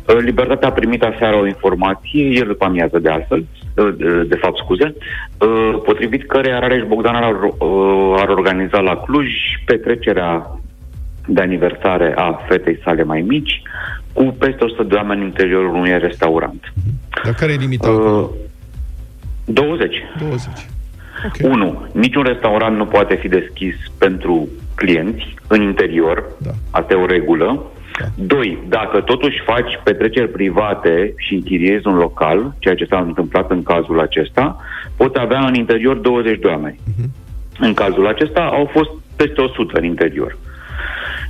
Uh, 0.08 0.18
Libertatea 0.24 0.68
a 0.68 0.72
primit 0.72 1.04
aseară 1.04 1.36
o 1.36 1.47
informație, 1.47 2.24
ieri 2.34 2.47
după 2.47 2.66
amiază 2.66 2.99
de 2.99 3.10
altfel, 3.10 3.45
uh, 3.76 3.89
de- 3.97 4.24
de 4.28 4.36
fapt 4.36 4.58
scuze, 4.58 4.93
uh, 5.39 5.82
potrivit 5.86 6.28
care 6.28 6.51
Arareș 6.51 6.84
Bogdan 6.88 7.16
ar, 7.16 7.34
uh, 7.43 8.16
ar 8.18 8.30
organiza 8.30 8.80
la 8.80 8.95
Cluj 8.95 9.28
petrecerea 9.66 10.47
de 11.28 11.41
aniversare 11.41 12.13
a 12.15 12.39
fetei 12.47 12.80
sale 12.84 13.03
mai 13.03 13.21
mici, 13.21 13.61
cu 14.13 14.24
peste 14.24 14.63
100 14.63 14.84
de 14.84 14.95
oameni 14.95 15.19
în 15.19 15.26
interiorul 15.28 15.76
unui 15.76 15.99
restaurant. 15.99 16.74
Dar 17.24 17.34
care 17.34 17.51
e 17.51 17.55
limita? 17.55 17.89
Uh, 17.89 18.30
20. 19.45 19.95
20. 20.19 20.47
1. 21.41 21.88
Niciun 21.91 22.24
restaurant 22.24 22.78
nu 22.78 22.86
poate 22.86 23.15
fi 23.15 23.28
deschis 23.28 23.76
pentru 23.97 24.47
clienți 24.76 25.36
în 25.47 25.61
interior. 25.61 26.26
Da. 26.38 26.51
Asta 26.71 26.93
e 26.93 26.97
o 26.97 27.05
regulă. 27.05 27.71
Da. 27.99 28.05
2. 28.15 28.57
Dacă 28.67 29.01
totuși 29.01 29.41
faci 29.45 29.80
petreceri 29.84 30.30
private 30.30 31.13
și 31.17 31.34
închiriezi 31.34 31.88
un 31.88 31.95
local, 31.95 32.55
ceea 32.59 32.76
ce 32.76 32.86
s-a 32.86 32.99
întâmplat 32.99 33.51
în 33.51 33.63
cazul 33.63 33.99
acesta, 33.99 34.57
poți 34.95 35.19
avea 35.19 35.39
în 35.39 35.53
interior 35.53 35.97
20 35.97 36.39
de 36.39 36.47
oameni. 36.47 36.80
În 37.59 37.74
cazul 37.74 38.07
acesta 38.07 38.41
au 38.41 38.69
fost 38.71 38.89
peste 39.15 39.41
100 39.41 39.78
în 39.78 39.84
interior. 39.86 40.38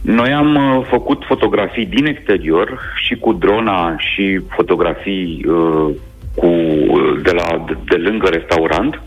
Noi 0.04 0.34
am 0.34 0.56
uh, 0.56 0.86
făcut 0.89 1.24
fotografii 1.26 1.86
din 1.86 2.06
exterior 2.06 2.80
și 2.95 3.16
cu 3.16 3.34
drona 3.34 3.95
și 3.97 4.41
fotografii 4.47 5.45
uh, 5.47 5.89
cu, 6.36 6.45
uh, 6.45 7.22
de, 7.24 7.32
la, 7.32 7.64
de, 7.68 7.78
de 7.86 7.95
lângă 7.95 8.30
restaurant. 8.30 9.01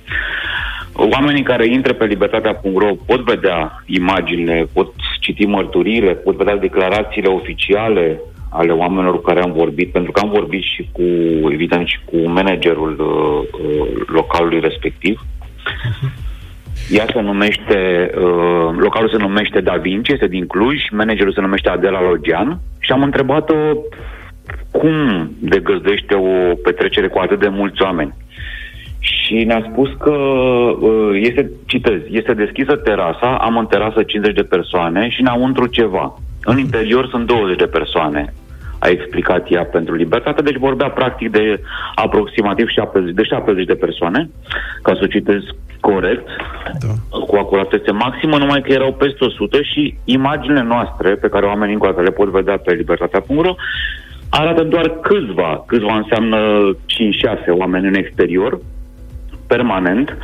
Oamenii 0.92 1.42
care 1.42 1.66
intră 1.66 1.92
pe 1.92 2.04
libertatea.ro 2.04 2.94
pot 3.06 3.20
vedea 3.20 3.82
imaginile, 3.86 4.68
pot 4.72 4.92
citi 5.20 5.46
mărturiile, 5.46 6.12
pot 6.12 6.36
vedea 6.36 6.56
declarațiile 6.56 7.28
oficiale 7.28 8.20
ale 8.50 8.72
oamenilor 8.72 9.14
cu 9.14 9.22
care 9.22 9.42
am 9.42 9.52
vorbit, 9.52 9.92
pentru 9.92 10.12
că 10.12 10.20
am 10.20 10.30
vorbit 10.30 10.62
și 10.62 10.88
cu, 10.92 11.02
evident, 11.50 11.86
și 11.86 11.98
cu 12.04 12.16
managerul 12.16 12.96
uh, 12.98 13.60
uh, 13.60 14.02
localului 14.06 14.60
respectiv. 14.60 15.20
Ea 16.90 17.06
se 17.12 17.20
numește, 17.20 18.10
uh, 18.14 18.74
localul 18.76 19.10
se 19.10 19.16
numește 19.16 19.60
Da 19.60 19.74
Vinci, 19.76 20.08
este 20.08 20.26
din 20.26 20.46
Cluj, 20.46 20.76
managerul 20.90 21.32
se 21.32 21.40
numește 21.40 21.68
Adela 21.68 22.02
Logian 22.02 22.58
și 22.78 22.92
am 22.92 23.02
întrebat-o 23.02 23.54
cum 24.70 25.30
degăzduiește 25.38 26.14
o 26.14 26.54
petrecere 26.54 27.08
cu 27.08 27.18
atât 27.18 27.38
de 27.40 27.48
mulți 27.48 27.82
oameni. 27.82 28.14
Și 28.98 29.44
ne-a 29.44 29.66
spus 29.70 29.90
că 29.98 30.10
uh, 30.10 31.20
este, 31.22 31.50
citez, 31.66 32.00
este 32.10 32.34
deschisă 32.34 32.76
terasa, 32.76 33.36
am 33.40 33.56
în 33.56 33.66
terasă 33.66 34.02
50 34.02 34.34
de 34.34 34.42
persoane 34.42 35.08
și 35.08 35.20
înăuntru 35.20 35.66
ceva. 35.66 36.18
În 36.44 36.58
interior 36.58 37.08
sunt 37.08 37.26
20 37.26 37.56
de 37.56 37.66
persoane 37.66 38.34
a 38.78 38.88
explicat 38.88 39.46
ea 39.50 39.64
pentru 39.64 39.94
libertate, 39.94 40.42
deci 40.42 40.56
vorbea 40.56 40.90
practic 40.90 41.30
de 41.30 41.60
aproximativ 41.94 42.68
70, 42.68 43.14
de 43.14 43.22
70 43.22 43.66
de 43.66 43.74
persoane, 43.74 44.30
ca 44.82 44.92
să 44.94 45.00
o 45.02 45.06
citez 45.06 45.40
corect, 45.80 46.28
da. 46.80 47.18
cu 47.26 47.36
acuratețe 47.36 47.90
maximă, 47.92 48.36
numai 48.36 48.60
că 48.60 48.72
erau 48.72 48.92
peste 48.92 49.24
100 49.24 49.62
și 49.62 49.94
imaginile 50.04 50.62
noastre, 50.62 51.14
pe 51.14 51.28
care 51.28 51.46
oamenii 51.46 51.74
încă 51.74 52.00
le 52.02 52.10
pot 52.10 52.28
vedea 52.28 52.58
pe 52.58 52.74
libertatea.ro, 52.74 53.54
arată 54.30 54.62
doar 54.62 54.88
câțiva, 55.00 55.64
câțiva 55.66 55.96
înseamnă 55.96 56.38
5-6 56.72 56.78
oameni 57.48 57.86
în 57.86 57.94
exterior, 57.94 58.58
permanent. 59.46 60.16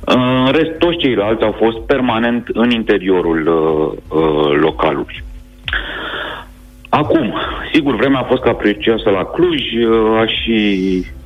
În 0.00 0.50
rest, 0.52 0.70
toți 0.78 0.96
ceilalți 0.96 1.44
au 1.44 1.52
fost 1.52 1.78
permanent 1.78 2.48
în 2.52 2.70
interiorul 2.70 3.46
uh, 3.46 4.18
uh, 4.18 4.58
localului. 4.60 5.22
Acum, 7.02 7.34
sigur, 7.72 7.96
vremea 7.96 8.20
a 8.20 8.30
fost 8.32 8.42
capricioasă 8.42 9.10
la 9.10 9.24
Cluj, 9.24 9.60
uh, 9.60 10.20
a 10.20 10.26
și 10.26 10.58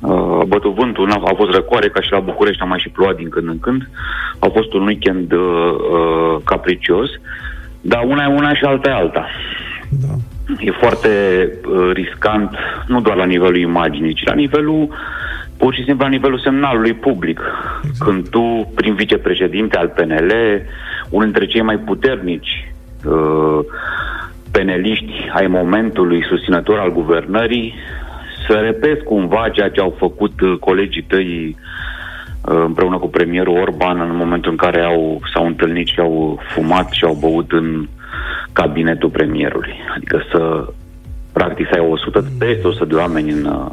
uh, 0.01 0.41
bătut 0.47 0.73
vântul, 0.75 1.11
a 1.11 1.33
fost 1.35 1.51
răcoare 1.51 1.89
ca 1.89 2.01
și 2.01 2.11
la 2.11 2.19
București, 2.19 2.61
a 2.61 2.65
mai 2.65 2.79
și 2.79 2.89
plouat 2.89 3.15
din 3.15 3.29
când 3.29 3.47
în 3.47 3.59
când. 3.59 3.89
A 4.39 4.47
fost 4.53 4.73
un 4.73 4.85
weekend 4.85 5.31
uh, 5.31 5.39
uh, 5.39 6.35
capricios, 6.43 7.09
dar 7.81 8.03
una 8.05 8.23
e 8.23 8.35
una 8.35 8.53
și 8.53 8.63
alta 8.63 8.89
e 8.89 8.93
alta. 8.93 9.25
Da. 9.89 10.13
E 10.59 10.71
foarte 10.71 11.09
uh, 11.67 11.89
riscant, 11.93 12.55
nu 12.87 13.01
doar 13.01 13.15
la 13.15 13.25
nivelul 13.25 13.57
imaginii, 13.57 14.13
ci 14.13 14.25
la 14.25 14.33
nivelul 14.33 14.87
pur 15.57 15.73
și 15.73 15.83
simplu 15.83 16.03
la 16.03 16.11
nivelul 16.11 16.39
semnalului 16.39 16.93
public. 16.93 17.41
Exact. 17.83 18.09
Când 18.09 18.29
tu, 18.29 18.71
prin 18.75 18.93
vicepreședinte 18.95 19.77
al 19.77 19.87
PNL, 19.87 20.31
unul 21.09 21.25
dintre 21.25 21.45
cei 21.45 21.61
mai 21.61 21.77
puternici 21.77 22.73
uh, 23.05 23.59
peneliști 24.57 25.13
ai 25.33 25.47
momentului, 25.47 26.25
susținător 26.29 26.79
al 26.79 26.91
guvernării, 26.91 27.73
să 28.47 28.53
repezi 28.53 29.03
cumva 29.03 29.49
ceea 29.49 29.69
ce 29.69 29.79
au 29.79 29.95
făcut 29.97 30.41
uh, 30.41 30.57
colegii 30.59 31.01
tăi 31.01 31.57
uh, 32.41 32.63
împreună 32.65 32.97
cu 32.97 33.07
premierul 33.09 33.57
Orban 33.57 33.99
în 33.99 34.15
momentul 34.15 34.51
în 34.51 34.57
care 34.57 34.81
au, 34.81 35.21
s-au 35.33 35.45
întâlnit 35.45 35.87
și 35.87 35.99
au 35.99 36.41
fumat 36.53 36.91
și 36.91 37.03
au 37.03 37.17
băut 37.19 37.51
în 37.51 37.87
cabinetul 38.53 39.09
premierului. 39.09 39.73
Adică 39.95 40.23
să 40.31 40.67
practic 41.33 41.67
să 41.67 41.79
ai 41.79 41.87
100, 41.89 42.23
peste 42.39 42.67
100 42.67 42.85
de 42.85 42.95
oameni 42.95 43.31
în, 43.31 43.45
uh, 43.45 43.71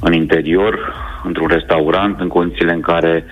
în 0.00 0.12
interior, 0.12 0.94
într-un 1.24 1.46
restaurant, 1.46 2.20
în 2.20 2.28
condițiile 2.28 2.72
în 2.72 2.80
care 2.80 3.24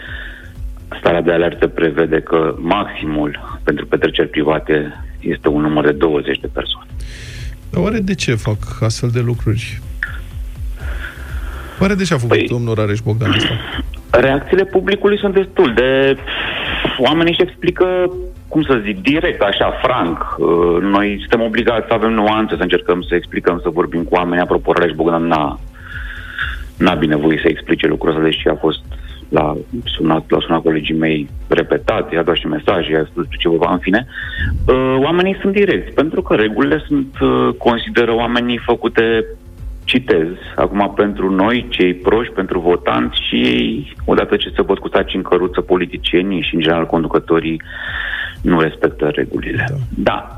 starea 0.99 1.23
de 1.23 1.33
alertă 1.33 1.67
prevede 1.69 2.21
că 2.21 2.55
maximul 2.59 3.59
pentru 3.65 3.87
petreceri 3.87 4.29
private 4.29 4.93
este 5.23 5.49
un 5.49 5.61
număr 5.61 5.85
de 5.85 5.93
20 5.93 6.39
de 6.39 6.49
persoane. 6.53 6.89
Dar 7.71 7.83
oare 7.83 7.99
de 7.99 8.15
ce 8.15 8.35
fac 8.35 8.59
astfel 8.81 9.11
de 9.11 9.21
lucruri? 9.21 9.81
Oare 11.81 11.95
de 11.95 12.05
ce 12.05 12.15
a 12.15 12.19
făcut 12.19 12.37
păi, 12.37 12.47
domnul 12.49 12.75
Rareș 12.75 13.01
Bogdan 13.01 13.31
asta? 13.31 13.55
Reacțiile 14.11 14.65
publicului 14.65 15.19
sunt 15.19 15.35
destul 15.35 15.73
de... 15.75 16.17
Oamenii 16.99 17.33
își 17.33 17.43
explică, 17.43 17.87
cum 18.49 18.63
să 18.63 18.81
zic, 18.85 19.03
direct, 19.03 19.43
așa, 19.43 19.79
franc. 19.83 20.37
Uh, 20.39 20.47
noi 20.81 21.17
suntem 21.19 21.41
obligați 21.41 21.87
să 21.87 21.93
avem 21.93 22.13
nuanțe, 22.13 22.57
să 22.57 22.63
încercăm 22.63 23.03
să 23.03 23.15
explicăm, 23.15 23.61
să 23.63 23.69
vorbim 23.69 24.03
cu 24.03 24.15
oamenii. 24.15 24.43
Apropo, 24.43 24.73
Rareș 24.73 24.93
Bogdan 24.93 25.27
n-a, 25.27 25.61
n-a 26.79 26.95
binevoie 26.95 27.39
să 27.43 27.49
explice 27.49 27.87
lucrul 27.87 28.11
ăsta, 28.11 28.23
deși 28.23 28.49
a 28.49 28.55
fost 28.55 28.81
la 29.33 29.57
sunat, 29.85 30.31
la 30.31 30.39
sunat 30.41 30.63
colegii 30.63 30.95
mei 30.95 31.29
repetat, 31.49 32.13
i-a 32.13 32.23
dat 32.23 32.37
și 32.37 32.47
mesaje, 32.47 32.91
i-a 32.91 33.07
spus 33.11 33.25
ce 33.39 33.49
vorba, 33.49 33.73
în 33.73 33.79
fine. 33.79 34.07
Uh, 34.67 34.97
oamenii 34.99 35.39
sunt 35.41 35.53
direcți, 35.53 35.93
pentru 35.93 36.23
că 36.23 36.35
regulile 36.35 36.83
sunt, 36.87 37.19
uh, 37.21 37.49
consideră 37.59 38.15
oamenii 38.15 38.59
făcute 38.59 39.25
citez, 39.85 40.27
acum 40.57 40.93
pentru 40.97 41.31
noi, 41.31 41.67
cei 41.69 41.95
proști, 41.95 42.35
pentru 42.35 42.61
votanți 42.61 43.19
și 43.29 43.37
ei, 43.37 43.95
odată 44.05 44.37
ce 44.37 44.53
se 44.57 44.63
pot 44.63 44.79
cu 44.79 44.89
saci 44.89 45.15
în 45.15 45.23
căruță 45.23 45.61
politicienii 45.61 46.43
și, 46.43 46.55
în 46.55 46.61
general, 46.61 46.87
conducătorii, 46.87 47.63
nu 48.43 48.61
respectă 48.61 49.11
regulile. 49.15 49.65
Da. 49.69 49.77
da. 50.13 50.37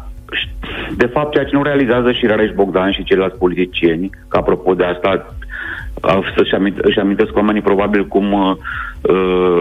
De 0.97 1.07
fapt, 1.07 1.33
ceea 1.33 1.45
ce 1.45 1.57
nu 1.57 1.63
realizează 1.63 2.13
și 2.13 2.27
Rareș 2.27 2.51
Bogdan 2.51 2.93
și 2.93 3.05
ceilalți 3.05 3.39
politicieni, 3.39 4.11
că 4.29 4.37
apropo 4.37 4.75
de 4.75 4.85
asta, 4.85 5.35
să-și 6.37 6.55
aminte, 6.55 6.81
își 6.83 6.99
amintesc 6.99 7.37
oamenii 7.37 7.61
probabil 7.61 8.07
cum 8.07 8.33
uh, 8.33 8.57
uh, 9.03 9.61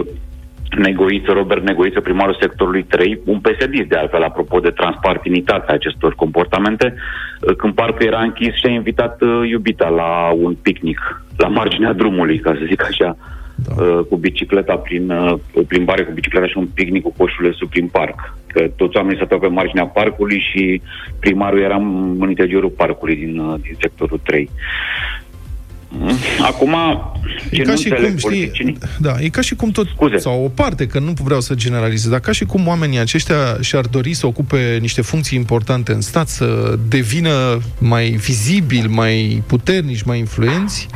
Negoiță, 0.76 1.32
Robert 1.32 1.62
Negoiță, 1.62 2.00
primarul 2.00 2.36
sectorului 2.40 2.82
3, 2.82 3.20
un 3.24 3.38
psd 3.38 3.88
de 3.88 3.96
altfel, 3.96 4.22
apropo 4.22 4.58
de 4.58 4.70
transpartinitatea 4.70 5.74
acestor 5.74 6.14
comportamente, 6.14 6.94
uh, 6.94 7.56
când 7.56 7.74
parcă 7.74 8.04
era 8.04 8.20
închis 8.20 8.54
și 8.54 8.66
a 8.66 8.70
invitat 8.70 9.20
uh, 9.20 9.48
iubita 9.48 9.88
la 9.88 10.30
un 10.36 10.54
picnic, 10.62 11.22
la 11.36 11.48
marginea 11.48 11.92
drumului, 11.92 12.38
ca 12.38 12.54
să 12.58 12.64
zic 12.66 12.82
așa, 12.82 13.16
da. 13.54 13.82
uh, 13.82 14.04
cu 14.08 14.16
bicicleta 14.16 14.76
prin 14.76 15.10
uh, 15.10 15.38
o 15.54 15.62
plimbare 15.62 16.04
cu 16.04 16.12
bicicleta 16.12 16.46
și 16.46 16.58
un 16.58 16.66
picnic 16.74 17.02
cu 17.02 17.14
coșurile 17.16 17.52
sub 17.52 17.68
prin 17.68 17.86
parc. 17.86 18.36
Că 18.46 18.70
toți 18.76 18.96
oamenii 18.96 19.16
stăteau 19.16 19.40
pe 19.40 19.46
marginea 19.46 19.86
parcului 19.86 20.38
și 20.52 20.82
primarul 21.20 21.60
era 21.60 21.76
în 22.20 22.28
interiorul 22.28 22.70
parcului 22.70 23.16
din, 23.16 23.38
uh, 23.38 23.60
din 23.60 23.76
sectorul 23.80 24.20
3. 24.24 24.50
Acum, 26.42 26.74
e 27.50 27.62
ca 27.62 27.74
și 27.74 27.88
cum, 27.88 28.16
știi, 28.16 28.78
da, 28.98 29.14
e 29.20 29.28
ca 29.28 29.40
și 29.40 29.54
cum 29.54 29.70
tot, 29.70 29.88
Scuze. 29.88 30.16
sau 30.16 30.44
o 30.44 30.48
parte, 30.48 30.86
că 30.86 30.98
nu 30.98 31.12
vreau 31.24 31.40
să 31.40 31.54
generalizez, 31.54 32.10
dar 32.10 32.20
ca 32.20 32.32
și 32.32 32.44
cum 32.44 32.66
oamenii 32.66 32.98
aceștia 32.98 33.56
și-ar 33.60 33.86
dori 33.86 34.14
să 34.14 34.26
ocupe 34.26 34.78
niște 34.80 35.02
funcții 35.02 35.38
importante 35.38 35.92
în 35.92 36.00
stat, 36.00 36.28
să 36.28 36.78
devină 36.88 37.60
mai 37.78 38.08
vizibili, 38.10 38.88
mai 38.88 39.42
puternici, 39.46 40.02
mai 40.02 40.18
influenți, 40.18 40.88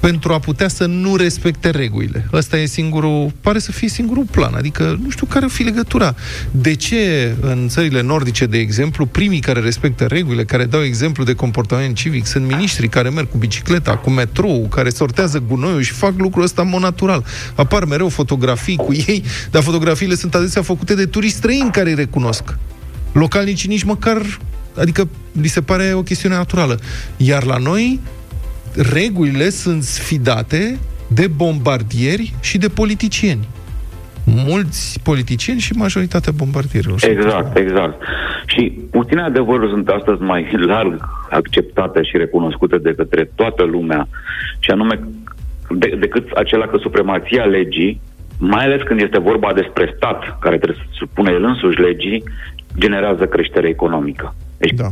pentru 0.00 0.32
a 0.32 0.38
putea 0.38 0.68
să 0.68 0.86
nu 0.86 1.16
respecte 1.16 1.70
regulile. 1.70 2.28
Ăsta 2.32 2.56
e 2.56 2.66
singurul, 2.66 3.32
pare 3.40 3.58
să 3.58 3.72
fie 3.72 3.88
singurul 3.88 4.24
plan. 4.30 4.54
Adică 4.54 4.98
nu 5.02 5.10
știu 5.10 5.26
care 5.26 5.44
o 5.44 5.48
fi 5.48 5.62
legătura. 5.62 6.14
De 6.50 6.74
ce 6.74 7.34
în 7.40 7.68
țările 7.68 8.02
nordice, 8.02 8.46
de 8.46 8.58
exemplu, 8.58 9.06
primii 9.06 9.40
care 9.40 9.60
respectă 9.60 10.04
regulile, 10.04 10.44
care 10.44 10.64
dau 10.64 10.82
exemplu 10.82 11.24
de 11.24 11.32
comportament 11.32 11.96
civic, 11.96 12.26
sunt 12.26 12.46
miniștri 12.46 12.88
care 12.88 13.08
merg 13.08 13.30
cu 13.30 13.38
bicicleta, 13.38 13.96
cu 13.96 14.10
metrou, 14.10 14.66
care 14.70 14.88
sortează 14.88 15.42
gunoiul 15.48 15.82
și 15.82 15.92
fac 15.92 16.12
lucrul 16.16 16.42
ăsta 16.42 16.62
în 16.62 16.68
mod 16.68 16.80
natural. 16.80 17.24
Apar 17.54 17.84
mereu 17.84 18.08
fotografii 18.08 18.76
cu 18.76 18.92
ei, 18.92 19.22
dar 19.50 19.62
fotografiile 19.62 20.14
sunt 20.14 20.34
adesea 20.34 20.62
făcute 20.62 20.94
de 20.94 21.06
turiști 21.06 21.36
străini 21.36 21.70
care 21.70 21.88
îi 21.88 21.94
recunosc. 21.94 22.58
Localnicii 23.12 23.68
nici 23.68 23.82
măcar 23.82 24.38
adică 24.78 25.08
li 25.40 25.48
se 25.48 25.60
pare 25.60 25.92
o 25.94 26.02
chestiune 26.02 26.34
naturală. 26.34 26.78
Iar 27.16 27.44
la 27.44 27.56
noi, 27.56 28.00
regulile 28.76 29.48
sunt 29.48 29.82
sfidate 29.82 30.78
de 31.06 31.26
bombardieri 31.36 32.34
și 32.40 32.58
de 32.58 32.68
politicieni. 32.68 33.48
Mulți 34.24 35.00
politicieni 35.02 35.60
și 35.60 35.72
majoritatea 35.72 36.32
bombardierilor. 36.32 36.98
Exact, 37.08 37.56
exact. 37.56 38.02
Și 38.46 38.72
puține 38.90 39.22
adevăruri 39.22 39.70
sunt 39.70 39.88
astăzi 39.88 40.22
mai 40.22 40.48
larg 40.70 41.08
acceptate 41.30 42.02
și 42.02 42.16
recunoscute 42.16 42.78
de 42.78 42.94
către 42.94 43.30
toată 43.34 43.62
lumea, 43.64 44.08
și 44.58 44.70
anume 44.70 45.00
de, 45.70 45.96
decât 46.00 46.30
acela 46.30 46.66
că 46.66 46.76
supremația 46.80 47.44
legii, 47.44 48.00
mai 48.38 48.64
ales 48.64 48.82
când 48.82 49.00
este 49.00 49.18
vorba 49.18 49.52
despre 49.52 49.92
stat, 49.96 50.38
care 50.40 50.56
trebuie 50.56 50.78
să 50.80 50.88
supune 50.90 51.30
el 51.32 51.44
însuși 51.44 51.80
legii, 51.80 52.22
generează 52.78 53.26
creștere 53.26 53.68
economică. 53.68 54.34
Deci 54.58 54.72
da 54.72 54.88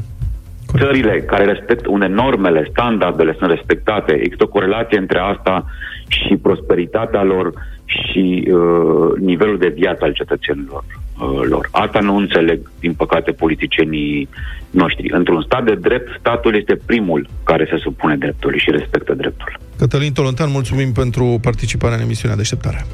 țările 0.78 1.20
care 1.20 1.44
respectă, 1.44 1.88
unde 1.88 2.06
normele, 2.06 2.68
standardele 2.70 3.34
sunt 3.38 3.50
respectate, 3.50 4.12
există 4.12 4.44
o 4.44 4.48
corelație 4.48 4.98
între 4.98 5.18
asta 5.18 5.64
și 6.08 6.36
prosperitatea 6.36 7.22
lor 7.22 7.52
și 7.84 8.48
uh, 8.52 9.18
nivelul 9.18 9.58
de 9.58 9.68
viață 9.68 10.04
al 10.04 10.12
cetățenilor 10.12 10.84
uh, 10.84 11.40
lor. 11.48 11.68
Asta 11.70 12.00
nu 12.00 12.16
înțeleg, 12.16 12.70
din 12.80 12.94
păcate, 12.94 13.32
politicienii 13.32 14.28
noștri. 14.70 15.10
Într-un 15.10 15.42
stat 15.42 15.64
de 15.64 15.74
drept, 15.74 16.08
statul 16.18 16.56
este 16.56 16.80
primul 16.86 17.28
care 17.44 17.68
se 17.70 17.76
supune 17.76 18.16
dreptului 18.16 18.58
și 18.58 18.70
respectă 18.70 19.14
dreptul. 19.14 19.58
Cătălin 19.78 20.12
Tolontan, 20.12 20.50
mulțumim 20.50 20.92
pentru 20.92 21.38
participarea 21.42 21.96
în 21.96 22.02
emisiunea 22.02 22.36
Deșteptare. 22.36 22.86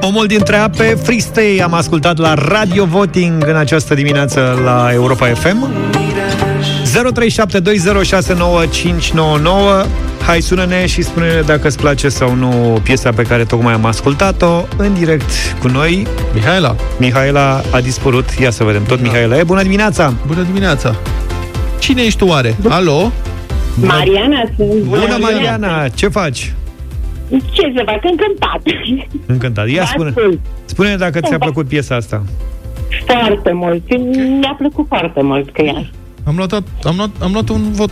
Omul 0.00 0.26
dintre 0.26 0.56
ape, 0.56 0.98
Fristei, 1.02 1.62
am 1.62 1.74
ascultat 1.74 2.18
la 2.18 2.34
Radio 2.34 2.84
Voting 2.84 3.44
în 3.48 3.56
această 3.56 3.94
dimineață 3.94 4.60
la 4.64 4.88
Europa 4.92 5.26
FM. 5.26 5.68
0372069599 9.84 9.86
Hai, 10.26 10.40
sună-ne 10.40 10.86
și 10.86 11.02
spune-ne 11.02 11.40
dacă 11.40 11.66
îți 11.66 11.78
place 11.78 12.08
sau 12.08 12.34
nu 12.34 12.80
piesa 12.82 13.10
pe 13.12 13.22
care 13.22 13.44
tocmai 13.44 13.72
am 13.72 13.84
ascultat-o 13.84 14.64
în 14.76 14.94
direct 14.94 15.30
cu 15.60 15.68
noi. 15.68 16.06
Mihaela. 16.34 16.76
Mihaela 16.98 17.62
a 17.70 17.80
dispărut. 17.80 18.28
Ia 18.40 18.50
să 18.50 18.64
vedem. 18.64 18.84
Tot 18.84 19.00
da. 19.00 19.02
Mihaela 19.02 19.38
e. 19.38 19.42
Bună 19.42 19.62
dimineața! 19.62 20.14
Bună 20.26 20.42
dimineața! 20.42 20.96
Cine 21.78 22.02
ești 22.02 22.18
tu 22.18 22.26
oare? 22.26 22.56
Alo? 22.68 23.12
Mariana 23.74 24.42
sunt. 24.56 24.82
Bună, 24.82 25.16
Mariana! 25.20 25.88
Ce 25.88 26.08
faci? 26.08 26.54
Ce 27.50 27.72
să 27.76 27.82
fac? 27.86 28.04
Încântat. 28.04 28.60
Încântat. 29.26 29.68
Ia 29.68 29.82
Vă 29.82 29.86
spune, 29.88 30.08
ascult. 30.08 30.38
spune 30.64 30.96
dacă 30.96 31.20
ți-a 31.20 31.38
plăcut 31.38 31.66
piesa 31.68 31.94
asta. 31.94 32.22
Foarte 33.06 33.52
mult. 33.52 33.82
Mi-a 34.40 34.54
plăcut 34.58 34.86
foarte 34.88 35.22
mult 35.22 35.52
că 35.52 35.62
ea. 35.62 35.90
Am 36.24 36.36
luat, 36.36 36.52
am 36.84 36.94
luat, 36.96 37.10
am 37.22 37.32
luat 37.32 37.48
un 37.48 37.72
vot 37.72 37.90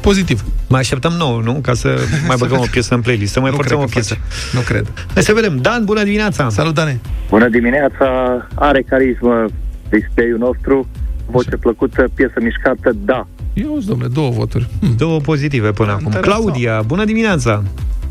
pozitiv. 0.00 0.44
Mai 0.68 0.80
așteptăm 0.80 1.12
nou, 1.12 1.40
nu? 1.42 1.52
Ca 1.52 1.74
să 1.74 1.98
mai 2.26 2.36
băgăm 2.38 2.58
o 2.66 2.70
piesă 2.70 2.94
în 2.94 3.00
playlist, 3.00 3.32
să 3.32 3.40
mai 3.40 3.50
Nu 3.50 3.56
forțăm 3.56 3.76
cred 3.76 3.88
o 3.88 3.92
că 3.92 3.94
piesă. 3.94 4.16
Nu 4.52 4.60
cred. 4.60 4.92
Hai 5.14 5.22
să 5.22 5.32
vedem. 5.32 5.56
Dan, 5.56 5.84
bună 5.84 6.02
dimineața! 6.02 6.48
Salut, 6.48 6.74
Dane! 6.74 7.00
Bună 7.28 7.48
dimineața, 7.48 8.06
are 8.54 8.82
carismă 8.82 9.44
display 9.90 10.34
nostru, 10.38 10.88
voce 11.26 11.56
plăcută, 11.56 12.08
piesă 12.14 12.34
mișcată, 12.40 12.96
da. 13.04 13.26
Eu, 13.54 13.78
domnule, 13.86 14.08
două 14.14 14.30
voturi. 14.30 14.66
Hm. 14.80 14.96
Două 14.96 15.18
pozitive 15.20 15.70
până 15.70 15.90
acum. 15.90 16.04
Interesant. 16.04 16.42
Claudia, 16.42 16.82
bună 16.86 17.04
dimineața! 17.04 17.62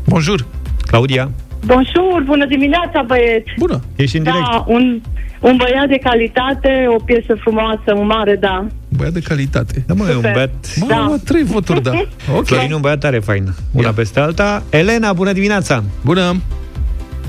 Bonjour! 0.08 0.46
Claudia, 0.90 1.30
Bonjour, 1.64 2.22
bună 2.24 2.46
dimineața, 2.46 3.02
băieți! 3.06 3.50
Bună! 3.58 3.80
ești 3.96 4.16
în 4.16 4.22
direct. 4.22 4.40
Da, 4.50 4.64
un, 4.66 5.00
un 5.40 5.56
băiat 5.56 5.88
de 5.88 5.98
calitate, 6.02 6.86
o 6.96 7.02
piesă 7.04 7.34
frumoasă, 7.40 7.94
un 7.96 8.06
mare 8.06 8.36
da. 8.40 8.66
Băiat 8.96 9.12
de 9.12 9.20
calitate. 9.20 9.84
Da, 9.86 9.94
mă, 9.94 10.04
e 10.04 10.08
un 10.08 10.14
Super. 10.14 10.32
băiat... 10.32 10.50
Mă, 10.80 10.86
Da. 10.88 10.96
am 10.96 11.06
luat 11.06 11.20
trei 11.20 11.42
voturi, 11.42 11.82
da. 11.82 11.92
Ok. 12.36 12.46
Florin, 12.46 12.72
un 12.72 12.80
băiat 12.80 12.98
tare 13.00 13.18
fain. 13.18 13.54
Una 13.72 13.86
Ia. 13.86 13.92
peste 13.92 14.20
alta. 14.20 14.62
Elena, 14.70 15.12
bună 15.12 15.32
dimineața! 15.32 15.82
Bună! 16.04 16.40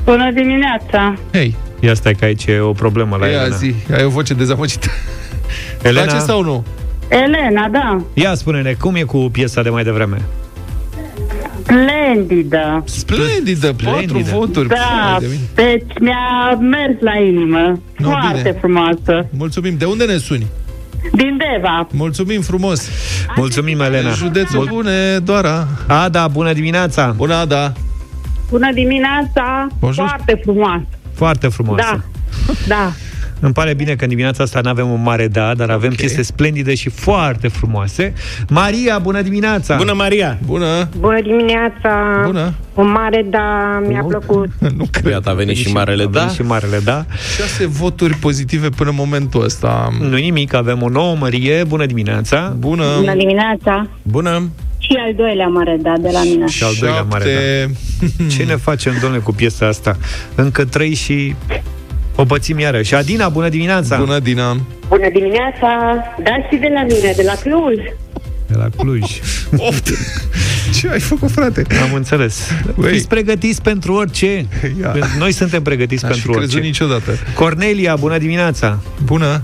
Bună 0.04 0.32
dimineața! 0.32 1.16
Hei, 1.32 1.56
Ia 1.80 1.94
stai 1.94 2.14
că 2.14 2.26
aici 2.26 2.46
e 2.46 2.60
o 2.60 2.72
problemă 2.72 3.18
la 3.20 3.26
ia 3.28 3.32
Elena. 3.40 3.56
zi, 3.56 3.74
ai 3.94 4.04
o 4.04 4.10
voce 4.10 4.34
dezamăgită. 4.34 4.88
Elena, 5.84 6.06
Place 6.06 6.20
sau 6.24 6.44
nu? 6.44 6.64
Elena, 7.08 7.68
da, 7.72 8.02
ia 8.14 8.34
spune-ne, 8.34 8.74
cum 8.74 8.96
e 8.96 9.02
cu 9.02 9.18
piesa 9.18 9.62
de 9.62 9.70
mai 9.70 9.84
devreme? 9.84 10.22
Splendidă. 11.64 12.84
Splendidă, 12.86 13.68
patru 13.68 14.02
Splendidă. 14.04 14.30
voturi. 14.36 14.68
Da, 14.68 14.76
Hai 14.76 15.18
de 15.20 15.26
mine. 15.26 15.40
deci 15.56 15.98
mi-a 16.00 16.56
mers 16.60 17.00
la 17.02 17.16
inimă. 17.28 17.80
Nu, 17.98 18.10
Foarte 18.10 18.38
bine. 18.42 18.56
frumoasă. 18.60 19.28
Mulțumim. 19.38 19.76
De 19.78 19.86
unde 19.86 20.04
ne 20.06 20.18
suni? 20.18 20.46
Din 21.14 21.38
Deva. 21.38 21.88
Mulțumim 21.92 22.42
frumos. 22.42 22.90
Mulțumim, 23.36 23.80
Elena. 23.80 24.10
Județul 24.12 24.66
Bune, 24.74 25.18
Doara. 25.24 25.68
Ada, 25.88 26.28
bună 26.28 26.54
dimineața! 26.54 27.14
Bună, 27.18 27.34
Ada. 27.36 27.74
Bună 28.50 28.72
dimineața! 28.74 29.68
Bonjour. 29.80 30.08
Foarte 30.08 30.40
frumoasă. 30.44 30.86
Foarte 31.14 31.48
frumoasă. 31.48 32.04
Da, 32.48 32.54
da. 32.68 32.92
Îmi 33.44 33.54
pare 33.54 33.74
bine 33.74 33.96
că 33.96 34.04
în 34.04 34.10
dimineața 34.10 34.44
asta 34.44 34.60
nu 34.64 34.70
avem 34.70 34.90
un 34.90 35.02
mare 35.04 35.28
da, 35.28 35.54
dar 35.54 35.70
avem 35.70 35.90
Ok. 35.90 35.96
piese 35.96 36.22
splendide 36.22 36.76
și 36.76 36.90
foarte 36.90 37.48
frumoase. 37.48 38.14
Maria, 38.50 39.00
bună 39.00 39.22
dimineața! 39.22 39.76
Bună, 39.76 39.94
Maria! 39.94 40.38
Bună. 40.46 40.90
Bună 41.00 41.22
dimineața! 41.22 42.22
Bună. 42.26 42.54
Un 42.74 42.92
mare 42.92 43.26
da, 43.30 43.82
mi-a 43.88 44.04
plăcut. 44.08 44.50
Nu 44.78 44.86
cred. 44.92 45.12
Iată, 45.12 45.30
a 45.30 45.34
venit 45.34 45.56
și 45.56 45.72
marele 45.72 46.04
A 46.04 46.06
da. 46.06 46.20
venit 46.20 46.34
și 46.36 46.42
marele 46.42 46.80
da. 46.84 47.06
Șase 47.38 47.68
voturi 47.68 48.14
pozitive 48.14 48.70
până 48.70 48.90
în 48.90 48.96
momentul 48.96 49.44
ăsta. 49.44 49.90
Nu 50.00 50.16
nimic, 50.16 50.54
avem 50.54 50.82
o 50.82 50.90
nouă 50.90 51.16
Mărie. 51.20 51.64
Bună 51.68 51.86
dimineața! 51.86 52.56
Bună. 52.60 52.84
Bună 53.00 53.16
dimineața! 53.16 53.88
Bună! 54.02 54.50
Și 54.78 54.98
al 55.08 55.14
doilea 55.16 55.48
mare 55.48 55.78
da 55.82 55.94
de 56.02 56.10
la 56.14 56.24
mine. 56.24 56.48
Și 56.48 56.64
al 56.64 56.74
doilea 56.80 57.02
mare 57.10 57.70
da. 58.18 58.26
Ce 58.36 58.44
ne 58.44 58.56
facem, 58.56 58.94
domnule, 59.02 59.22
cu 59.22 59.32
piesa 59.32 59.68
asta? 59.68 59.98
Încă 60.36 60.66
trei 60.66 60.94
și 60.94 61.36
o 62.22 62.26
pățim 62.26 62.60
iară. 62.60 62.82
Și 62.82 62.96
Adina, 62.96 63.30
bună 63.30 63.50
dimineața! 63.50 63.98
Bună, 63.98 64.20
Dina. 64.20 64.58
Bună 64.88 65.10
dimineața! 65.14 65.70
Da, 66.24 66.32
și 66.50 66.56
de 66.56 66.70
la 66.74 66.82
mine, 66.82 67.14
de 67.16 67.24
la 67.26 67.34
Cluj. 67.34 67.78
De 68.48 68.56
la 68.58 68.68
Cluj. 68.78 69.02
Opt. 69.70 69.88
Ce 70.80 70.90
ai 70.92 71.00
făcut, 71.00 71.32
frate? 71.32 71.64
Am 71.82 71.94
înțeles. 71.94 72.52
Băi. 72.76 72.92
Fiți 72.92 73.08
pregătiți 73.08 73.62
pentru 73.62 73.94
orice. 73.94 74.46
Ia. 74.82 74.96
Noi 75.20 75.32
suntem 75.32 75.62
pregătiți 75.62 76.04
N-aș 76.04 76.14
fi 76.14 76.22
pentru 76.22 76.40
crezut 76.40 76.56
orice. 76.56 76.68
niciodată. 76.68 77.12
Cornelia, 77.36 77.96
bună 77.96 78.18
dimineața! 78.18 78.80
Bună. 79.06 79.42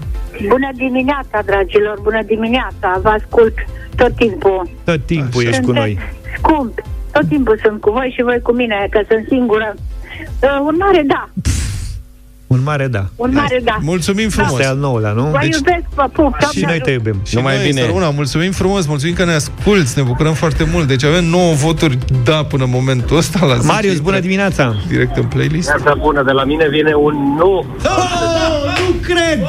Bună 0.48 0.70
dimineața, 0.76 1.42
dragilor! 1.46 2.00
Bună 2.02 2.22
dimineața! 2.26 3.00
Vă 3.02 3.10
ascult 3.10 3.54
tot 3.96 4.16
timpul. 4.16 4.70
Tot 4.84 5.06
timpul 5.06 5.44
ești 5.44 5.62
cu 5.62 5.72
noi. 5.72 6.00
Scump. 6.38 6.82
Tot 7.12 7.28
timpul 7.28 7.60
sunt 7.64 7.82
cu 7.82 7.90
voi 7.92 8.14
și 8.16 8.22
voi 8.22 8.40
cu 8.42 8.52
mine, 8.52 8.88
că 8.90 9.00
sunt 9.10 9.26
singură. 9.30 9.74
Uh, 10.42 10.60
un 10.70 10.76
mare 10.80 11.04
da. 11.08 11.30
Un 12.48 12.60
mare 12.64 12.88
da. 12.88 13.06
Un 13.16 13.32
mare 13.34 13.62
da. 13.64 13.78
Mulțumim 13.82 14.30
frumos. 14.30 14.52
Asta 14.52 14.64
e 14.64 14.68
al 14.68 14.78
nouălea, 14.78 15.12
nu? 15.12 15.22
Vă 15.24 15.39
iubesc, 15.43 15.86
vă 15.95 16.10
pup. 16.12 16.36
Și 16.52 16.66
noi 16.66 16.80
te 16.84 16.91
iubim. 16.91 17.16
Și 17.26 17.36
Numai 17.36 17.56
noi, 17.56 17.66
bine. 17.68 17.82
Săruna, 17.82 18.10
mulțumim 18.10 18.52
frumos, 18.52 18.86
mulțumim 18.86 19.16
că 19.16 19.26
ne 19.26 19.34
asculți, 19.34 19.98
ne 19.98 20.04
bucurăm 20.04 20.34
foarte 20.34 20.68
mult. 20.72 20.88
Deci 20.88 21.04
avem 21.04 21.26
9 21.26 21.54
voturi 21.54 21.98
da 22.24 22.43
până 22.43 22.64
în 22.64 22.70
momentul 22.70 23.18
ăsta 23.18 23.45
la 23.45 23.54
10. 23.56 23.66
Marius, 23.68 24.00
bună 24.00 24.20
dimineața! 24.20 24.76
Direct 24.88 25.18
în 25.18 25.24
playlist. 25.24 25.68
Viața 25.76 25.95
bună 26.02 26.24
de 26.24 26.32
la 26.32 26.43
mine 26.43 26.68
vine 26.70 26.93
un 26.93 27.14
nu. 27.38 27.66
nu 28.88 28.93
cred! 29.02 29.39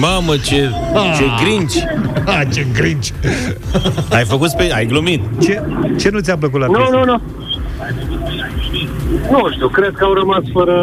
Mamă, 0.00 0.36
ce, 0.36 0.70
ce 1.16 1.24
grinci! 1.44 1.74
Ah, 2.24 2.42
ce 2.52 2.66
grinci! 2.74 3.12
Ai 4.10 4.24
făcut 4.24 4.48
spe... 4.50 4.72
Ai 4.74 4.86
glumit. 4.86 5.22
Ce, 5.42 5.62
ce 5.98 6.10
nu 6.10 6.18
ți-a 6.18 6.36
plăcut 6.36 6.60
la 6.60 6.66
Nu, 6.66 6.72
piesă? 6.72 6.90
nu, 6.90 7.04
nu. 7.04 7.20
Nu 9.30 9.50
știu, 9.52 9.68
cred 9.68 9.92
că 9.96 10.04
au 10.04 10.12
rămas 10.12 10.42
fără, 10.52 10.76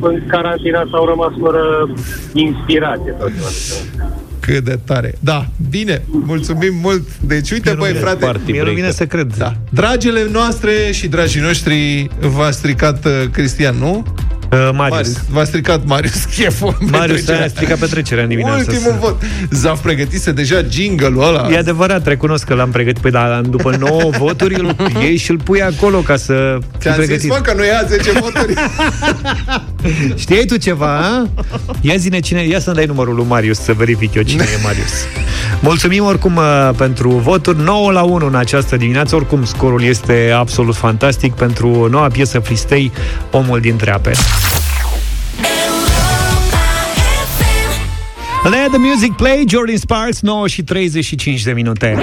în 0.00 0.22
carantina 0.26 0.82
s-au 0.90 1.04
rămas 1.06 1.32
fără 1.40 1.90
inspirație. 2.32 3.10
Tot 3.18 3.30
Cât 4.40 4.64
de 4.64 4.78
tare. 4.86 5.14
Da, 5.20 5.46
bine, 5.70 6.02
mulțumim 6.10 6.74
mult. 6.82 7.16
Deci, 7.18 7.50
uite, 7.50 7.68
Mie 7.68 7.72
nu 7.74 7.80
băi, 7.80 7.88
vine- 7.92 8.00
frate. 8.04 8.24
Party 8.24 8.40
Mie 8.50 8.58
nu 8.58 8.62
breaker. 8.64 8.74
vine 8.82 8.90
să 8.90 9.06
cred. 9.06 9.32
Da. 9.38 9.52
Dragile 9.70 10.26
noastre 10.32 10.72
și 10.92 11.08
dragii 11.08 11.40
noștri, 11.40 12.08
v-a 12.36 12.50
stricat 12.50 13.04
uh, 13.04 13.12
Cristian, 13.32 13.76
nu? 13.78 14.04
Uh, 14.52 14.68
Marius. 14.72 15.16
V-a 15.30 15.44
stricat 15.44 15.80
Marius 15.84 16.24
cheful. 16.24 16.76
în 16.80 16.86
Marius 16.90 17.06
petrecerea. 17.20 17.44
a 17.44 17.48
stricat 17.48 17.78
petrecerea 17.78 18.22
în 18.22 18.28
dimineața 18.28 18.56
Ultimul 18.58 18.92
asta. 18.92 18.98
vot. 19.06 19.22
Zaf 19.50 19.80
pregătise 19.82 20.32
deja 20.32 20.62
jingle-ul 20.70 21.22
ăla. 21.22 21.48
E 21.52 21.56
adevărat, 21.58 22.06
recunosc 22.06 22.44
că 22.44 22.54
l-am 22.54 22.70
pregătit. 22.70 23.02
Păi, 23.02 23.10
dar 23.10 23.40
după 23.40 23.76
9 23.76 24.10
voturi 24.18 24.54
îl 24.54 24.76
iei 25.02 25.16
și 25.16 25.30
îl 25.30 25.38
pui 25.44 25.62
acolo 25.62 25.98
ca 25.98 26.16
să 26.16 26.58
fii 26.60 26.78
Ți-am 26.80 26.94
zis, 26.94 27.04
pregătit. 27.04 27.28
mă, 27.30 27.36
că 27.42 27.52
nu 27.56 27.64
ia 27.64 27.84
10 27.88 28.10
voturi. 28.12 28.54
Știai 30.22 30.44
tu 30.44 30.56
ceva, 30.56 30.96
a? 30.98 31.28
Ia 31.80 31.96
zine 31.96 32.20
cine, 32.20 32.46
ia 32.46 32.60
să-mi 32.60 32.76
dai 32.76 32.86
numărul 32.86 33.14
lui 33.14 33.24
Marius 33.28 33.58
să 33.58 33.72
verific 33.72 34.14
eu 34.14 34.22
cine 34.22 34.42
e 34.42 34.60
Marius. 34.62 34.92
Mulțumim 35.62 36.04
oricum 36.04 36.36
uh, 36.36 36.70
pentru 36.76 37.10
voturi. 37.10 37.62
9 37.62 37.92
la 37.92 38.02
1 38.02 38.26
în 38.26 38.34
această 38.34 38.76
dimineață. 38.76 39.16
Oricum 39.16 39.44
scorul 39.44 39.82
este 39.82 40.32
absolut 40.36 40.76
fantastic 40.76 41.32
Pentru 41.32 41.88
noua 41.88 42.08
piesă 42.08 42.38
Fristei 42.38 42.92
Omul 43.30 43.60
dintre 43.60 43.92
ape. 43.92 44.12
Let 48.44 48.68
the 48.70 48.78
music 48.78 49.12
play, 49.12 49.44
Jordan 49.48 49.76
Sparks 49.76 50.20
9 50.20 50.48
și 50.48 50.62
35 50.62 51.42
de 51.42 51.52
minute 51.52 51.98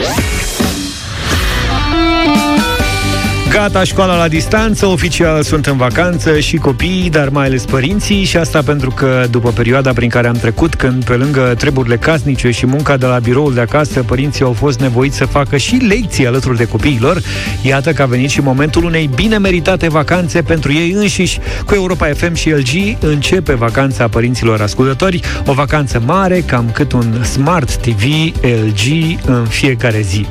Gata, 3.57 3.83
școala 3.83 4.17
la 4.17 4.27
distanță, 4.27 4.85
oficial 4.85 5.43
sunt 5.43 5.65
în 5.65 5.77
vacanță 5.77 6.39
și 6.39 6.57
copiii, 6.57 7.09
dar 7.09 7.29
mai 7.29 7.45
ales 7.45 7.65
părinții 7.65 8.23
și 8.23 8.37
asta 8.37 8.61
pentru 8.61 8.89
că 8.89 9.25
după 9.29 9.51
perioada 9.51 9.93
prin 9.93 10.09
care 10.09 10.27
am 10.27 10.35
trecut, 10.35 10.75
când 10.75 11.03
pe 11.03 11.13
lângă 11.13 11.53
treburile 11.57 11.97
casnice 11.97 12.51
și 12.51 12.65
munca 12.65 12.97
de 12.97 13.05
la 13.05 13.19
biroul 13.19 13.53
de 13.53 13.61
acasă, 13.61 14.03
părinții 14.03 14.43
au 14.43 14.53
fost 14.53 14.79
nevoiți 14.79 15.17
să 15.17 15.25
facă 15.25 15.57
și 15.57 15.75
lecții 15.75 16.27
alături 16.27 16.57
de 16.57 16.67
copiilor, 16.67 17.21
iată 17.61 17.91
că 17.91 18.01
a 18.01 18.05
venit 18.05 18.29
și 18.29 18.41
momentul 18.41 18.83
unei 18.83 19.09
bine 19.15 19.37
meritate 19.37 19.89
vacanțe 19.89 20.41
pentru 20.41 20.73
ei 20.73 20.91
înșiși. 20.91 21.39
Cu 21.65 21.73
Europa 21.73 22.07
FM 22.15 22.33
și 22.33 22.49
LG 22.49 22.97
începe 22.99 23.53
vacanța 23.53 24.07
părinților 24.07 24.61
ascultători, 24.61 25.19
o 25.45 25.53
vacanță 25.53 26.01
mare, 26.05 26.39
cam 26.39 26.69
cât 26.73 26.91
un 26.91 27.23
Smart 27.23 27.75
TV 27.75 28.03
LG 28.41 29.17
în 29.25 29.45
fiecare 29.45 30.01
zi. 30.01 30.25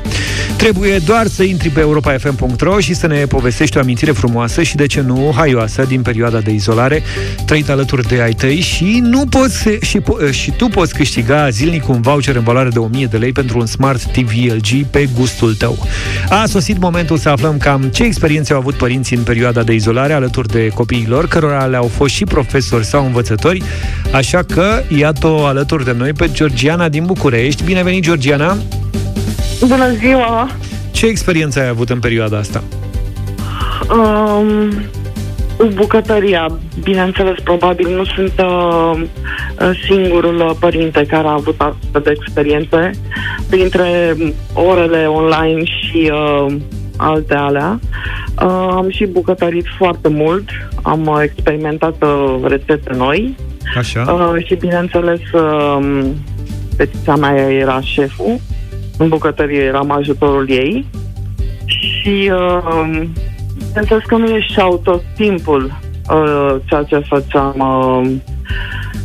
Trebuie 0.57 0.97
doar 0.97 1.27
să 1.27 1.43
intri 1.43 1.69
pe 1.69 1.79
europafm.ro 1.79 2.79
și 2.79 2.93
să 2.93 3.07
ne 3.07 3.16
ne 3.17 3.25
povestești 3.25 3.77
o 3.77 3.79
amintire 3.79 4.11
frumoasă 4.11 4.63
și, 4.63 4.75
de 4.75 4.85
ce 4.85 5.01
nu, 5.01 5.31
haioasă 5.35 5.85
din 5.87 6.01
perioada 6.01 6.39
de 6.39 6.51
izolare, 6.51 7.03
trăit 7.45 7.69
alături 7.69 8.07
de 8.07 8.21
ai 8.21 8.33
tăi 8.33 8.59
și, 8.59 8.99
nu 9.03 9.25
poți, 9.25 9.69
și, 9.81 9.99
po- 9.99 10.31
și 10.31 10.51
tu 10.51 10.67
poți 10.67 10.93
câștiga 10.93 11.49
zilnic 11.49 11.89
un 11.89 12.01
voucher 12.01 12.35
în 12.35 12.43
valoare 12.43 12.69
de 12.69 12.79
1000 12.79 13.05
de 13.05 13.17
lei 13.17 13.31
pentru 13.31 13.59
un 13.59 13.65
Smart 13.65 14.03
TV 14.03 14.31
LG 14.53 14.85
pe 14.89 15.09
gustul 15.15 15.55
tău. 15.55 15.87
A 16.29 16.45
sosit 16.45 16.79
momentul 16.79 17.17
să 17.17 17.29
aflăm 17.29 17.57
cam 17.57 17.81
ce 17.81 18.03
experiențe 18.03 18.53
au 18.53 18.59
avut 18.59 18.73
părinții 18.73 19.15
în 19.15 19.23
perioada 19.23 19.63
de 19.63 19.73
izolare 19.73 20.13
alături 20.13 20.47
de 20.47 20.67
copiii 20.67 21.07
lor, 21.07 21.27
cărora 21.27 21.65
le-au 21.65 21.89
fost 21.95 22.13
și 22.13 22.23
profesori 22.23 22.85
sau 22.85 23.05
învățători, 23.05 23.63
așa 24.11 24.43
că 24.43 24.83
iată-o 24.97 25.45
alături 25.45 25.85
de 25.85 25.93
noi 25.97 26.13
pe 26.13 26.29
Georgiana 26.31 26.89
din 26.89 27.05
București. 27.05 27.63
Bine 27.63 27.83
venit, 27.83 28.03
Georgiana! 28.03 28.57
Bună 29.59 29.93
ziua! 29.99 30.55
Ce 30.91 31.05
experiență 31.05 31.59
ai 31.59 31.67
avut 31.67 31.89
în 31.89 31.99
perioada 31.99 32.37
asta? 32.37 32.63
Um, 33.89 34.71
bucătăria, 35.75 36.47
bineînțeles, 36.83 37.39
probabil 37.43 37.95
nu 37.95 38.05
sunt 38.05 38.33
uh, 38.39 39.01
singurul 39.87 40.39
uh, 40.39 40.51
părinte 40.59 41.05
care 41.05 41.27
a 41.27 41.31
avut 41.31 41.61
astfel 41.61 42.01
de 42.01 42.13
experiențe. 42.15 42.91
Printre 43.49 44.15
orele 44.53 45.05
online 45.05 45.63
și 45.63 46.11
uh, 46.13 46.55
alte 46.97 47.33
alea, 47.33 47.79
uh, 48.43 48.67
am 48.71 48.89
și 48.89 49.05
bucătărit 49.05 49.65
foarte 49.77 50.07
mult, 50.07 50.49
am 50.81 51.05
uh, 51.05 51.19
experimentat 51.21 52.03
uh, 52.03 52.35
rețete 52.43 52.93
noi 52.95 53.35
Așa. 53.77 54.31
uh, 54.35 54.45
și, 54.45 54.55
bineînțeles, 54.55 55.31
uh, 55.33 56.05
fetița 56.77 57.15
mea 57.15 57.51
era 57.51 57.81
șeful, 57.81 58.39
în 58.97 59.07
bucătărie 59.07 59.61
eram 59.61 59.91
ajutorul 59.91 60.49
ei 60.49 60.85
și 61.65 62.31
uh, 62.33 63.03
bineînțeles 63.79 64.03
că 64.07 64.17
nu 64.17 64.35
ieșeau 64.35 64.77
tot 64.83 65.03
timpul 65.15 65.79
uh, 66.09 66.55
ceea 66.65 66.83
ce 66.83 66.99
făceam. 67.07 67.55
Uh, 67.57 68.11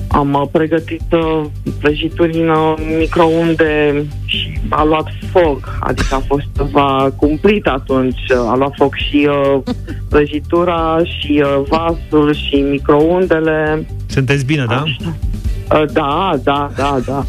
am 0.09 0.33
uh, 0.33 0.49
pregătit 0.53 1.03
uh, 1.11 1.43
prăjituri 1.81 2.41
în 2.41 2.49
uh, 2.49 2.75
microunde 2.99 4.05
și 4.25 4.61
a 4.69 4.85
luat 4.85 5.09
foc, 5.31 5.79
adică 5.81 6.15
a 6.15 6.23
fost 6.27 6.45
ceva 6.57 7.13
cumplit 7.17 7.67
atunci. 7.67 8.21
Uh, 8.31 8.49
A 8.49 8.57
luat 8.57 8.73
foc 8.77 8.95
și 8.95 9.29
uh, 9.31 9.75
prăjitura 10.09 10.99
și 11.05 11.45
uh, 11.45 11.63
vasul 11.69 12.35
și 12.35 12.57
microundele. 12.57 13.87
Sunteți 14.07 14.45
bine, 14.45 14.65
da? 14.69 14.83
Uh, 14.83 15.85
da, 15.93 16.31
da, 16.43 16.71
da, 16.77 16.99
da. 17.07 17.25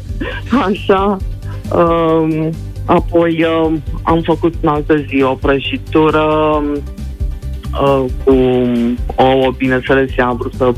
Așa. 0.66 1.16
Um, 1.74 2.50
apoi 2.84 3.44
um, 3.44 3.82
am 4.02 4.20
făcut 4.20 4.54
în 4.60 4.68
altă 4.68 4.96
zi 4.96 5.22
o 5.22 5.34
prăjitură 5.34 6.22
uh, 7.82 8.04
cu 8.24 8.34
ouă, 9.16 9.52
bineînțeles, 9.56 10.10
am 10.18 10.36
vrut 10.36 10.52
să 10.54 10.72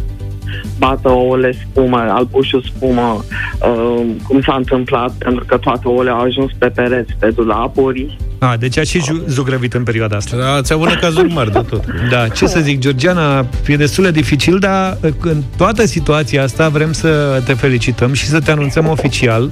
bată 0.78 1.09
ouăle 1.11 1.52
spumă, 1.52 1.96
albușul 1.96 2.62
spumă, 2.62 3.24
uh, 3.62 4.07
cum 4.28 4.40
s-a 4.40 4.55
întâmplat, 4.55 5.12
pentru 5.18 5.44
că 5.44 5.57
toate 5.57 5.88
ouăle 5.88 6.11
au 6.11 6.20
ajuns 6.20 6.50
pe 6.59 6.68
pereți, 6.68 7.14
pe 7.18 7.30
dulapuri. 7.30 8.16
A, 8.45 8.57
deci 8.57 8.78
a 8.78 8.82
și 8.82 9.01
ju- 9.03 9.22
zugrăvit 9.28 9.74
în 9.74 9.82
perioada 9.82 10.16
asta. 10.16 10.36
Da, 10.36 10.53
ați 10.53 10.72
avut 10.72 10.95
cazuri 10.95 11.32
mari 11.32 11.53
de 11.53 11.59
tot. 11.68 11.84
Da, 12.11 12.28
ce 12.28 12.47
să 12.47 12.61
zic, 12.61 12.78
Georgiana, 12.78 13.47
e 13.66 13.76
destul 13.76 14.05
de 14.05 14.11
dificil, 14.11 14.59
dar 14.59 14.99
în 15.20 15.42
toată 15.57 15.86
situația 15.86 16.42
asta 16.42 16.68
vrem 16.68 16.92
să 16.92 17.42
te 17.45 17.55
felicităm 17.55 18.12
și 18.12 18.26
să 18.26 18.40
te 18.40 18.51
anunțăm 18.51 18.86
oficial. 18.86 19.51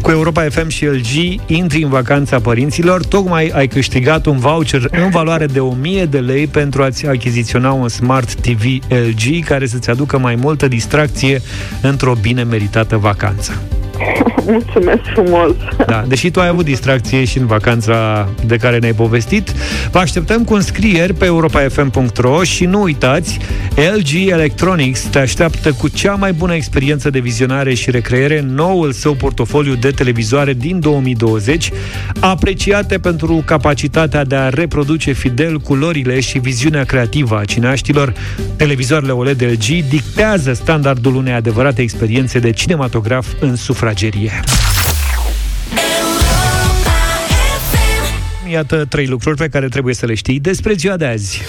Cu 0.00 0.10
Europa 0.10 0.42
FM 0.42 0.68
și 0.68 0.84
LG 0.86 1.40
intri 1.46 1.82
în 1.82 1.88
vacanța 1.88 2.40
părinților, 2.40 3.04
tocmai 3.04 3.48
ai 3.54 3.66
câștigat 3.66 4.26
un 4.26 4.38
voucher 4.38 4.88
în 4.90 5.10
valoare 5.10 5.46
de 5.46 5.60
1000 5.60 6.04
de 6.04 6.18
lei 6.18 6.46
pentru 6.46 6.82
a-ți 6.82 7.06
achiziționa 7.06 7.72
un 7.72 7.88
Smart 7.88 8.34
TV 8.34 8.64
LG 8.88 9.44
care 9.44 9.66
să-ți 9.66 9.90
aducă 9.90 10.18
mai 10.18 10.34
multă 10.34 10.68
distracție 10.68 11.42
într-o 11.82 12.14
bine 12.20 12.42
meritată 12.42 12.96
vacanță. 12.96 13.62
Mulțumesc 14.46 15.02
frumos! 15.12 15.50
Da, 15.86 16.04
deși 16.08 16.30
tu 16.30 16.40
ai 16.40 16.48
avut 16.48 16.64
distracție 16.64 17.24
și 17.24 17.38
în 17.38 17.46
vacanța 17.46 18.28
de 18.46 18.56
care 18.56 18.78
ne-ai 18.78 18.92
povestit, 18.92 19.52
vă 19.90 19.98
așteptăm 19.98 20.44
cu 20.44 20.54
înscrieri 20.54 21.14
pe 21.14 21.24
europafm.ro 21.24 22.42
și 22.42 22.64
nu 22.64 22.82
uitați, 22.82 23.38
LG 23.96 24.28
Electronics 24.28 25.00
te 25.00 25.18
așteaptă 25.18 25.72
cu 25.72 25.88
cea 25.88 26.14
mai 26.14 26.32
bună 26.32 26.54
experiență 26.54 27.10
de 27.10 27.18
vizionare 27.18 27.74
și 27.74 27.90
recreere 27.90 28.38
în 28.38 28.54
noul 28.54 28.92
său 28.92 29.14
portofoliu 29.14 29.74
de 29.74 29.90
televizoare 29.90 30.52
din 30.52 30.80
2020, 30.80 31.70
apreciate 32.20 32.98
pentru 32.98 33.42
capacitatea 33.44 34.24
de 34.24 34.34
a 34.34 34.48
reproduce 34.48 35.12
fidel 35.12 35.58
culorile 35.58 36.20
și 36.20 36.38
viziunea 36.38 36.84
creativă 36.84 37.38
a 37.38 37.44
cineaștilor. 37.44 38.12
Televizoarele 38.56 39.12
OLED 39.12 39.42
LG 39.42 39.88
dictează 39.88 40.52
standardul 40.52 41.14
unei 41.14 41.32
adevărate 41.32 41.82
experiențe 41.82 42.38
de 42.38 42.50
cinematograf 42.50 43.26
în 43.40 43.56
sufragerie. 43.90 44.40
Iată 48.52 48.84
trei 48.88 49.06
lucruri 49.06 49.36
pe 49.36 49.48
care 49.48 49.68
trebuie 49.68 49.94
să 49.94 50.06
le 50.06 50.14
știi 50.14 50.40
despre 50.40 50.72
ziua 50.72 50.96
de 50.96 51.06
azi. 51.06 51.40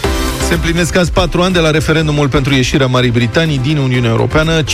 Se 0.48 0.54
împlinesc 0.54 0.96
azi 0.96 1.12
patru 1.12 1.42
ani 1.42 1.54
de 1.54 1.60
la 1.60 1.72
referendumul 1.72 2.30
pentru 2.30 2.54
ieșirea 2.54 2.88
Marii 2.88 3.12
Britanii 3.12 3.60
din 3.60 3.78
Uniunea 3.78 4.10
Europeană. 4.10 4.64
52% 4.64 4.66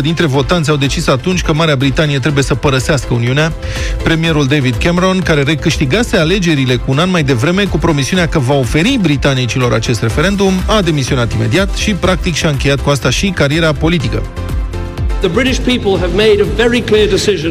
dintre 0.00 0.26
votanți 0.26 0.70
au 0.70 0.76
decis 0.76 1.06
atunci 1.06 1.42
că 1.42 1.52
Marea 1.52 1.76
Britanie 1.76 2.18
trebuie 2.18 2.44
să 2.44 2.54
părăsească 2.54 3.14
Uniunea. 3.14 3.52
Premierul 4.02 4.46
David 4.46 4.74
Cameron, 4.74 5.18
care 5.18 5.42
recâștigase 5.42 6.16
alegerile 6.16 6.76
cu 6.76 6.90
un 6.90 6.98
an 6.98 7.10
mai 7.10 7.22
devreme 7.22 7.64
cu 7.64 7.78
promisiunea 7.78 8.28
că 8.28 8.38
va 8.38 8.54
oferi 8.54 8.98
britanicilor 9.02 9.72
acest 9.72 10.02
referendum, 10.02 10.52
a 10.66 10.82
demisionat 10.82 11.32
imediat 11.32 11.74
și 11.74 11.94
practic 11.94 12.34
și-a 12.34 12.48
încheiat 12.48 12.80
cu 12.80 12.90
asta 12.90 13.10
și 13.10 13.30
cariera 13.30 13.72
politică. 13.72 14.22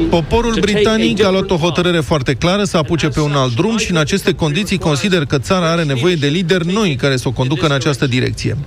Poporul 0.09 0.53
to 0.53 0.59
take 0.59 0.72
a 0.72 0.74
britanic 0.74 1.09
a 1.09 1.13
different 1.13 1.32
luat 1.32 1.49
o 1.49 1.55
hotărâre 1.55 1.99
foarte 1.99 2.34
clară 2.34 2.63
să 2.63 2.78
apuce 2.78 3.07
pe 3.07 3.20
un 3.20 3.32
alt 3.32 3.55
drum 3.55 3.78
și 3.78 3.91
în 3.91 3.97
aceste 3.97 4.34
condiții 4.34 4.78
consider 4.78 5.26
că 5.26 5.38
țara 5.38 5.72
are 5.72 5.84
nevoie 5.84 6.16
de 6.16 6.28
lideri 6.28 6.74
noi 6.74 6.95
care 6.95 7.18
să 7.18 7.28
o 7.28 7.32
conducă 7.32 7.66
în 7.66 7.72
această 7.72 8.07
direcție. 8.07 8.57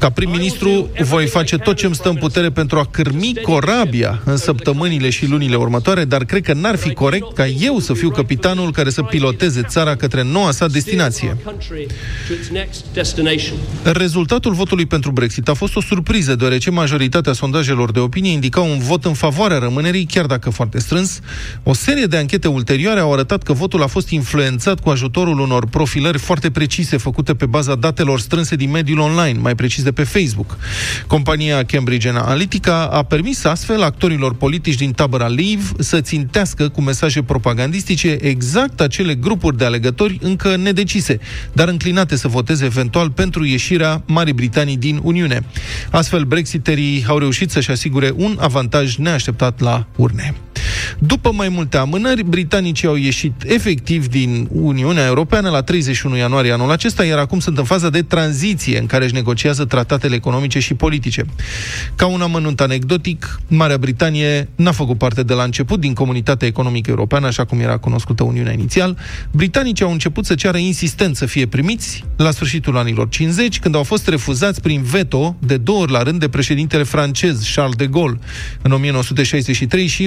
Ca 0.00 0.10
prim-ministru 0.10 0.90
voi 1.02 1.26
face 1.26 1.56
tot 1.56 1.76
ce 1.76 1.86
îmi 1.86 1.94
stă 1.94 2.08
în 2.08 2.14
putere 2.14 2.50
pentru 2.50 2.78
a 2.78 2.86
cârmi 2.90 3.32
corabia 3.42 4.20
în 4.24 4.36
săptămânile 4.36 5.10
și 5.10 5.26
lunile 5.26 5.56
următoare, 5.56 6.04
dar 6.04 6.24
cred 6.24 6.42
că 6.42 6.52
n-ar 6.52 6.76
fi 6.76 6.92
corect 6.92 7.32
ca 7.34 7.46
eu 7.46 7.78
să 7.78 7.92
fiu 7.92 8.10
capitanul 8.10 8.72
care 8.72 8.90
să 8.90 9.02
piloteze 9.02 9.62
țara 9.62 9.96
către 9.96 10.22
noua 10.22 10.50
sa 10.50 10.66
destinație. 10.66 11.36
country 11.44 11.86
to 12.28 12.32
its 12.32 12.48
next 12.48 12.84
destination. 12.92 13.56
Rezultatul 13.82 14.52
votului 14.52 14.86
pentru 14.86 15.10
Brexit 15.10 15.48
a 15.48 15.54
fost 15.54 15.76
o 15.76 15.80
surpriză, 15.80 16.34
deoarece 16.34 16.70
majoritatea 16.70 17.32
sondajelor 17.32 17.92
de 17.92 17.98
opinie 17.98 18.32
indicau 18.32 18.70
un 18.70 18.78
vot 18.78 19.04
în 19.04 19.14
favoarea 19.14 19.58
rămânerii, 19.58 20.04
chiar 20.04 20.26
dacă 20.26 20.50
foarte 20.50 20.78
strâns. 20.78 21.20
O 21.62 21.72
serie 21.72 22.04
de 22.04 22.16
anchete 22.16 22.48
ulterioare 22.48 23.00
au 23.00 23.12
arătat 23.12 23.42
că 23.42 23.52
votul 23.52 23.82
a 23.82 23.86
fost 23.86 24.08
influențat 24.08 24.80
cu 24.80 24.88
ajutorul 24.88 25.38
unor 25.38 25.66
profilări 25.66 26.18
foarte 26.18 26.50
precise 26.50 26.96
făcute 26.96 27.34
pe 27.34 27.46
baza 27.46 27.74
datelor 27.74 28.20
strânse 28.20 28.56
din 28.56 28.70
mediul 28.70 28.98
online, 28.98 29.38
mai 29.38 29.54
precis 29.54 29.82
de 29.82 29.89
pe 29.92 30.02
Facebook. 30.02 30.58
Compania 31.06 31.64
Cambridge 31.64 32.08
Analytica 32.08 32.86
a 32.86 33.02
permis 33.02 33.44
astfel 33.44 33.82
actorilor 33.82 34.34
politici 34.34 34.74
din 34.74 34.92
tabăra 34.92 35.26
Leave 35.26 35.62
să 35.78 36.00
țintească 36.00 36.68
cu 36.68 36.80
mesaje 36.80 37.22
propagandistice 37.22 38.16
exact 38.20 38.80
acele 38.80 39.14
grupuri 39.14 39.56
de 39.56 39.64
alegători 39.64 40.18
încă 40.22 40.56
nedecise, 40.56 41.18
dar 41.52 41.68
înclinate 41.68 42.16
să 42.16 42.28
voteze 42.28 42.64
eventual 42.64 43.10
pentru 43.10 43.44
ieșirea 43.44 44.02
Marii 44.06 44.32
Britanii 44.32 44.76
din 44.76 45.00
Uniune. 45.02 45.44
Astfel, 45.90 46.24
brexiterii 46.24 47.04
au 47.08 47.18
reușit 47.18 47.50
să-și 47.50 47.70
asigure 47.70 48.12
un 48.16 48.36
avantaj 48.40 48.96
neașteptat 48.96 49.60
la 49.60 49.86
urne. 49.96 50.34
După 50.98 51.32
mai 51.32 51.48
multe 51.48 51.76
amânări, 51.76 52.22
britanicii 52.22 52.88
au 52.88 52.94
ieșit 52.94 53.32
efectiv 53.46 54.08
din 54.08 54.48
Uniunea 54.52 55.06
Europeană 55.06 55.50
la 55.50 55.62
31 55.62 56.16
ianuarie 56.16 56.52
anul 56.52 56.70
acesta, 56.70 57.04
iar 57.04 57.18
acum 57.18 57.40
sunt 57.40 57.58
în 57.58 57.64
faza 57.64 57.90
de 57.90 58.02
tranziție 58.02 58.78
în 58.78 58.86
care 58.86 59.04
își 59.04 59.14
negociază 59.14 59.64
tratatele 59.64 60.14
economice 60.14 60.58
și 60.58 60.74
politice. 60.74 61.24
Ca 61.96 62.06
un 62.06 62.20
amănunt 62.20 62.60
anecdotic, 62.60 63.40
Marea 63.48 63.78
Britanie 63.78 64.48
n-a 64.56 64.72
făcut 64.72 64.98
parte 64.98 65.22
de 65.22 65.34
la 65.34 65.42
început 65.42 65.80
din 65.80 65.94
comunitatea 65.94 66.48
economică 66.48 66.90
europeană, 66.90 67.26
așa 67.26 67.44
cum 67.44 67.60
era 67.60 67.76
cunoscută 67.76 68.22
Uniunea 68.22 68.52
inițial. 68.52 68.96
Britanicii 69.30 69.84
au 69.84 69.92
început 69.92 70.24
să 70.24 70.34
ceară 70.34 70.56
insistent 70.56 71.16
să 71.16 71.26
fie 71.26 71.46
primiți 71.46 72.04
la 72.16 72.30
sfârșitul 72.30 72.76
anilor 72.76 73.08
50, 73.08 73.58
când 73.58 73.74
au 73.74 73.82
fost 73.82 74.08
refuzați 74.08 74.60
prin 74.60 74.82
veto 74.82 75.36
de 75.38 75.56
două 75.56 75.80
ori 75.80 75.92
la 75.92 76.02
rând 76.02 76.20
de 76.20 76.28
președintele 76.28 76.82
francez 76.82 77.50
Charles 77.54 77.76
de 77.76 77.86
Gaulle 77.86 78.18
în 78.62 78.72
1963 78.72 79.86
și 79.86 80.06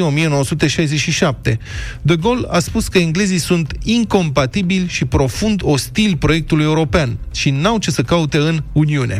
1967. 0.74 1.60
De 2.02 2.16
Gaulle 2.16 2.48
a 2.50 2.60
spus 2.60 2.88
că 2.88 2.98
englezii 2.98 3.38
sunt 3.38 3.74
incompatibili 3.84 4.88
și 4.88 5.06
profund 5.06 5.62
ostili 5.64 6.16
proiectului 6.16 6.64
european 6.64 7.18
și 7.34 7.50
n-au 7.50 7.78
ce 7.78 7.92
să 7.92 8.02
caute 8.02 8.38
în 8.38 8.64
Uniune. 8.72 9.20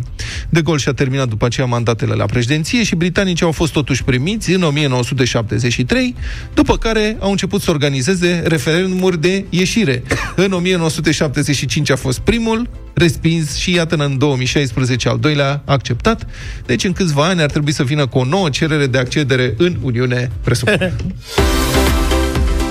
De 0.50 0.62
Gaulle 0.62 0.82
și-a 0.82 0.94
terminat 0.94 1.28
după 1.28 1.46
aceea 1.46 1.68
mandatele 1.68 2.14
la 2.14 2.26
președinție 2.26 2.84
și 2.84 2.96
britanicii 2.96 3.46
au 3.46 3.52
fost 3.52 3.72
totuși 3.72 4.04
primiți 4.04 4.52
în 4.52 4.64
1973, 4.64 6.16
după 6.54 6.78
care 6.78 7.18
au 7.20 7.32
început 7.32 7.62
să 7.62 7.72
organizeze 7.72 8.42
referendumuri 8.46 9.22
de 9.22 9.46
ieșire. 9.50 10.04
În 10.36 10.52
1975 10.52 11.90
a 11.90 11.96
fost 11.96 12.20
primul, 12.20 12.70
respins 12.94 13.56
și 13.56 13.74
iată 13.74 13.96
în 13.96 14.18
2016 14.18 15.10
al 15.10 15.18
doilea 15.20 15.62
acceptat. 15.66 16.28
Deci 16.66 16.84
în 16.84 16.94
câțiva 16.94 17.26
ani 17.26 17.42
ar 17.42 17.50
trebui 17.50 17.72
să 17.72 17.84
vină 17.84 18.08
cu 18.08 18.18
o 18.18 18.26
nouă 18.26 18.50
cerere 18.50 18.88
de 18.88 18.98
accedere 18.98 19.54
în 19.58 19.78
Uniune, 19.82 20.32
presupun. 20.44 20.94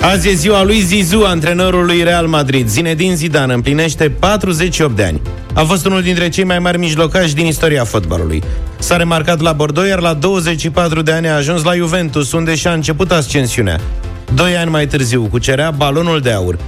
Azi 0.03 0.29
e 0.29 0.35
ziua 0.35 0.63
lui 0.63 0.81
Zizou, 0.81 1.25
antrenorul 1.25 1.85
lui 1.85 2.03
Real 2.03 2.27
Madrid. 2.27 2.69
Zinedine 2.69 3.15
Zidane 3.15 3.53
împlinește 3.53 4.11
48 4.11 4.97
de 4.97 5.05
ani. 5.05 5.21
A 5.53 5.63
fost 5.63 5.87
unul 5.87 6.03
dintre 6.03 6.29
cei 6.29 6.45
mai 6.45 6.59
mari 6.59 6.79
mijlocași 6.79 7.35
din 7.35 7.47
istoria 7.47 7.85
fotbalului. 7.85 8.43
S-a 8.79 8.97
remarcat 8.97 9.41
la 9.41 9.53
Bordeaux, 9.53 9.89
iar 9.89 10.01
la 10.01 10.15
24 10.15 11.03
de 11.03 11.13
ani 11.13 11.29
a 11.29 11.35
ajuns 11.35 11.63
la 11.63 11.75
Juventus, 11.75 12.33
unde 12.33 12.55
și-a 12.55 12.73
început 12.73 13.11
ascensiunea. 13.11 13.81
Doi 14.35 14.57
ani 14.57 14.71
mai 14.71 14.87
târziu 14.87 15.23
cucerea 15.23 15.71
balonul 15.71 16.21
de 16.21 16.31
aur. 16.31 16.59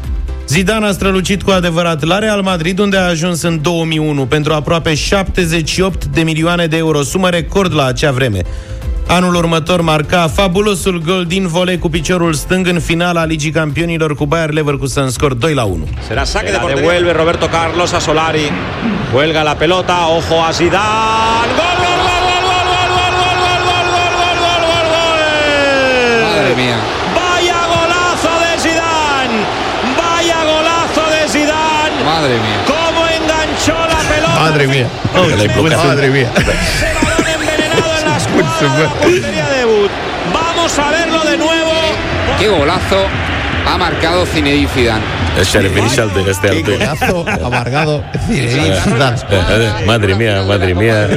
Zidane 0.49 0.87
a 0.87 0.93
strălucit 0.93 1.43
cu 1.43 1.51
adevărat 1.51 2.03
la 2.03 2.19
Real 2.19 2.41
Madrid, 2.43 2.79
unde 2.79 2.97
a 2.97 3.09
ajuns 3.09 3.43
în 3.43 3.63
2001 3.63 4.27
pentru 4.27 4.53
aproape 4.53 4.95
78 4.95 6.05
de 6.05 6.23
milioane 6.23 6.67
de 6.67 6.77
euro, 6.77 7.03
sumă 7.03 7.29
record 7.29 7.75
la 7.75 7.85
acea 7.85 8.11
vreme. 8.13 8.41
Anul 9.07 9.35
următor 9.35 9.81
marca 9.81 10.29
fabulosul 10.29 11.03
gol 11.03 11.25
din 11.25 11.47
volei 11.47 11.79
cu 11.79 11.89
piciorul 11.89 12.33
stâng 12.33 12.67
în 12.67 12.81
finala 12.81 13.25
Ligii 13.25 13.51
Campionilor 13.51 14.15
cu 14.15 14.27
Bayer 14.27 14.51
Leverkusen 14.51 15.09
scor 15.11 15.35
2 15.35 15.55
la 15.55 15.65
1. 15.65 15.89
Será 16.09 16.25
saque 16.25 16.51
de 16.51 16.57
portería. 16.57 16.75
devuelve 16.75 17.13
Roberto 17.13 17.47
Carlos 17.47 17.93
a 17.93 17.99
Solari. 17.99 18.51
Cuelga 19.13 19.43
la 19.43 19.55
pelota, 19.55 19.97
ojo 20.17 20.37
a 20.49 20.51
Zidane. 20.51 21.53
Gol, 21.59 21.77
gol, 21.83 21.99
gol, 22.07 22.23
gol, 22.29 22.45
gol, 22.49 22.75
gol, 22.75 22.95
gol, 22.97 23.25
gol, 23.37 23.55
gol, 23.67 23.87
gol, 23.97 24.17
gol, 24.23 24.37
gol, 24.45 24.63
gol, 24.71 24.87
gol. 24.93 25.21
Madre 26.37 26.55
mía. 26.61 26.94
Madre 34.45 34.67
mía. 34.69 34.87
Madre 35.15 36.11
mía. 36.11 36.31
Portería 39.01 39.49
de 39.49 39.59
debut. 39.59 39.91
Vamos 40.35 40.79
a 40.79 40.91
verlo 40.91 41.25
de 41.25 41.39
nuevo. 41.39 41.73
Qué 42.39 42.49
golazo 42.49 43.07
ha 43.65 43.77
marcado 43.77 44.25
Zinedine 44.35 44.69
Zidane. 44.77 45.03
Și 45.51 45.57
a 45.57 45.61
revenit 45.61 45.91
și 45.91 45.99
altă, 46.01 46.25
ăsta 46.29 46.47
e 46.47 46.51
altă. 46.51 46.71
Golazo 46.71 47.25
amargado. 47.45 48.03
Zinedine 48.33 48.83
Zidane. 48.89 49.17
Madre 49.87 50.15
mia, 50.19 50.41
madre 50.41 50.73
mia 50.73 51.09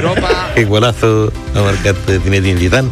Che 0.54 0.64
golazo 0.64 1.32
a 1.54 1.60
marcat 1.60 1.96
Zinedine 2.22 2.58
Zidane 2.58 2.86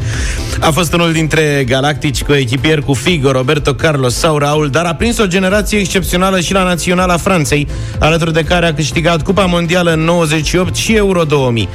A 0.61 0.71
fost 0.71 0.93
unul 0.93 1.13
dintre 1.13 1.65
galactici 1.69 2.23
cu 2.23 2.33
echipier 2.33 2.81
cu 2.81 2.95
Figo, 2.95 3.31
Roberto 3.31 3.75
Carlos 3.75 4.15
sau 4.15 4.39
Raul 4.39 4.69
Dar 4.71 4.85
a 4.85 4.95
prins 4.95 5.19
o 5.19 5.27
generație 5.27 5.79
excepțională 5.79 6.41
și 6.41 6.53
la 6.53 6.63
Naționala 6.63 7.17
Franței 7.17 7.69
Alături 7.99 8.33
de 8.33 8.43
care 8.43 8.67
a 8.67 8.75
câștigat 8.75 9.23
Cupa 9.23 9.45
Mondială 9.45 9.93
în 9.93 10.01
98 10.01 10.75
și 10.75 10.93
Euro 10.95 11.25
2000 11.25 11.69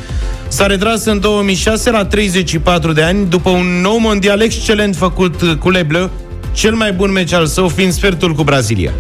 S-a 0.47 0.65
retras 0.65 1.05
în 1.05 1.19
2006 1.19 1.91
la 1.91 2.05
34 2.05 2.91
de 2.91 3.01
ani 3.01 3.25
După 3.29 3.49
un 3.49 3.81
nou 3.81 3.97
mondial 3.97 4.41
excelent 4.41 4.95
făcut 4.95 5.41
cu 5.59 5.69
Le 5.69 5.83
Bleu 5.83 6.09
cel 6.51 6.73
mai 6.73 6.91
bun 6.91 7.11
meci 7.11 7.33
al 7.33 7.45
său 7.45 7.67
fiind 7.67 7.93
sfertul 7.93 8.33
cu 8.33 8.43
Brazilia. 8.43 8.91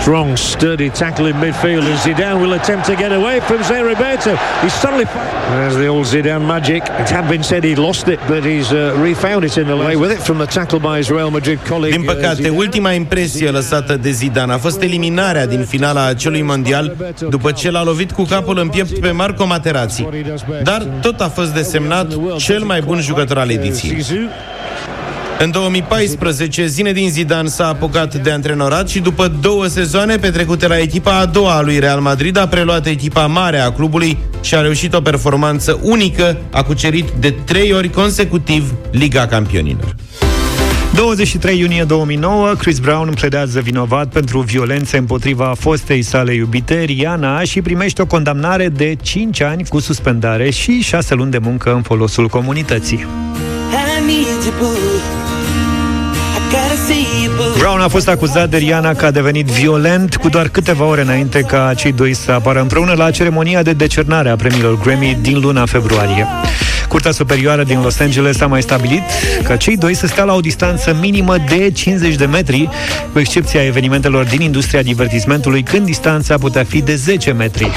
Strong, 0.00 0.36
sturdy 0.36 0.88
tackle 0.88 1.28
in 1.28 1.34
midfield, 1.40 1.84
and 1.84 1.98
Zidane 1.98 2.40
will 2.40 2.52
attempt 2.52 2.84
to 2.86 2.94
get 2.94 3.12
away 3.12 3.40
from 3.40 3.58
Zé 3.62 3.78
Roberto. 3.92 4.30
He's 4.62 4.72
suddenly. 4.72 5.06
There's 5.58 5.76
the 5.82 5.88
old 5.88 6.06
Zidane 6.06 6.44
magic. 6.46 6.82
It 7.02 7.10
had 7.10 7.28
been 7.28 7.42
said 7.42 7.64
he'd 7.64 7.78
lost 7.78 8.06
it, 8.06 8.18
but 8.26 8.42
he's 8.42 8.70
uh, 8.72 9.02
refound 9.02 9.42
it 9.44 9.56
in 9.56 9.64
the 9.64 9.76
way 9.84 9.96
with 9.96 10.12
it 10.12 10.18
from 10.18 10.36
the 10.36 10.46
tackle 10.46 10.78
by 10.78 10.96
his 10.96 11.08
Real 11.08 11.30
Madrid 11.30 11.58
colleague. 11.68 11.96
Din 11.96 12.04
păcate, 12.04 12.48
uh, 12.48 12.56
ultima 12.56 12.92
impresie 12.92 13.50
lăsată 13.50 13.96
de 13.96 14.10
Zidane 14.10 14.52
a 14.52 14.58
fost 14.58 14.82
eliminarea 14.82 15.46
din 15.46 15.64
finala 15.64 16.06
acelui 16.06 16.42
mondial 16.42 16.96
după 17.28 17.50
ce 17.52 17.70
l-a 17.70 17.82
lovit 17.82 18.10
cu 18.12 18.22
capul 18.22 18.58
în 18.58 18.68
piept 18.68 18.98
pe 18.98 19.10
Marco 19.10 19.46
Materazzi. 19.46 20.06
Dar 20.62 20.86
tot 21.00 21.20
a 21.20 21.28
fost 21.28 21.54
desemnat 21.54 22.06
cel 22.36 22.62
mai 22.62 22.80
bun 22.80 23.00
jucător 23.00 23.38
al 23.38 23.50
ediției. 23.50 24.04
În 25.38 25.50
2014, 25.50 26.66
Zinedine 26.66 27.08
Zidane 27.08 27.48
s-a 27.48 27.68
apucat 27.68 28.14
de 28.14 28.30
antrenorat 28.30 28.88
și 28.88 29.00
după 29.00 29.28
două 29.40 29.66
sezoane 29.66 30.16
petrecute 30.16 30.66
la 30.66 30.78
echipa 30.78 31.18
a 31.18 31.26
doua 31.26 31.56
a 31.56 31.60
lui 31.60 31.78
Real 31.78 32.00
Madrid, 32.00 32.36
a 32.36 32.48
preluat 32.48 32.86
echipa 32.86 33.26
mare 33.26 33.58
a 33.58 33.72
clubului 33.72 34.18
și 34.40 34.54
a 34.54 34.60
reușit 34.60 34.94
o 34.94 35.00
performanță 35.00 35.78
unică, 35.82 36.36
a 36.50 36.62
cucerit 36.62 37.10
de 37.20 37.30
trei 37.44 37.72
ori 37.72 37.90
consecutiv 37.90 38.74
Liga 38.90 39.26
Campionilor. 39.26 39.94
23 40.94 41.58
iunie 41.58 41.84
2009, 41.84 42.52
Chris 42.58 42.78
Brown 42.78 43.12
pledează 43.14 43.60
vinovat 43.60 44.08
pentru 44.08 44.40
violențe 44.40 44.96
împotriva 44.96 45.54
fostei 45.58 46.02
sale 46.02 46.34
iubite, 46.34 46.82
Rihanna, 46.82 47.42
și 47.42 47.62
primește 47.62 48.02
o 48.02 48.06
condamnare 48.06 48.68
de 48.68 48.96
5 49.02 49.40
ani 49.40 49.64
cu 49.68 49.78
suspendare 49.78 50.50
și 50.50 50.80
6 50.80 51.14
luni 51.14 51.30
de 51.30 51.38
muncă 51.38 51.72
în 51.74 51.82
folosul 51.82 52.28
comunității. 52.28 53.06
Brown 57.58 57.80
a 57.80 57.88
fost 57.88 58.08
acuzat 58.08 58.50
de 58.50 58.56
Rihanna 58.56 58.94
că 58.94 59.06
a 59.06 59.10
devenit 59.10 59.46
violent 59.46 60.16
cu 60.16 60.28
doar 60.28 60.48
câteva 60.48 60.84
ore 60.84 61.00
înainte 61.00 61.40
ca 61.40 61.72
cei 61.76 61.92
doi 61.92 62.14
să 62.14 62.32
apară 62.32 62.60
împreună 62.60 62.94
la 62.96 63.10
ceremonia 63.10 63.62
de 63.62 63.72
decernare 63.72 64.28
a 64.28 64.36
premiilor 64.36 64.78
Grammy 64.78 65.18
din 65.20 65.40
luna 65.40 65.66
februarie. 65.66 66.26
Curtea 66.88 67.10
Superioară 67.10 67.62
din 67.62 67.80
Los 67.82 67.98
Angeles 67.98 68.40
a 68.40 68.46
mai 68.46 68.62
stabilit 68.62 69.02
că 69.42 69.56
cei 69.56 69.76
doi 69.76 69.94
să 69.94 70.06
stea 70.06 70.24
la 70.24 70.34
o 70.34 70.40
distanță 70.40 70.96
minimă 71.00 71.36
de 71.48 71.70
50 71.70 72.14
de 72.14 72.26
metri, 72.26 72.68
cu 73.12 73.18
excepția 73.18 73.64
evenimentelor 73.64 74.24
din 74.24 74.40
industria 74.40 74.82
divertismentului, 74.82 75.62
când 75.62 75.86
distanța 75.86 76.38
putea 76.38 76.64
fi 76.64 76.82
de 76.82 76.94
10 76.94 77.32
metri. 77.32 77.70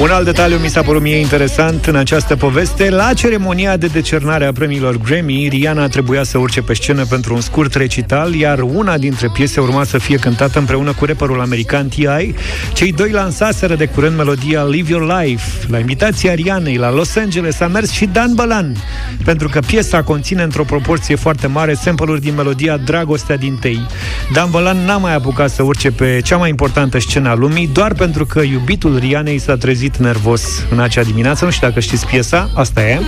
Un 0.00 0.10
alt 0.10 0.24
detaliu 0.24 0.56
mi 0.56 0.68
s-a 0.68 0.82
părut 0.82 1.02
mie 1.02 1.16
interesant 1.16 1.86
în 1.86 1.96
această 1.96 2.36
poveste. 2.36 2.90
La 2.90 3.12
ceremonia 3.12 3.76
de 3.76 3.86
decernare 3.86 4.44
a 4.46 4.52
premiilor 4.52 4.96
Grammy, 4.96 5.48
Rihanna 5.50 5.88
trebuia 5.88 6.22
să 6.22 6.38
urce 6.38 6.62
pe 6.62 6.74
scenă 6.74 7.04
pentru 7.04 7.34
un 7.34 7.40
scurt 7.40 7.74
recital, 7.74 8.34
iar 8.34 8.60
una 8.60 8.98
dintre 8.98 9.28
piese 9.32 9.60
urma 9.60 9.84
să 9.84 9.98
fie 9.98 10.16
cântată 10.16 10.58
împreună 10.58 10.92
cu 10.92 11.04
rapperul 11.04 11.40
american 11.40 11.88
T.I. 11.88 12.34
Cei 12.72 12.92
doi 12.92 13.10
lansaseră 13.10 13.74
de 13.74 13.86
curând 13.86 14.16
melodia 14.16 14.64
Live 14.64 14.90
Your 14.90 15.20
Life. 15.20 15.66
La 15.68 15.78
invitația 15.78 16.34
Rihanei 16.34 16.76
la 16.76 16.90
Los 16.90 17.16
Angeles 17.16 17.60
a 17.60 17.66
mers 17.66 17.90
și 17.90 18.08
Dan 18.12 18.34
Bălan, 18.34 18.76
pentru 19.24 19.48
că 19.48 19.60
piesa 19.66 20.02
conține 20.02 20.42
într-o 20.42 20.64
proporție 20.64 21.14
foarte 21.14 21.46
mare 21.46 21.74
sample-uri 21.74 22.20
din 22.20 22.34
melodia 22.34 22.76
Dragostea 22.76 23.36
din 23.36 23.56
Tei. 23.60 23.86
Dan 24.32 24.50
Bălan 24.50 24.84
n-a 24.84 24.96
mai 24.96 25.14
apucat 25.14 25.50
să 25.50 25.62
urce 25.62 25.90
pe 25.90 26.20
cea 26.24 26.36
mai 26.36 26.48
importantă 26.48 26.98
scenă 27.08 27.28
a 27.28 27.34
lumii, 27.34 27.66
doar 27.72 27.92
pentru 27.94 28.26
că 28.26 28.40
iubitul 28.40 28.98
Rianei 28.98 29.38
s-a 29.38 29.56
trezit 29.56 29.96
nervos 29.96 30.42
în 30.70 30.80
acea 30.80 31.02
dimineață. 31.02 31.44
Nu 31.44 31.50
știu 31.50 31.68
dacă 31.68 31.80
știți 31.80 32.06
piesa, 32.06 32.50
asta 32.54 32.80
e. 32.82 33.00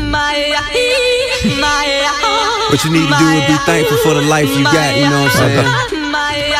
What 2.68 2.82
you 2.84 2.92
need 2.92 3.08
to 3.08 3.14
do 3.22 3.30
is 3.38 3.46
be 3.46 3.58
thankful 3.64 3.98
for 4.04 4.12
the 4.20 4.26
life 4.34 4.50
you 4.58 4.62
got, 4.62 4.90
you 5.00 5.08
know 5.08 5.20
what 5.20 5.32
I'm 5.32 5.36
saying? 5.36 5.66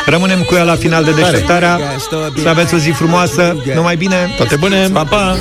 Rămânem 0.05 0.41
cu 0.41 0.55
ea 0.55 0.63
la 0.63 0.75
final 0.75 1.03
de 1.03 1.11
deșteptarea. 1.11 1.79
Să 2.41 2.49
aveți 2.49 2.73
o 2.73 2.77
zi 2.77 2.89
frumoasă, 2.89 3.63
numai 3.75 3.95
bine, 3.95 4.33
toate 4.37 4.55
bune, 4.55 4.87
pa, 4.93 5.03
pa! 5.03 5.37